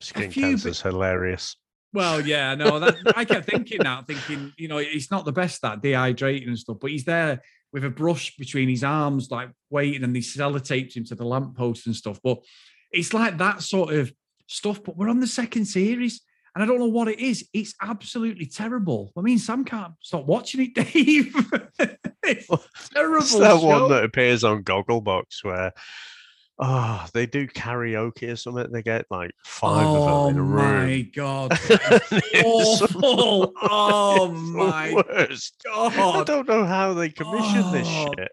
Skin 0.00 0.24
a 0.24 0.30
few, 0.30 0.42
cancer's 0.42 0.82
hilarious. 0.82 1.56
Well, 1.94 2.26
yeah, 2.26 2.56
no, 2.56 2.80
that, 2.80 2.96
I 3.16 3.24
kept 3.24 3.48
thinking 3.48 3.78
that, 3.84 4.08
thinking, 4.08 4.52
you 4.58 4.66
know, 4.66 4.78
he's 4.78 5.12
not 5.12 5.24
the 5.24 5.32
best 5.32 5.64
at 5.64 5.80
dehydrating 5.80 6.48
and 6.48 6.58
stuff, 6.58 6.78
but 6.80 6.90
he's 6.90 7.04
there 7.04 7.40
with 7.72 7.84
a 7.84 7.90
brush 7.90 8.36
between 8.36 8.68
his 8.68 8.82
arms, 8.82 9.30
like 9.30 9.50
waiting, 9.70 10.02
and 10.02 10.14
he 10.14 10.20
sellotapes 10.20 10.96
him 10.96 11.04
to 11.04 11.14
the 11.14 11.24
lamppost 11.24 11.86
and 11.86 11.94
stuff. 11.94 12.18
But 12.22 12.38
it's 12.90 13.14
like 13.14 13.38
that 13.38 13.62
sort 13.62 13.94
of 13.94 14.12
stuff. 14.48 14.82
But 14.82 14.96
we're 14.96 15.08
on 15.08 15.20
the 15.20 15.26
second 15.28 15.66
series, 15.66 16.20
and 16.54 16.62
I 16.62 16.66
don't 16.66 16.78
know 16.78 16.86
what 16.86 17.08
it 17.08 17.18
is. 17.18 17.48
It's 17.52 17.74
absolutely 17.82 18.46
terrible. 18.46 19.12
I 19.16 19.20
mean, 19.22 19.38
Sam 19.38 19.64
can't 19.64 19.94
stop 20.00 20.24
watching 20.26 20.60
it, 20.62 20.74
Dave. 20.92 21.34
it's 22.22 22.46
terrible. 22.90 23.18
It's 23.18 23.34
that 23.38 23.60
show. 23.60 23.66
one 23.66 23.90
that 23.90 24.04
appears 24.04 24.44
on 24.44 24.62
Gogglebox 24.64 25.42
where 25.42 25.72
oh 26.60 27.04
they 27.12 27.26
do 27.26 27.48
karaoke 27.48 28.30
or 28.32 28.36
something. 28.36 28.70
They 28.70 28.82
get 28.82 29.06
like 29.10 29.32
five 29.44 29.86
oh 29.86 30.28
of 30.28 30.34
them 30.34 30.36
in 30.36 30.40
a 30.40 30.42
room. 30.42 30.64
Oh 30.76 30.78
my 30.80 31.02
god, 31.14 31.58
awful! 32.44 33.52
Oh 33.62 34.28
my 34.28 34.92
worst. 34.94 35.54
I 35.74 36.22
don't 36.24 36.48
know 36.48 36.64
how 36.64 36.94
they 36.94 37.08
commission 37.10 37.72
this 37.72 37.86
Oh. 37.90 38.12
shit. 38.16 38.32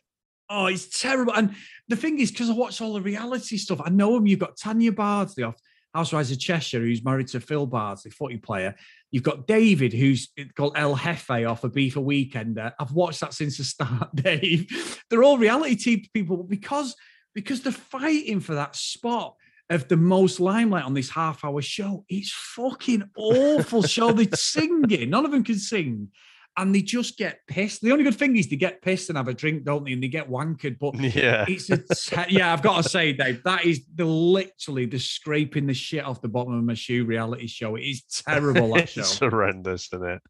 Oh, 0.53 0.65
it's 0.65 0.99
terrible. 0.99 1.33
And 1.33 1.55
the 1.87 1.95
thing 1.95 2.19
is, 2.19 2.29
because 2.29 2.49
I 2.49 2.53
watch 2.53 2.81
all 2.81 2.93
the 2.93 3.01
reality 3.01 3.55
stuff, 3.57 3.79
I 3.83 3.89
know 3.89 4.13
them. 4.15 4.27
You've 4.27 4.39
got 4.39 4.57
Tanya 4.57 4.91
Bardsley 4.91 5.43
off 5.43 5.55
Housewives 5.93 6.31
of 6.31 6.39
Cheshire, 6.39 6.79
who's 6.79 7.03
married 7.03 7.27
to 7.29 7.39
Phil 7.39 7.65
Bardsley, 7.65 8.11
footy 8.11 8.37
player. 8.37 8.75
You've 9.11 9.23
got 9.23 9.45
David, 9.47 9.91
who's 9.91 10.29
called 10.55 10.77
El 10.77 10.95
Jefe 10.95 11.29
off 11.45 11.63
Ibiza 11.63 11.95
Weekender. 11.95 12.67
Uh, 12.67 12.71
I've 12.79 12.93
watched 12.93 13.19
that 13.19 13.33
since 13.33 13.57
the 13.57 13.63
start, 13.65 14.15
Dave. 14.15 15.03
They're 15.09 15.23
all 15.23 15.37
reality 15.37 15.75
TV 15.75 16.13
people 16.13 16.43
because 16.43 16.95
because 17.33 17.61
they're 17.61 17.71
fighting 17.71 18.39
for 18.39 18.55
that 18.55 18.75
spot 18.75 19.35
of 19.69 19.87
the 19.87 19.97
most 19.97 20.39
limelight 20.39 20.83
on 20.83 20.93
this 20.93 21.09
half 21.09 21.45
hour 21.45 21.61
show. 21.61 22.05
It's 22.09 22.31
fucking 22.31 23.09
awful 23.15 23.83
show. 23.83 24.11
They're 24.11 24.27
singing. 24.35 25.09
None 25.09 25.25
of 25.25 25.31
them 25.31 25.43
can 25.43 25.57
sing. 25.57 26.09
And 26.57 26.75
they 26.75 26.81
just 26.81 27.17
get 27.17 27.39
pissed. 27.47 27.81
The 27.81 27.91
only 27.93 28.03
good 28.03 28.15
thing 28.15 28.35
is 28.35 28.49
they 28.49 28.57
get 28.57 28.81
pissed 28.81 29.09
and 29.09 29.17
have 29.17 29.29
a 29.29 29.33
drink, 29.33 29.63
don't 29.63 29.85
they? 29.85 29.93
And 29.93 30.03
they 30.03 30.09
get 30.09 30.29
wankered. 30.29 30.77
But 30.79 30.99
Yeah. 31.15 31.45
it's 31.47 31.69
a 31.69 31.77
te- 31.77 32.35
yeah, 32.35 32.51
I've 32.51 32.61
got 32.61 32.83
to 32.83 32.89
say, 32.89 33.13
Dave, 33.13 33.41
that 33.45 33.63
is 33.65 33.85
the 33.95 34.03
literally 34.05 34.85
the 34.85 34.99
scraping 34.99 35.65
the 35.67 35.73
shit 35.73 36.03
off 36.03 36.21
the 36.21 36.27
bottom 36.27 36.53
of 36.53 36.63
my 36.63 36.73
shoe 36.73 37.05
reality 37.05 37.47
show. 37.47 37.75
It 37.77 37.83
is 37.83 38.03
terrible, 38.25 38.73
that 38.73 38.89
show. 38.89 39.01
it's 39.01 39.19
horrendous, 39.19 39.87
isn't 39.93 40.05
it? 40.05 40.21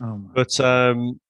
Oh 0.00 0.16
my 0.16 0.30
But 0.34 0.58
um 0.60 1.20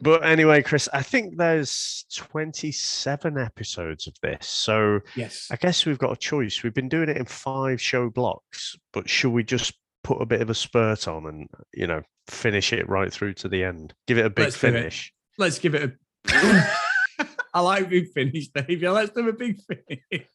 but 0.00 0.24
anyway, 0.26 0.62
Chris, 0.62 0.90
I 0.92 1.02
think 1.02 1.38
there's 1.38 2.04
27 2.14 3.38
episodes 3.38 4.06
of 4.06 4.14
this. 4.22 4.46
So 4.46 5.00
yes. 5.16 5.48
I 5.50 5.56
guess 5.56 5.86
we've 5.86 5.98
got 5.98 6.12
a 6.12 6.16
choice. 6.16 6.62
We've 6.62 6.74
been 6.74 6.88
doing 6.90 7.08
it 7.08 7.16
in 7.16 7.24
five 7.24 7.80
show 7.80 8.10
blocks, 8.10 8.76
but 8.92 9.08
should 9.08 9.30
we 9.32 9.42
just 9.42 9.72
put 10.06 10.22
a 10.22 10.26
bit 10.26 10.40
of 10.40 10.48
a 10.48 10.54
spurt 10.54 11.08
on 11.08 11.26
and, 11.26 11.48
you 11.74 11.88
know, 11.88 12.00
finish 12.28 12.72
it 12.72 12.88
right 12.88 13.12
through 13.12 13.34
to 13.34 13.48
the 13.48 13.64
end? 13.64 13.92
Give 14.06 14.18
it 14.18 14.24
a 14.24 14.30
big 14.30 14.44
Let's 14.44 14.60
do 14.60 14.68
it. 14.68 14.72
finish. 14.72 15.12
Let's 15.36 15.58
give 15.58 15.74
it 15.74 15.82
a 15.82 15.92
I 17.52 17.60
like 17.60 17.88
big 17.88 18.12
finish, 18.12 18.48
Dave. 18.48 18.82
Yeah, 18.82 18.90
let's 18.90 19.10
do 19.10 19.28
a 19.28 19.32
big 19.32 19.58
finish. 19.62 20.26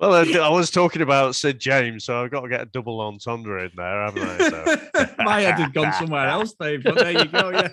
Well, 0.00 0.14
I, 0.14 0.22
I 0.38 0.48
was 0.48 0.70
talking 0.70 1.02
about 1.02 1.34
Sid 1.34 1.60
James, 1.60 2.04
so 2.06 2.24
I've 2.24 2.30
got 2.30 2.40
to 2.40 2.48
get 2.48 2.62
a 2.62 2.66
double 2.66 3.02
entendre 3.02 3.64
in 3.64 3.70
there, 3.76 4.02
haven't 4.02 4.22
I? 4.22 4.48
So. 4.48 5.14
My 5.24 5.42
head 5.42 5.58
had 5.58 5.74
gone 5.74 5.92
somewhere 5.92 6.26
else, 6.26 6.54
Dave. 6.58 6.82
But 6.82 6.94
there 6.94 7.12
you 7.12 7.26
go. 7.26 7.50
Yeah. 7.50 7.68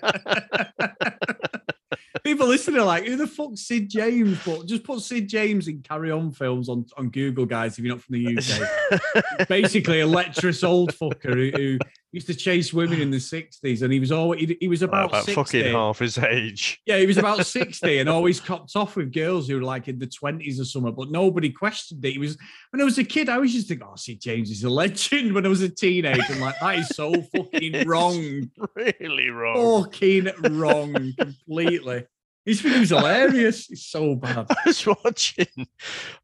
People 2.23 2.47
listening 2.47 2.79
are 2.79 2.85
like, 2.85 3.05
who 3.05 3.15
the 3.15 3.27
fuck's 3.27 3.67
Sid 3.67 3.89
James? 3.89 4.39
But 4.45 4.65
just 4.65 4.83
put 4.83 5.01
Sid 5.01 5.27
James 5.27 5.67
in 5.67 5.81
Carry 5.81 6.11
On 6.11 6.31
films 6.31 6.69
on, 6.69 6.85
on 6.97 7.09
Google, 7.09 7.45
guys, 7.45 7.77
if 7.77 7.85
you're 7.85 7.95
not 7.95 8.03
from 8.03 8.15
the 8.15 8.37
UK. 8.37 9.47
Basically, 9.47 9.99
a 9.99 10.07
lecherous 10.07 10.63
old 10.63 10.93
fucker 10.93 11.33
who, 11.33 11.51
who 11.57 11.77
used 12.17 12.27
to 12.27 12.35
chase 12.35 12.73
women 12.73 12.99
in 12.99 13.11
the 13.11 13.17
60s. 13.35 13.81
And 13.81 13.93
he 13.93 13.99
was 13.99 14.11
always, 14.11 14.39
he, 14.41 14.57
he 14.61 14.67
was 14.67 14.81
about, 14.81 15.09
about 15.09 15.25
60. 15.25 15.33
fucking 15.35 15.71
half 15.73 15.99
his 15.99 16.17
age. 16.17 16.81
Yeah, 16.85 16.97
he 16.97 17.05
was 17.05 17.17
about 17.17 17.45
60 17.45 17.99
and 17.99 18.09
always 18.09 18.39
copped 18.39 18.75
off 18.75 18.95
with 18.95 19.13
girls 19.13 19.47
who 19.47 19.55
were 19.55 19.63
like 19.63 19.87
in 19.87 19.99
the 19.99 20.07
20s 20.07 20.59
or 20.59 20.65
something, 20.65 20.93
but 20.93 21.11
nobody 21.11 21.49
questioned 21.49 22.03
it. 22.03 22.13
He 22.13 22.19
was 22.19 22.37
when 22.71 22.81
I 22.81 22.85
was 22.85 22.97
a 22.97 23.03
kid, 23.03 23.29
I 23.29 23.35
always 23.35 23.53
used 23.53 23.67
to 23.67 23.75
think, 23.75 23.87
oh, 23.87 23.95
Sid 23.95 24.19
James 24.19 24.51
is 24.51 24.63
a 24.63 24.69
legend 24.69 25.33
when 25.33 25.45
I 25.45 25.49
was 25.49 25.61
a 25.61 25.69
teenager. 25.69 26.33
I'm 26.33 26.39
like, 26.39 26.59
that 26.59 26.79
is 26.79 26.89
so 26.89 27.13
fucking 27.35 27.75
It's 27.75 27.87
wrong. 27.87 28.51
Really 28.75 29.29
wrong. 29.29 29.83
Fucking 29.83 30.29
wrong 30.51 31.13
completely. 31.19 32.05
His 32.45 32.61
thing 32.61 32.79
was 32.79 32.89
hilarious. 32.89 33.69
It's 33.69 33.85
so 33.87 34.15
bad. 34.15 34.47
I 34.49 34.55
was 34.65 34.85
watching. 34.85 35.47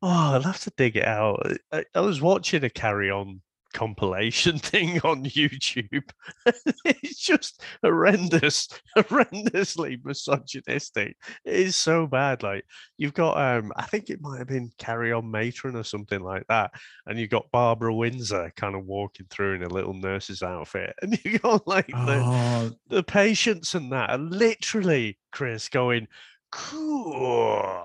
Oh, 0.02 0.08
I'll 0.08 0.42
have 0.42 0.62
to 0.62 0.72
dig 0.78 0.96
it 0.96 1.06
out. 1.06 1.46
I, 1.70 1.84
I 1.94 2.00
was 2.00 2.22
watching 2.22 2.64
a 2.64 2.70
carry 2.70 3.12
on 3.12 3.42
compilation 3.74 4.60
thing 4.60 5.00
on 5.02 5.24
YouTube. 5.26 6.10
it's 6.86 7.20
just 7.20 7.62
horrendous, 7.84 8.68
horrendously 8.98 10.00
misogynistic. 10.04 11.18
It 11.46 11.54
is 11.54 11.76
so 11.76 12.08
bad. 12.08 12.44
Like 12.44 12.66
you've 12.98 13.14
got, 13.14 13.38
um, 13.38 13.72
I 13.76 13.84
think 13.84 14.10
it 14.10 14.22
might 14.22 14.40
have 14.40 14.48
been 14.48 14.72
Carry 14.78 15.12
On 15.12 15.30
Matron 15.30 15.76
or 15.76 15.84
something 15.84 16.22
like 16.22 16.46
that, 16.50 16.72
and 17.06 17.20
you've 17.20 17.30
got 17.30 17.52
Barbara 17.52 17.94
Windsor 17.94 18.52
kind 18.56 18.76
of 18.76 18.86
walking 18.86 19.26
through 19.30 19.56
in 19.56 19.64
a 19.64 19.70
little 19.70 19.94
nurse's 19.94 20.44
outfit, 20.44 20.94
and 21.02 21.20
you 21.24 21.40
got 21.40 21.68
like 21.68 21.88
the 21.88 22.24
Oh, 22.26 22.72
the 22.88 23.04
patients 23.04 23.76
and 23.76 23.92
that 23.92 24.10
are 24.10 24.18
literally 24.18 25.18
Chris 25.32 25.70
going. 25.70 26.08
Cool. 26.52 27.84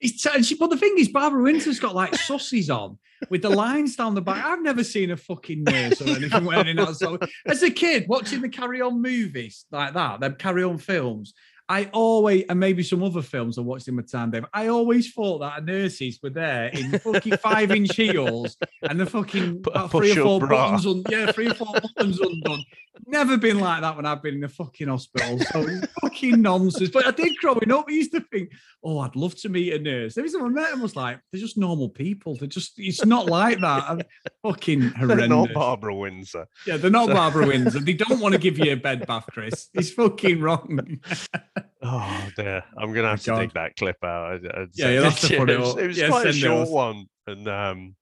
And 0.00 0.46
she, 0.46 0.54
but 0.54 0.70
the 0.70 0.76
thing 0.76 0.94
is, 0.98 1.08
Barbara 1.08 1.42
Windsor's 1.42 1.80
got 1.80 1.94
like 1.94 2.12
sussies 2.12 2.70
on 2.70 2.98
with 3.30 3.42
the 3.42 3.50
lines 3.50 3.96
down 3.96 4.14
the 4.14 4.20
back. 4.20 4.44
I've 4.44 4.62
never 4.62 4.84
seen 4.84 5.10
a 5.10 5.16
fucking 5.16 5.64
nurse 5.64 6.00
or 6.00 6.08
anything 6.08 6.44
wearing 6.44 6.76
that. 6.76 6.94
So, 6.96 7.18
as 7.46 7.62
a 7.62 7.70
kid, 7.70 8.06
watching 8.08 8.40
the 8.40 8.48
Carry 8.48 8.80
On 8.80 9.02
movies 9.02 9.64
like 9.72 9.94
that, 9.94 10.20
them 10.20 10.36
Carry 10.36 10.62
On 10.62 10.78
films, 10.78 11.34
I 11.70 11.90
always, 11.92 12.44
and 12.48 12.58
maybe 12.58 12.82
some 12.82 13.02
other 13.02 13.20
films 13.20 13.58
I 13.58 13.60
watched 13.60 13.88
in 13.88 13.96
my 13.96 14.02
time, 14.02 14.30
Dave, 14.30 14.46
I 14.54 14.68
always 14.68 15.12
thought 15.12 15.40
that 15.40 15.64
nurses 15.64 16.18
were 16.22 16.30
there 16.30 16.68
in 16.68 16.98
fucking 16.98 17.36
five 17.36 17.70
inch 17.70 17.94
heels 17.94 18.56
and 18.82 18.98
the 18.98 19.04
fucking 19.06 19.62
three 19.90 20.12
or 20.12 20.14
four 20.22 20.40
bra. 20.40 20.48
buttons 20.48 20.86
on, 20.86 21.02
yeah, 21.10 21.30
three 21.32 21.48
or 21.48 21.54
four 21.54 21.72
buttons 21.74 22.20
undone. 22.20 22.64
Never 23.06 23.36
been 23.36 23.60
like 23.60 23.82
that 23.82 23.94
when 23.96 24.06
I've 24.06 24.22
been 24.22 24.34
in 24.36 24.44
a 24.44 24.48
fucking 24.48 24.88
hospital. 24.88 25.38
So 25.38 25.60
it's 25.60 25.86
fucking 26.02 26.42
nonsense. 26.42 26.90
But 26.90 27.06
I 27.06 27.10
did 27.12 27.36
growing 27.36 27.70
up, 27.70 27.84
I 27.88 27.92
used 27.92 28.12
to 28.12 28.20
think, 28.20 28.50
oh, 28.82 28.98
I'd 29.00 29.14
love 29.14 29.36
to 29.42 29.48
meet 29.48 29.72
a 29.72 29.78
nurse. 29.78 30.18
Every 30.18 30.30
time 30.30 30.44
I 30.44 30.48
met 30.48 30.70
them, 30.70 30.80
I 30.80 30.82
was 30.82 30.96
like, 30.96 31.20
they're 31.30 31.40
just 31.40 31.56
normal 31.58 31.90
people. 31.90 32.34
They're 32.34 32.48
just, 32.48 32.72
it's 32.78 33.04
not 33.04 33.26
like 33.26 33.60
that. 33.60 33.84
I'm 33.88 34.02
fucking 34.42 34.80
horrendous. 34.90 35.18
They're 35.18 35.28
not 35.28 35.52
Barbara 35.54 35.94
Windsor. 35.94 36.46
Yeah, 36.66 36.76
they're 36.78 36.90
not 36.90 37.08
So- 37.08 37.14
Barbara 37.14 37.46
Windsor. 37.46 37.78
They 37.80 37.92
don't 37.92 38.20
want 38.20 38.32
to 38.32 38.38
give 38.40 38.58
you 38.58 38.72
a 38.72 38.76
bed 38.76 39.06
bath, 39.06 39.26
Chris. 39.30 39.68
It's 39.74 39.90
fucking 39.90 40.40
wrong. 40.40 41.00
Oh 41.82 42.28
dear, 42.36 42.62
I'm 42.76 42.92
gonna 42.92 43.08
have 43.10 43.20
to 43.22 43.26
God. 43.30 43.40
dig 43.40 43.52
that 43.54 43.76
clip 43.76 43.96
out. 44.04 44.32
I- 44.44 44.62
I'd 44.62 44.68
Yeah, 44.74 44.90
you'll 44.90 45.04
have 45.04 45.12
it 45.24 45.26
to 45.28 45.36
put 45.36 45.50
it 45.50 45.58
was, 45.60 45.76
it 45.76 45.86
was 45.86 45.98
Yeah, 45.98 46.08
quite 46.08 46.26
a 46.26 46.32
short 46.32 46.68
one, 46.68 47.06
and 47.26 47.46
um, 47.48 47.96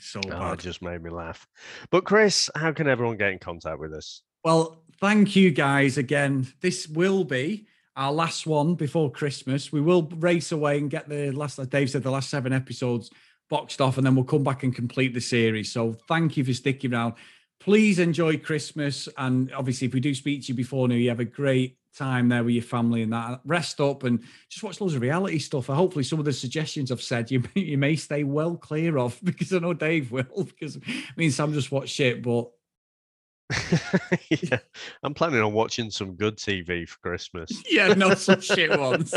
So 0.00 0.20
oh, 0.26 0.28
bad. 0.30 0.54
it 0.54 0.60
just 0.60 0.82
made 0.82 1.02
me 1.02 1.10
laugh. 1.10 1.46
But 1.90 2.04
Chris, 2.04 2.50
how 2.54 2.72
can 2.72 2.88
everyone 2.88 3.16
get 3.16 3.30
in 3.32 3.38
contact 3.38 3.78
with 3.78 3.92
us? 3.92 4.22
Well, 4.44 4.82
thank 5.00 5.36
you 5.36 5.50
guys 5.52 5.98
again. 5.98 6.46
This 6.60 6.88
will 6.88 7.24
be 7.24 7.66
our 7.94 8.12
last 8.12 8.46
one 8.46 8.74
before 8.74 9.10
Christmas. 9.12 9.70
We 9.70 9.80
will 9.80 10.02
race 10.16 10.50
away 10.50 10.78
and 10.78 10.90
get 10.90 11.08
the 11.08 11.30
last, 11.30 11.58
like 11.58 11.70
Dave 11.70 11.90
said, 11.90 12.02
the 12.02 12.10
last 12.10 12.30
seven 12.30 12.52
episodes 12.52 13.10
boxed 13.50 13.80
off, 13.80 13.98
and 13.98 14.06
then 14.06 14.14
we'll 14.14 14.24
come 14.24 14.42
back 14.42 14.62
and 14.62 14.74
complete 14.74 15.12
the 15.14 15.20
series. 15.20 15.70
So 15.70 15.94
thank 16.08 16.36
you 16.36 16.44
for 16.44 16.54
sticking 16.54 16.92
around. 16.94 17.14
Please 17.60 17.98
enjoy 18.00 18.38
Christmas. 18.38 19.08
And 19.18 19.52
obviously, 19.52 19.86
if 19.88 19.94
we 19.94 20.00
do 20.00 20.14
speak 20.14 20.42
to 20.42 20.48
you 20.48 20.54
before 20.54 20.88
New 20.88 20.96
Year, 20.96 21.10
have 21.12 21.20
a 21.20 21.24
great 21.24 21.76
time 21.96 22.28
there 22.28 22.44
with 22.44 22.54
your 22.54 22.62
family 22.62 23.02
and 23.02 23.12
that. 23.12 23.40
Rest 23.44 23.80
up 23.80 24.04
and 24.04 24.22
just 24.48 24.62
watch 24.62 24.80
loads 24.80 24.94
of 24.94 25.02
reality 25.02 25.38
stuff. 25.38 25.68
And 25.68 25.76
hopefully, 25.76 26.04
some 26.04 26.18
of 26.18 26.24
the 26.24 26.32
suggestions 26.32 26.90
I've 26.90 27.02
said 27.02 27.30
you, 27.30 27.42
you 27.54 27.78
may 27.78 27.96
stay 27.96 28.24
well 28.24 28.56
clear 28.56 28.98
of 28.98 29.18
because 29.24 29.52
I 29.52 29.58
know 29.58 29.74
Dave 29.74 30.10
will, 30.12 30.24
because 30.36 30.76
I 30.76 31.12
mean 31.16 31.30
Sam 31.30 31.52
just 31.52 31.72
watch 31.72 31.88
shit, 31.88 32.22
but 32.22 32.50
yeah, 34.30 34.58
I'm 35.02 35.12
planning 35.12 35.42
on 35.42 35.52
watching 35.52 35.90
some 35.90 36.14
good 36.14 36.36
TV 36.36 36.88
for 36.88 36.98
Christmas. 37.00 37.50
yeah, 37.70 37.88
not 37.88 38.18
some 38.18 38.40
shit 38.40 38.78
ones. 38.78 39.14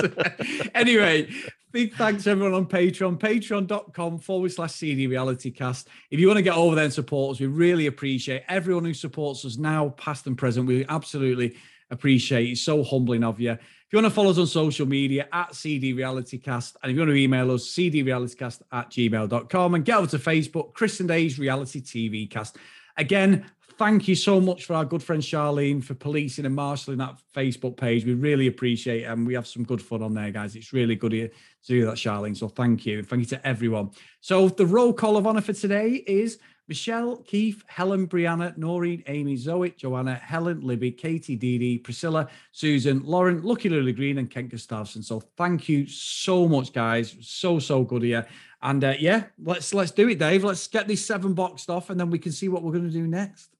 anyway, 0.75 1.29
big 1.71 1.93
thanks 1.95 2.27
everyone 2.27 2.53
on 2.53 2.65
Patreon, 2.65 3.17
patreon.com 3.17 4.19
forward 4.19 4.51
slash 4.51 4.73
CD 4.73 5.07
reality 5.07 5.51
cast. 5.51 5.87
If 6.11 6.19
you 6.19 6.27
want 6.27 6.37
to 6.37 6.43
get 6.43 6.55
over 6.57 6.75
there 6.75 6.83
and 6.83 6.93
support 6.93 7.35
us, 7.35 7.39
we 7.39 7.47
really 7.47 7.87
appreciate 7.87 8.43
everyone 8.49 8.83
who 8.83 8.93
supports 8.93 9.45
us 9.45 9.57
now, 9.57 9.89
past 9.89 10.27
and 10.27 10.37
present. 10.37 10.67
We 10.67 10.85
absolutely 10.89 11.55
appreciate 11.89 12.47
it. 12.47 12.51
It's 12.51 12.61
so 12.61 12.83
humbling 12.83 13.23
of 13.23 13.39
you. 13.39 13.51
If 13.51 13.59
you 13.91 13.97
want 13.97 14.07
to 14.07 14.15
follow 14.15 14.31
us 14.31 14.37
on 14.39 14.47
social 14.47 14.87
media 14.87 15.27
at 15.31 15.53
CD 15.53 15.93
Reality 15.93 16.37
Cast, 16.37 16.75
and 16.81 16.91
if 16.91 16.95
you 16.95 17.01
want 17.01 17.11
to 17.11 17.15
email 17.15 17.51
us, 17.51 17.67
cdrealitycast 17.67 18.61
at 18.71 18.89
gmail.com 18.89 19.75
and 19.75 19.85
get 19.85 19.97
over 19.97 20.07
to 20.07 20.17
Facebook, 20.17 20.73
Chris 20.73 20.99
and 20.99 21.09
Dave's 21.09 21.37
Reality 21.37 21.81
TV 21.81 22.29
Cast. 22.29 22.57
Again, 22.97 23.45
thank 23.77 24.07
you 24.07 24.15
so 24.15 24.39
much 24.39 24.65
for 24.65 24.73
our 24.73 24.85
good 24.85 25.03
friend 25.03 25.21
Charlene 25.21 25.83
for 25.83 25.93
policing 25.93 26.45
and 26.45 26.55
marshalling 26.55 26.97
that 26.99 27.17
Facebook 27.35 27.77
page. 27.77 28.05
We 28.05 28.13
really 28.13 28.47
appreciate 28.47 29.03
it. 29.03 29.05
And 29.05 29.27
we 29.27 29.33
have 29.33 29.47
some 29.47 29.63
good 29.63 29.81
fun 29.81 30.01
on 30.01 30.13
there, 30.13 30.31
guys. 30.31 30.55
It's 30.55 30.73
really 30.73 30.95
good 30.95 31.11
to 31.11 31.29
do 31.67 31.85
that, 31.85 31.95
Charlene. 31.95 32.37
So 32.37 32.47
thank 32.47 32.85
you. 32.85 33.03
Thank 33.03 33.21
you 33.21 33.37
to 33.37 33.47
everyone. 33.47 33.91
So 34.21 34.49
the 34.49 34.65
roll 34.65 34.93
call 34.93 35.17
of 35.17 35.27
honor 35.27 35.41
for 35.41 35.53
today 35.53 36.03
is 36.07 36.39
Michelle, 36.67 37.17
Keith, 37.17 37.63
Helen, 37.67 38.07
Brianna, 38.07 38.57
Noreen, 38.57 39.03
Amy, 39.07 39.35
Zoe, 39.35 39.71
Joanna, 39.71 40.15
Helen, 40.15 40.61
Libby, 40.61 40.91
Katie, 40.91 41.35
Dee 41.35 41.57
Dee, 41.57 41.77
Priscilla, 41.77 42.27
Susan, 42.51 43.01
Lauren, 43.03 43.43
Lucky 43.43 43.69
Lily 43.69 43.93
Green, 43.93 44.17
and 44.17 44.29
Kent 44.29 44.49
Gustafson. 44.49 45.03
So 45.03 45.19
thank 45.37 45.69
you 45.69 45.87
so 45.87 46.47
much, 46.47 46.73
guys. 46.73 47.15
So, 47.21 47.59
so 47.59 47.83
good 47.83 48.03
you. 48.03 48.23
And 48.61 48.83
uh, 48.83 48.95
yeah, 48.99 49.25
let's 49.43 49.73
let's 49.73 49.91
do 49.91 50.09
it, 50.09 50.17
Dave. 50.17 50.43
Let's 50.43 50.67
get 50.67 50.87
these 50.87 51.05
seven 51.05 51.33
boxed 51.33 51.69
off, 51.69 51.91
and 51.91 51.99
then 51.99 52.09
we 52.09 52.17
can 52.17 52.31
see 52.31 52.49
what 52.49 52.63
we're 52.63 52.71
going 52.71 52.87
to 52.87 52.89
do 52.89 53.05
next. 53.05 53.54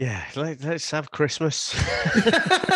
Yeah, 0.00 0.24
let, 0.34 0.64
us 0.64 0.90
have 0.92 1.10
Christmas. 1.10 1.74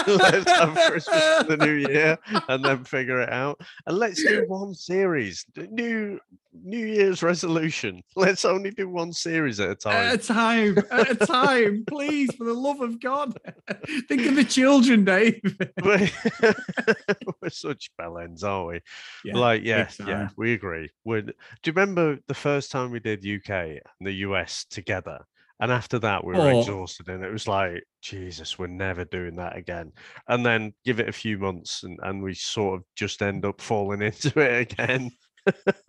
let's 0.07 0.51
have 0.51 0.75
Christmas 0.75 1.39
for 1.39 1.45
the 1.45 1.57
new 1.59 1.73
year 1.73 2.19
and 2.49 2.63
then 2.63 2.85
figure 2.85 3.23
it 3.23 3.33
out. 3.33 3.59
And 3.87 3.97
let's 3.97 4.23
do 4.23 4.45
one 4.49 4.75
series. 4.75 5.47
New 5.57 6.21
New 6.53 6.87
Year's 6.87 7.23
resolution. 7.23 8.03
Let's 8.15 8.45
only 8.45 8.71
do 8.71 8.89
one 8.89 9.13
series 9.13 9.59
at 9.59 9.71
a 9.71 9.75
time. 9.75 9.97
At 9.97 10.15
a 10.15 10.19
time. 10.19 10.79
At 10.91 11.11
a 11.11 11.27
time. 11.27 11.85
Please, 11.89 12.33
for 12.37 12.45
the 12.45 12.55
love 12.55 12.81
of 12.81 13.01
God. 13.01 13.37
Think 14.09 14.27
of 14.27 14.37
the 14.37 14.45
children, 14.45 15.05
Dave. 15.05 15.41
we're, 15.83 16.09
we're 17.43 17.51
such 17.51 17.91
bellends, 18.01 18.45
aren't 18.45 18.69
we? 18.69 18.81
Yeah, 19.25 19.37
like, 19.37 19.65
yeah, 19.65 19.89
yeah, 20.07 20.29
we 20.37 20.53
agree. 20.53 20.91
We're, 21.05 21.23
do 21.23 21.33
you 21.65 21.73
remember 21.73 22.21
the 22.29 22.35
first 22.35 22.71
time 22.71 22.93
we 22.93 23.01
did 23.01 23.27
UK 23.27 23.51
and 23.51 23.81
the 24.03 24.13
US 24.13 24.65
together? 24.71 25.25
And 25.61 25.71
after 25.71 25.99
that, 26.01 26.25
we 26.25 26.35
were 26.35 26.41
oh. 26.41 26.61
exhausted, 26.61 27.09
and 27.09 27.23
it 27.23 27.33
was 27.33 27.47
like, 27.47 27.85
Jesus, 28.03 28.59
we're 28.59 28.67
never 28.67 29.05
doing 29.05 29.37
that 29.37 29.57
again. 29.57 29.93
And 30.29 30.45
then 30.45 30.75
give 30.85 30.99
it 30.99 31.09
a 31.09 31.13
few 31.13 31.39
months, 31.39 31.85
and, 31.85 31.99
and 32.03 32.23
we 32.23 32.35
sort 32.35 32.81
of 32.81 32.85
just 32.97 33.23
end 33.23 33.45
up 33.45 33.61
falling 33.61 34.03
into 34.03 34.39
it 34.41 34.73
again. 34.73 35.11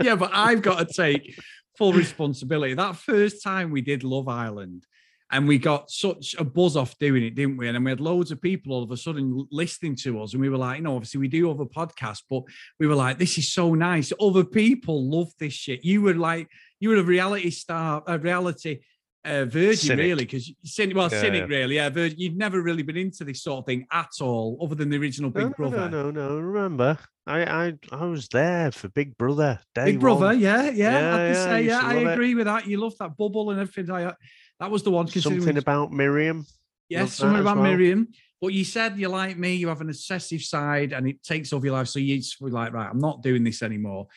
yeah, 0.01 0.16
but 0.16 0.32
I've 0.34 0.61
got 0.61 0.88
to 0.88 0.93
take 0.93 1.39
full 1.78 1.93
responsibility. 1.93 2.74
That 2.74 2.95
first 2.95 3.43
time 3.43 3.72
we 3.72 3.82
did 3.82 4.03
Love 4.03 4.28
Island, 4.28 4.86
and 5.32 5.47
we 5.47 5.57
got 5.57 5.89
such 5.89 6.36
a 6.38 6.43
buzz 6.43 6.78
off 6.78 6.95
doing 6.99 7.24
it, 7.24 7.34
didn't 7.34 7.57
we? 7.57 7.68
And 7.68 7.76
then 7.76 7.84
we 7.84 7.89
had 7.89 7.99
loads 7.99 8.30
of 8.30 8.39
people 8.41 8.74
all 8.74 8.84
of 8.84 8.91
a 8.91 8.97
sudden 8.97 9.47
listening 9.51 9.95
to 9.97 10.22
us, 10.22 10.34
and 10.34 10.41
we 10.41 10.49
were 10.49 10.57
like, 10.57 10.78
you 10.78 10.84
know, 10.84 10.95
obviously 10.95 11.20
we 11.20 11.28
do 11.28 11.49
other 11.49 11.66
podcasts, 11.66 12.22
but 12.30 12.43
we 12.80 12.86
were 12.86 12.95
like, 12.95 13.18
this 13.18 13.39
is 13.39 13.51
so 13.51 13.74
nice. 13.74 14.13
Other 14.22 14.43
people 14.43 15.09
love 15.09 15.32
this 15.39 15.53
shit. 15.53 15.84
You 15.84 16.03
were 16.03 16.13
like, 16.13 16.49
you 16.80 16.89
were 16.89 16.97
a 16.97 17.03
reality 17.03 17.49
star, 17.49 18.03
a 18.05 18.20
reality 18.20 18.82
uh, 19.26 19.45
Virgin, 19.45 19.76
cynic. 19.76 20.03
really, 20.03 20.26
because 20.26 20.51
well, 20.93 21.11
yeah, 21.11 21.21
cynic, 21.21 21.41
yeah. 21.41 21.57
really, 21.57 21.76
yeah. 21.76 21.89
Virgin, 21.89 22.19
you've 22.19 22.38
never 22.38 22.61
really 22.61 22.84
been 22.84 22.97
into 22.97 23.23
this 23.23 23.43
sort 23.43 23.59
of 23.59 23.65
thing 23.65 23.86
at 23.91 24.09
all, 24.21 24.57
other 24.61 24.76
than 24.76 24.89
the 24.89 24.97
original 24.97 25.30
Big 25.30 25.43
no, 25.43 25.49
Brother. 25.49 25.89
No, 25.89 26.11
no, 26.11 26.30
no. 26.30 26.38
Remember, 26.38 26.97
I, 27.26 27.43
I, 27.43 27.73
I 27.91 28.05
was 28.05 28.28
there 28.30 28.71
for 28.71 28.88
Big 28.89 29.17
Brother. 29.17 29.59
Big 29.73 29.99
Brother, 29.99 30.34
yeah, 30.34 30.63
yeah. 30.63 30.71
yeah, 30.71 31.15
I, 31.15 31.28
yeah, 31.28 31.34
say, 31.34 31.61
yeah, 31.63 31.80
I 31.82 31.93
agree 32.13 32.32
it. 32.32 32.36
with 32.36 32.45
that. 32.45 32.67
You 32.67 32.78
love 32.78 32.93
that 32.99 33.17
bubble 33.17 33.51
and 33.51 33.59
everything. 33.59 33.93
I, 33.93 34.13
that 34.59 34.71
was 34.71 34.84
the 34.84 34.91
one. 34.91 35.07
Something 35.07 35.57
about 35.57 35.91
Miriam. 35.91 36.45
Yes, 36.88 37.15
something 37.15 37.41
about 37.41 37.57
well. 37.57 37.65
Miriam. 37.65 38.09
But 38.41 38.53
you 38.53 38.63
said 38.63 38.97
you're 38.97 39.09
like 39.09 39.38
me. 39.38 39.55
You 39.55 39.69
have 39.69 39.82
an 39.82 39.89
obsessive 39.89 40.41
side, 40.41 40.93
and 40.93 41.07
it 41.07 41.23
takes 41.23 41.51
over 41.51 41.65
your 41.65 41.76
life. 41.76 41.88
So 41.88 41.99
you 41.99 42.21
were 42.39 42.51
like, 42.51 42.73
right, 42.73 42.89
I'm 42.89 42.99
not 42.99 43.23
doing 43.23 43.43
this 43.43 43.63
anymore. 43.63 44.07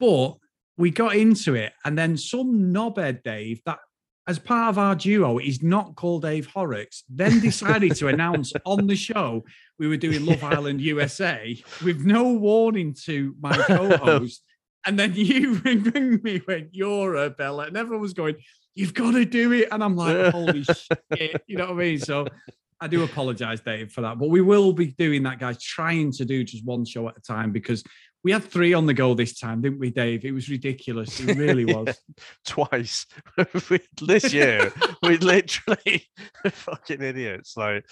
But 0.00 0.36
we 0.76 0.90
got 0.90 1.16
into 1.16 1.54
it, 1.54 1.72
and 1.84 1.96
then 1.96 2.16
some 2.16 2.72
knobhead 2.72 3.22
Dave 3.22 3.60
that 3.66 3.78
as 4.28 4.38
part 4.38 4.68
of 4.68 4.78
our 4.78 4.94
duo, 4.94 5.38
he's 5.38 5.62
not 5.62 5.96
called 5.96 6.20
Dave 6.22 6.46
Horrocks, 6.46 7.02
then 7.08 7.40
decided 7.40 7.96
to 7.96 8.08
announce 8.08 8.52
on 8.66 8.86
the 8.86 8.94
show 8.94 9.42
we 9.78 9.88
were 9.88 9.96
doing 9.96 10.26
Love 10.26 10.44
Island 10.44 10.82
USA 10.82 11.60
with 11.82 12.04
no 12.04 12.34
warning 12.34 12.94
to 13.06 13.34
my 13.40 13.56
co-host. 13.66 14.42
and 14.84 14.98
then 14.98 15.14
you 15.14 15.54
ring, 15.64 16.20
me 16.22 16.42
when 16.44 16.68
you're 16.72 17.14
a 17.16 17.30
Bella, 17.30 17.64
and 17.64 17.76
everyone 17.76 18.02
was 18.02 18.12
going, 18.12 18.36
You've 18.74 18.94
got 18.94 19.12
to 19.12 19.24
do 19.24 19.50
it. 19.54 19.68
And 19.72 19.82
I'm 19.82 19.96
like, 19.96 20.32
Holy 20.32 20.62
shit. 20.62 21.42
You 21.48 21.56
know 21.56 21.64
what 21.64 21.72
I 21.72 21.76
mean? 21.78 21.98
So 21.98 22.28
I 22.80 22.86
do 22.86 23.02
apologize, 23.02 23.60
Dave, 23.60 23.92
for 23.92 24.02
that. 24.02 24.18
But 24.18 24.28
we 24.28 24.40
will 24.40 24.72
be 24.72 24.88
doing 24.92 25.24
that, 25.24 25.38
guys, 25.38 25.60
trying 25.62 26.12
to 26.12 26.24
do 26.24 26.44
just 26.44 26.64
one 26.64 26.84
show 26.84 27.08
at 27.08 27.16
a 27.16 27.20
time 27.20 27.50
because 27.50 27.82
we 28.24 28.32
had 28.32 28.44
three 28.44 28.74
on 28.74 28.86
the 28.86 28.94
go 28.94 29.14
this 29.14 29.38
time, 29.38 29.60
didn't 29.60 29.78
we, 29.78 29.90
Dave? 29.90 30.24
It 30.24 30.32
was 30.32 30.48
ridiculous. 30.48 31.20
It 31.20 31.36
really 31.36 31.64
was. 31.74 31.96
Twice 32.44 33.06
this 34.02 34.32
year. 34.32 34.72
we 35.02 35.16
literally 35.18 36.08
fucking 36.50 37.02
idiots. 37.02 37.56
Like 37.56 37.84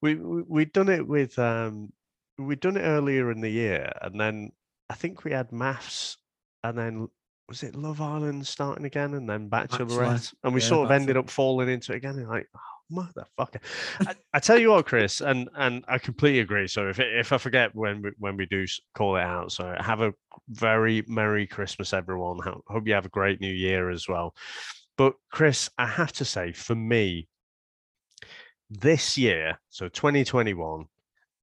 we, 0.00 0.14
we 0.16 0.42
we'd 0.42 0.72
done 0.72 0.88
it 0.88 1.06
with 1.06 1.38
um 1.38 1.92
we'd 2.38 2.60
done 2.60 2.76
it 2.76 2.82
earlier 2.82 3.30
in 3.30 3.40
the 3.40 3.50
year, 3.50 3.92
and 4.00 4.20
then 4.20 4.52
I 4.88 4.94
think 4.94 5.24
we 5.24 5.32
had 5.32 5.50
MAFS, 5.50 6.16
and 6.64 6.78
then 6.78 7.08
was 7.48 7.62
it 7.62 7.74
Love 7.74 8.00
Island 8.00 8.46
starting 8.46 8.84
again, 8.84 9.14
and 9.14 9.28
then 9.28 9.50
Bachelorette, 9.50 10.32
and 10.44 10.54
we 10.54 10.60
yeah, 10.60 10.66
sort 10.68 10.86
of 10.86 10.90
ended 10.92 11.16
up 11.16 11.28
falling 11.28 11.68
into 11.68 11.92
it 11.92 11.96
again. 11.96 12.26
Like, 12.26 12.48
oh, 12.56 12.60
motherfucker. 12.92 13.60
I, 14.00 14.14
I, 14.34 14.38
tell 14.40 14.58
you 14.58 14.70
what, 14.70 14.86
Chris, 14.86 15.20
and 15.20 15.48
and 15.56 15.84
I 15.88 15.98
completely 15.98 16.40
agree. 16.40 16.68
So 16.68 16.88
if 16.88 17.00
if 17.00 17.32
I 17.32 17.38
forget 17.38 17.74
when 17.74 18.02
we, 18.02 18.10
when 18.18 18.36
we 18.36 18.46
do 18.46 18.64
call 18.94 19.16
it 19.16 19.22
out, 19.22 19.52
so 19.52 19.74
have 19.78 20.00
a 20.00 20.12
very 20.48 21.02
merry 21.08 21.46
Christmas, 21.46 21.92
everyone. 21.92 22.38
Hope 22.66 22.86
you 22.86 22.94
have 22.94 23.06
a 23.06 23.10
great 23.10 23.40
New 23.40 23.52
Year 23.52 23.90
as 23.90 24.08
well. 24.08 24.34
But 24.96 25.14
Chris, 25.30 25.70
I 25.78 25.86
have 25.86 26.12
to 26.12 26.24
say, 26.24 26.52
for 26.52 26.74
me, 26.74 27.28
this 28.70 29.16
year, 29.16 29.58
so 29.70 29.88
2021, 29.88 30.84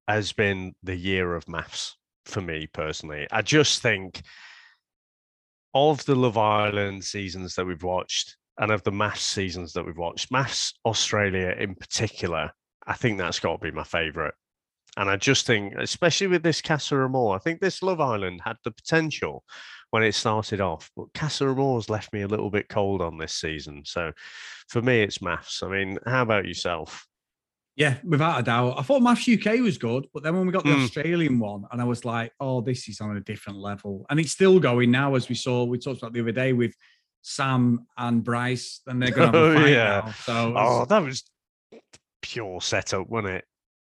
has 0.08 0.34
been 0.34 0.74
the 0.82 0.96
year 0.96 1.36
of 1.36 1.46
MAFS 1.46 1.94
for 2.26 2.42
me 2.42 2.68
personally. 2.74 3.28
I 3.32 3.42
just 3.42 3.82
think 3.82 4.22
of 5.74 6.04
the 6.06 6.16
Love 6.16 6.38
Island 6.38 7.04
seasons 7.04 7.56
that 7.56 7.66
we've 7.66 7.84
watched, 7.84 8.38
and 8.60 8.72
of 8.72 8.84
the 8.84 8.92
MAFS 8.92 9.22
seasons 9.22 9.74
that 9.74 9.86
we've 9.86 9.98
watched, 9.98 10.32
MAFS 10.32 10.74
Australia 10.86 11.56
in 11.58 11.76
particular, 11.76 12.52
I 12.86 12.94
think 12.94 13.18
that's 13.18 13.40
got 13.40 13.54
to 13.54 13.64
be 13.64 13.72
my 13.72 13.84
favourite. 13.84 14.34
And 14.98 15.10
I 15.10 15.16
just 15.16 15.46
think, 15.46 15.76
especially 15.78 16.28
with 16.28 16.44
this 16.44 16.62
Casa 16.62 16.96
Amor, 16.96 17.36
I 17.36 17.40
think 17.40 17.62
this 17.62 17.82
Love 17.82 18.02
Island 18.02 18.42
had 18.44 18.58
the 18.64 18.72
potential 18.72 19.44
when 19.92 20.04
it 20.04 20.14
started 20.14 20.62
off, 20.62 20.92
but 20.96 21.14
Casa 21.14 21.48
Amor's 21.48 21.90
left 21.90 22.12
me 22.12 22.22
a 22.22 22.28
little 22.28 22.50
bit 22.50 22.70
cold 22.70 23.02
on 23.02 23.18
this 23.18 23.34
season. 23.34 23.84
So 23.86 24.12
for 24.68 24.82
me, 24.82 25.02
it's 25.02 25.20
MAFS. 25.20 25.64
I 25.64 25.70
mean, 25.70 25.98
how 26.06 26.22
about 26.22 26.46
yourself? 26.46 27.08
Yeah, 27.76 27.96
without 28.04 28.42
a 28.42 28.44
doubt. 28.44 28.76
I 28.78 28.82
thought 28.82 29.02
MAFS 29.02 29.40
UK 29.40 29.62
was 29.62 29.78
good, 29.78 30.06
but 30.14 30.22
then 30.22 30.36
when 30.36 30.46
we 30.46 30.52
got 30.52 30.66
the 30.66 30.72
mm. 30.72 30.84
Australian 30.84 31.40
one, 31.40 31.64
and 31.72 31.82
I 31.82 31.86
was 31.86 32.04
like, 32.04 32.34
oh, 32.40 32.60
this 32.60 32.90
is 32.90 33.00
on 33.00 33.16
a 33.16 33.22
different 33.22 33.58
level. 33.58 34.06
And 34.10 34.20
it's 34.20 34.34
still 34.34 34.60
going 34.60 34.92
now, 34.92 35.16
as 35.16 35.30
we 35.30 35.36
saw, 35.36 35.64
we 35.64 35.80
talked 35.80 36.00
about 36.00 36.12
the 36.12 36.20
other 36.20 36.34
day 36.34 36.52
with 36.52 36.76
Sam 37.22 37.86
and 37.98 38.24
Bryce, 38.24 38.82
and 38.88 39.02
they're 39.02 39.12
going 39.12 39.32
to 39.32 39.38
have 39.38 39.48
a 39.48 39.52
oh, 39.52 39.56
fight 39.56 39.70
yeah. 39.70 40.02
now. 40.06 40.12
So, 40.12 40.54
oh, 40.56 40.86
that 40.86 41.04
was 41.04 41.24
pure 42.22 42.62
setup, 42.62 43.10
wasn't 43.10 43.36
it? 43.36 43.46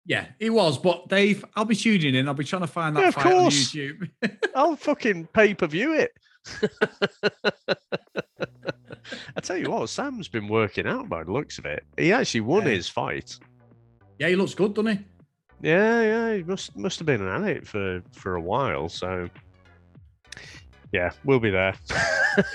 Yeah, 0.05 0.25
it 0.39 0.49
was. 0.51 0.78
But 0.78 1.09
Dave, 1.09 1.43
I'll 1.55 1.65
be 1.65 1.75
tuning 1.75 2.15
in. 2.15 2.28
I'll 2.28 2.34
be 2.34 2.45
trying 2.45 2.61
to 2.61 2.67
find 2.67 2.95
that 2.95 3.01
yeah, 3.01 3.11
fight 3.11 3.34
on 3.34 3.51
YouTube. 3.51 4.09
I'll 4.55 4.78
fucking 4.78 5.28
pay 5.34 5.53
per 5.53 5.67
view 5.67 5.93
it. 5.93 6.11
I 9.36 9.41
tell 9.41 9.57
you 9.57 9.69
what, 9.69 9.89
Sam's 9.89 10.30
been 10.30 10.47
working 10.47 10.88
out 10.88 11.09
by 11.09 11.23
the 11.23 11.32
looks 11.32 11.57
of 11.57 11.65
it. 11.65 11.84
He 11.97 12.13
actually 12.13 12.41
won 12.41 12.63
yeah. 12.63 12.69
his 12.69 12.88
fight. 12.88 13.38
Yeah, 14.19 14.30
he 14.30 14.36
looks 14.36 14.53
good, 14.53 14.73
doesn't 14.73 14.97
he? 14.97 15.05
Yeah, 15.61 16.01
yeah, 16.01 16.36
he 16.36 16.43
must 16.43 16.78
must 16.78 16.99
have 16.99 17.05
been 17.05 17.21
an 17.21 17.43
addict 17.43 17.67
for 17.67 18.01
for 18.11 18.36
a 18.36 18.41
while. 18.41 18.89
So 18.89 19.30
yeah, 20.91 21.11
we'll 21.23 21.39
be 21.39 21.49
there. 21.49 21.73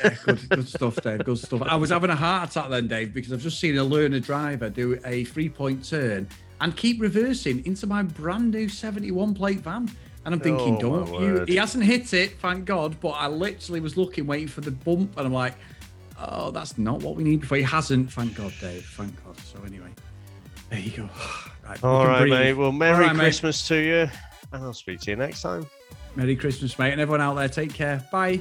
yeah, 0.03 0.14
good, 0.24 0.49
good 0.49 0.68
stuff, 0.68 0.97
Dave. 1.03 1.24
Good 1.24 1.39
stuff. 1.39 1.62
I 1.62 1.76
was 1.76 1.91
having 1.91 2.11
a 2.11 2.16
heart 2.16 2.51
attack 2.51 2.70
then, 2.70 2.89
Dave, 2.89 3.12
because 3.12 3.33
I've 3.33 3.43
just 3.43 3.61
seen 3.61 3.76
a 3.78 3.85
learner 3.85 4.20
driver 4.20 4.70
do 4.70 4.99
a 5.05 5.24
three 5.24 5.49
point 5.49 5.85
turn 5.89 6.28
and 6.61 6.76
keep 6.76 7.01
reversing 7.01 7.64
into 7.66 7.87
my 7.87 8.03
brand 8.03 8.53
new 8.53 8.68
71 8.68 9.35
plate 9.35 9.61
van. 9.61 9.91
And 10.24 10.35
I'm 10.35 10.41
thinking, 10.41 10.76
oh, 10.76 11.05
don't 11.05 11.20
you? 11.20 11.45
He 11.47 11.57
hasn't 11.57 11.83
hit 11.83 12.14
it, 12.14 12.39
thank 12.39 12.64
God. 12.64 13.01
But 13.01 13.11
I 13.11 13.26
literally 13.26 13.80
was 13.80 13.97
looking, 13.97 14.26
waiting 14.26 14.47
for 14.47 14.61
the 14.61 14.70
bump, 14.70 15.16
and 15.16 15.26
I'm 15.26 15.33
like, 15.33 15.55
oh, 16.18 16.53
that's 16.53 16.78
not 16.78 17.03
what 17.03 17.16
we 17.16 17.24
need 17.24 17.41
before 17.41 17.59
he 17.59 17.64
hasn't. 17.64 18.12
Thank 18.12 18.37
God, 18.37 18.53
Dave. 18.61 18.87
Thank 18.97 19.24
God. 19.24 19.37
So 19.41 19.59
anyway, 19.66 19.91
there 20.70 20.78
you 20.80 20.91
go. 20.93 21.09
Right, 21.64 21.85
All 21.85 22.07
right, 22.09 22.22
breathe. 22.22 22.33
mate. 22.33 22.53
Well, 22.55 22.72
Merry 22.72 23.07
right, 23.07 23.14
Christmas 23.14 23.70
mate. 23.70 23.76
to 23.76 23.83
you, 23.85 24.11
and 24.53 24.64
I'll 24.64 24.72
speak 24.74 24.99
to 25.03 25.11
you 25.12 25.16
next 25.16 25.41
time. 25.43 25.64
Merry 26.17 26.37
Christmas, 26.37 26.79
mate. 26.79 26.93
And 26.93 27.01
everyone 27.01 27.21
out 27.21 27.35
there, 27.35 27.49
take 27.49 27.73
care. 27.73 28.07
Bye. 28.11 28.41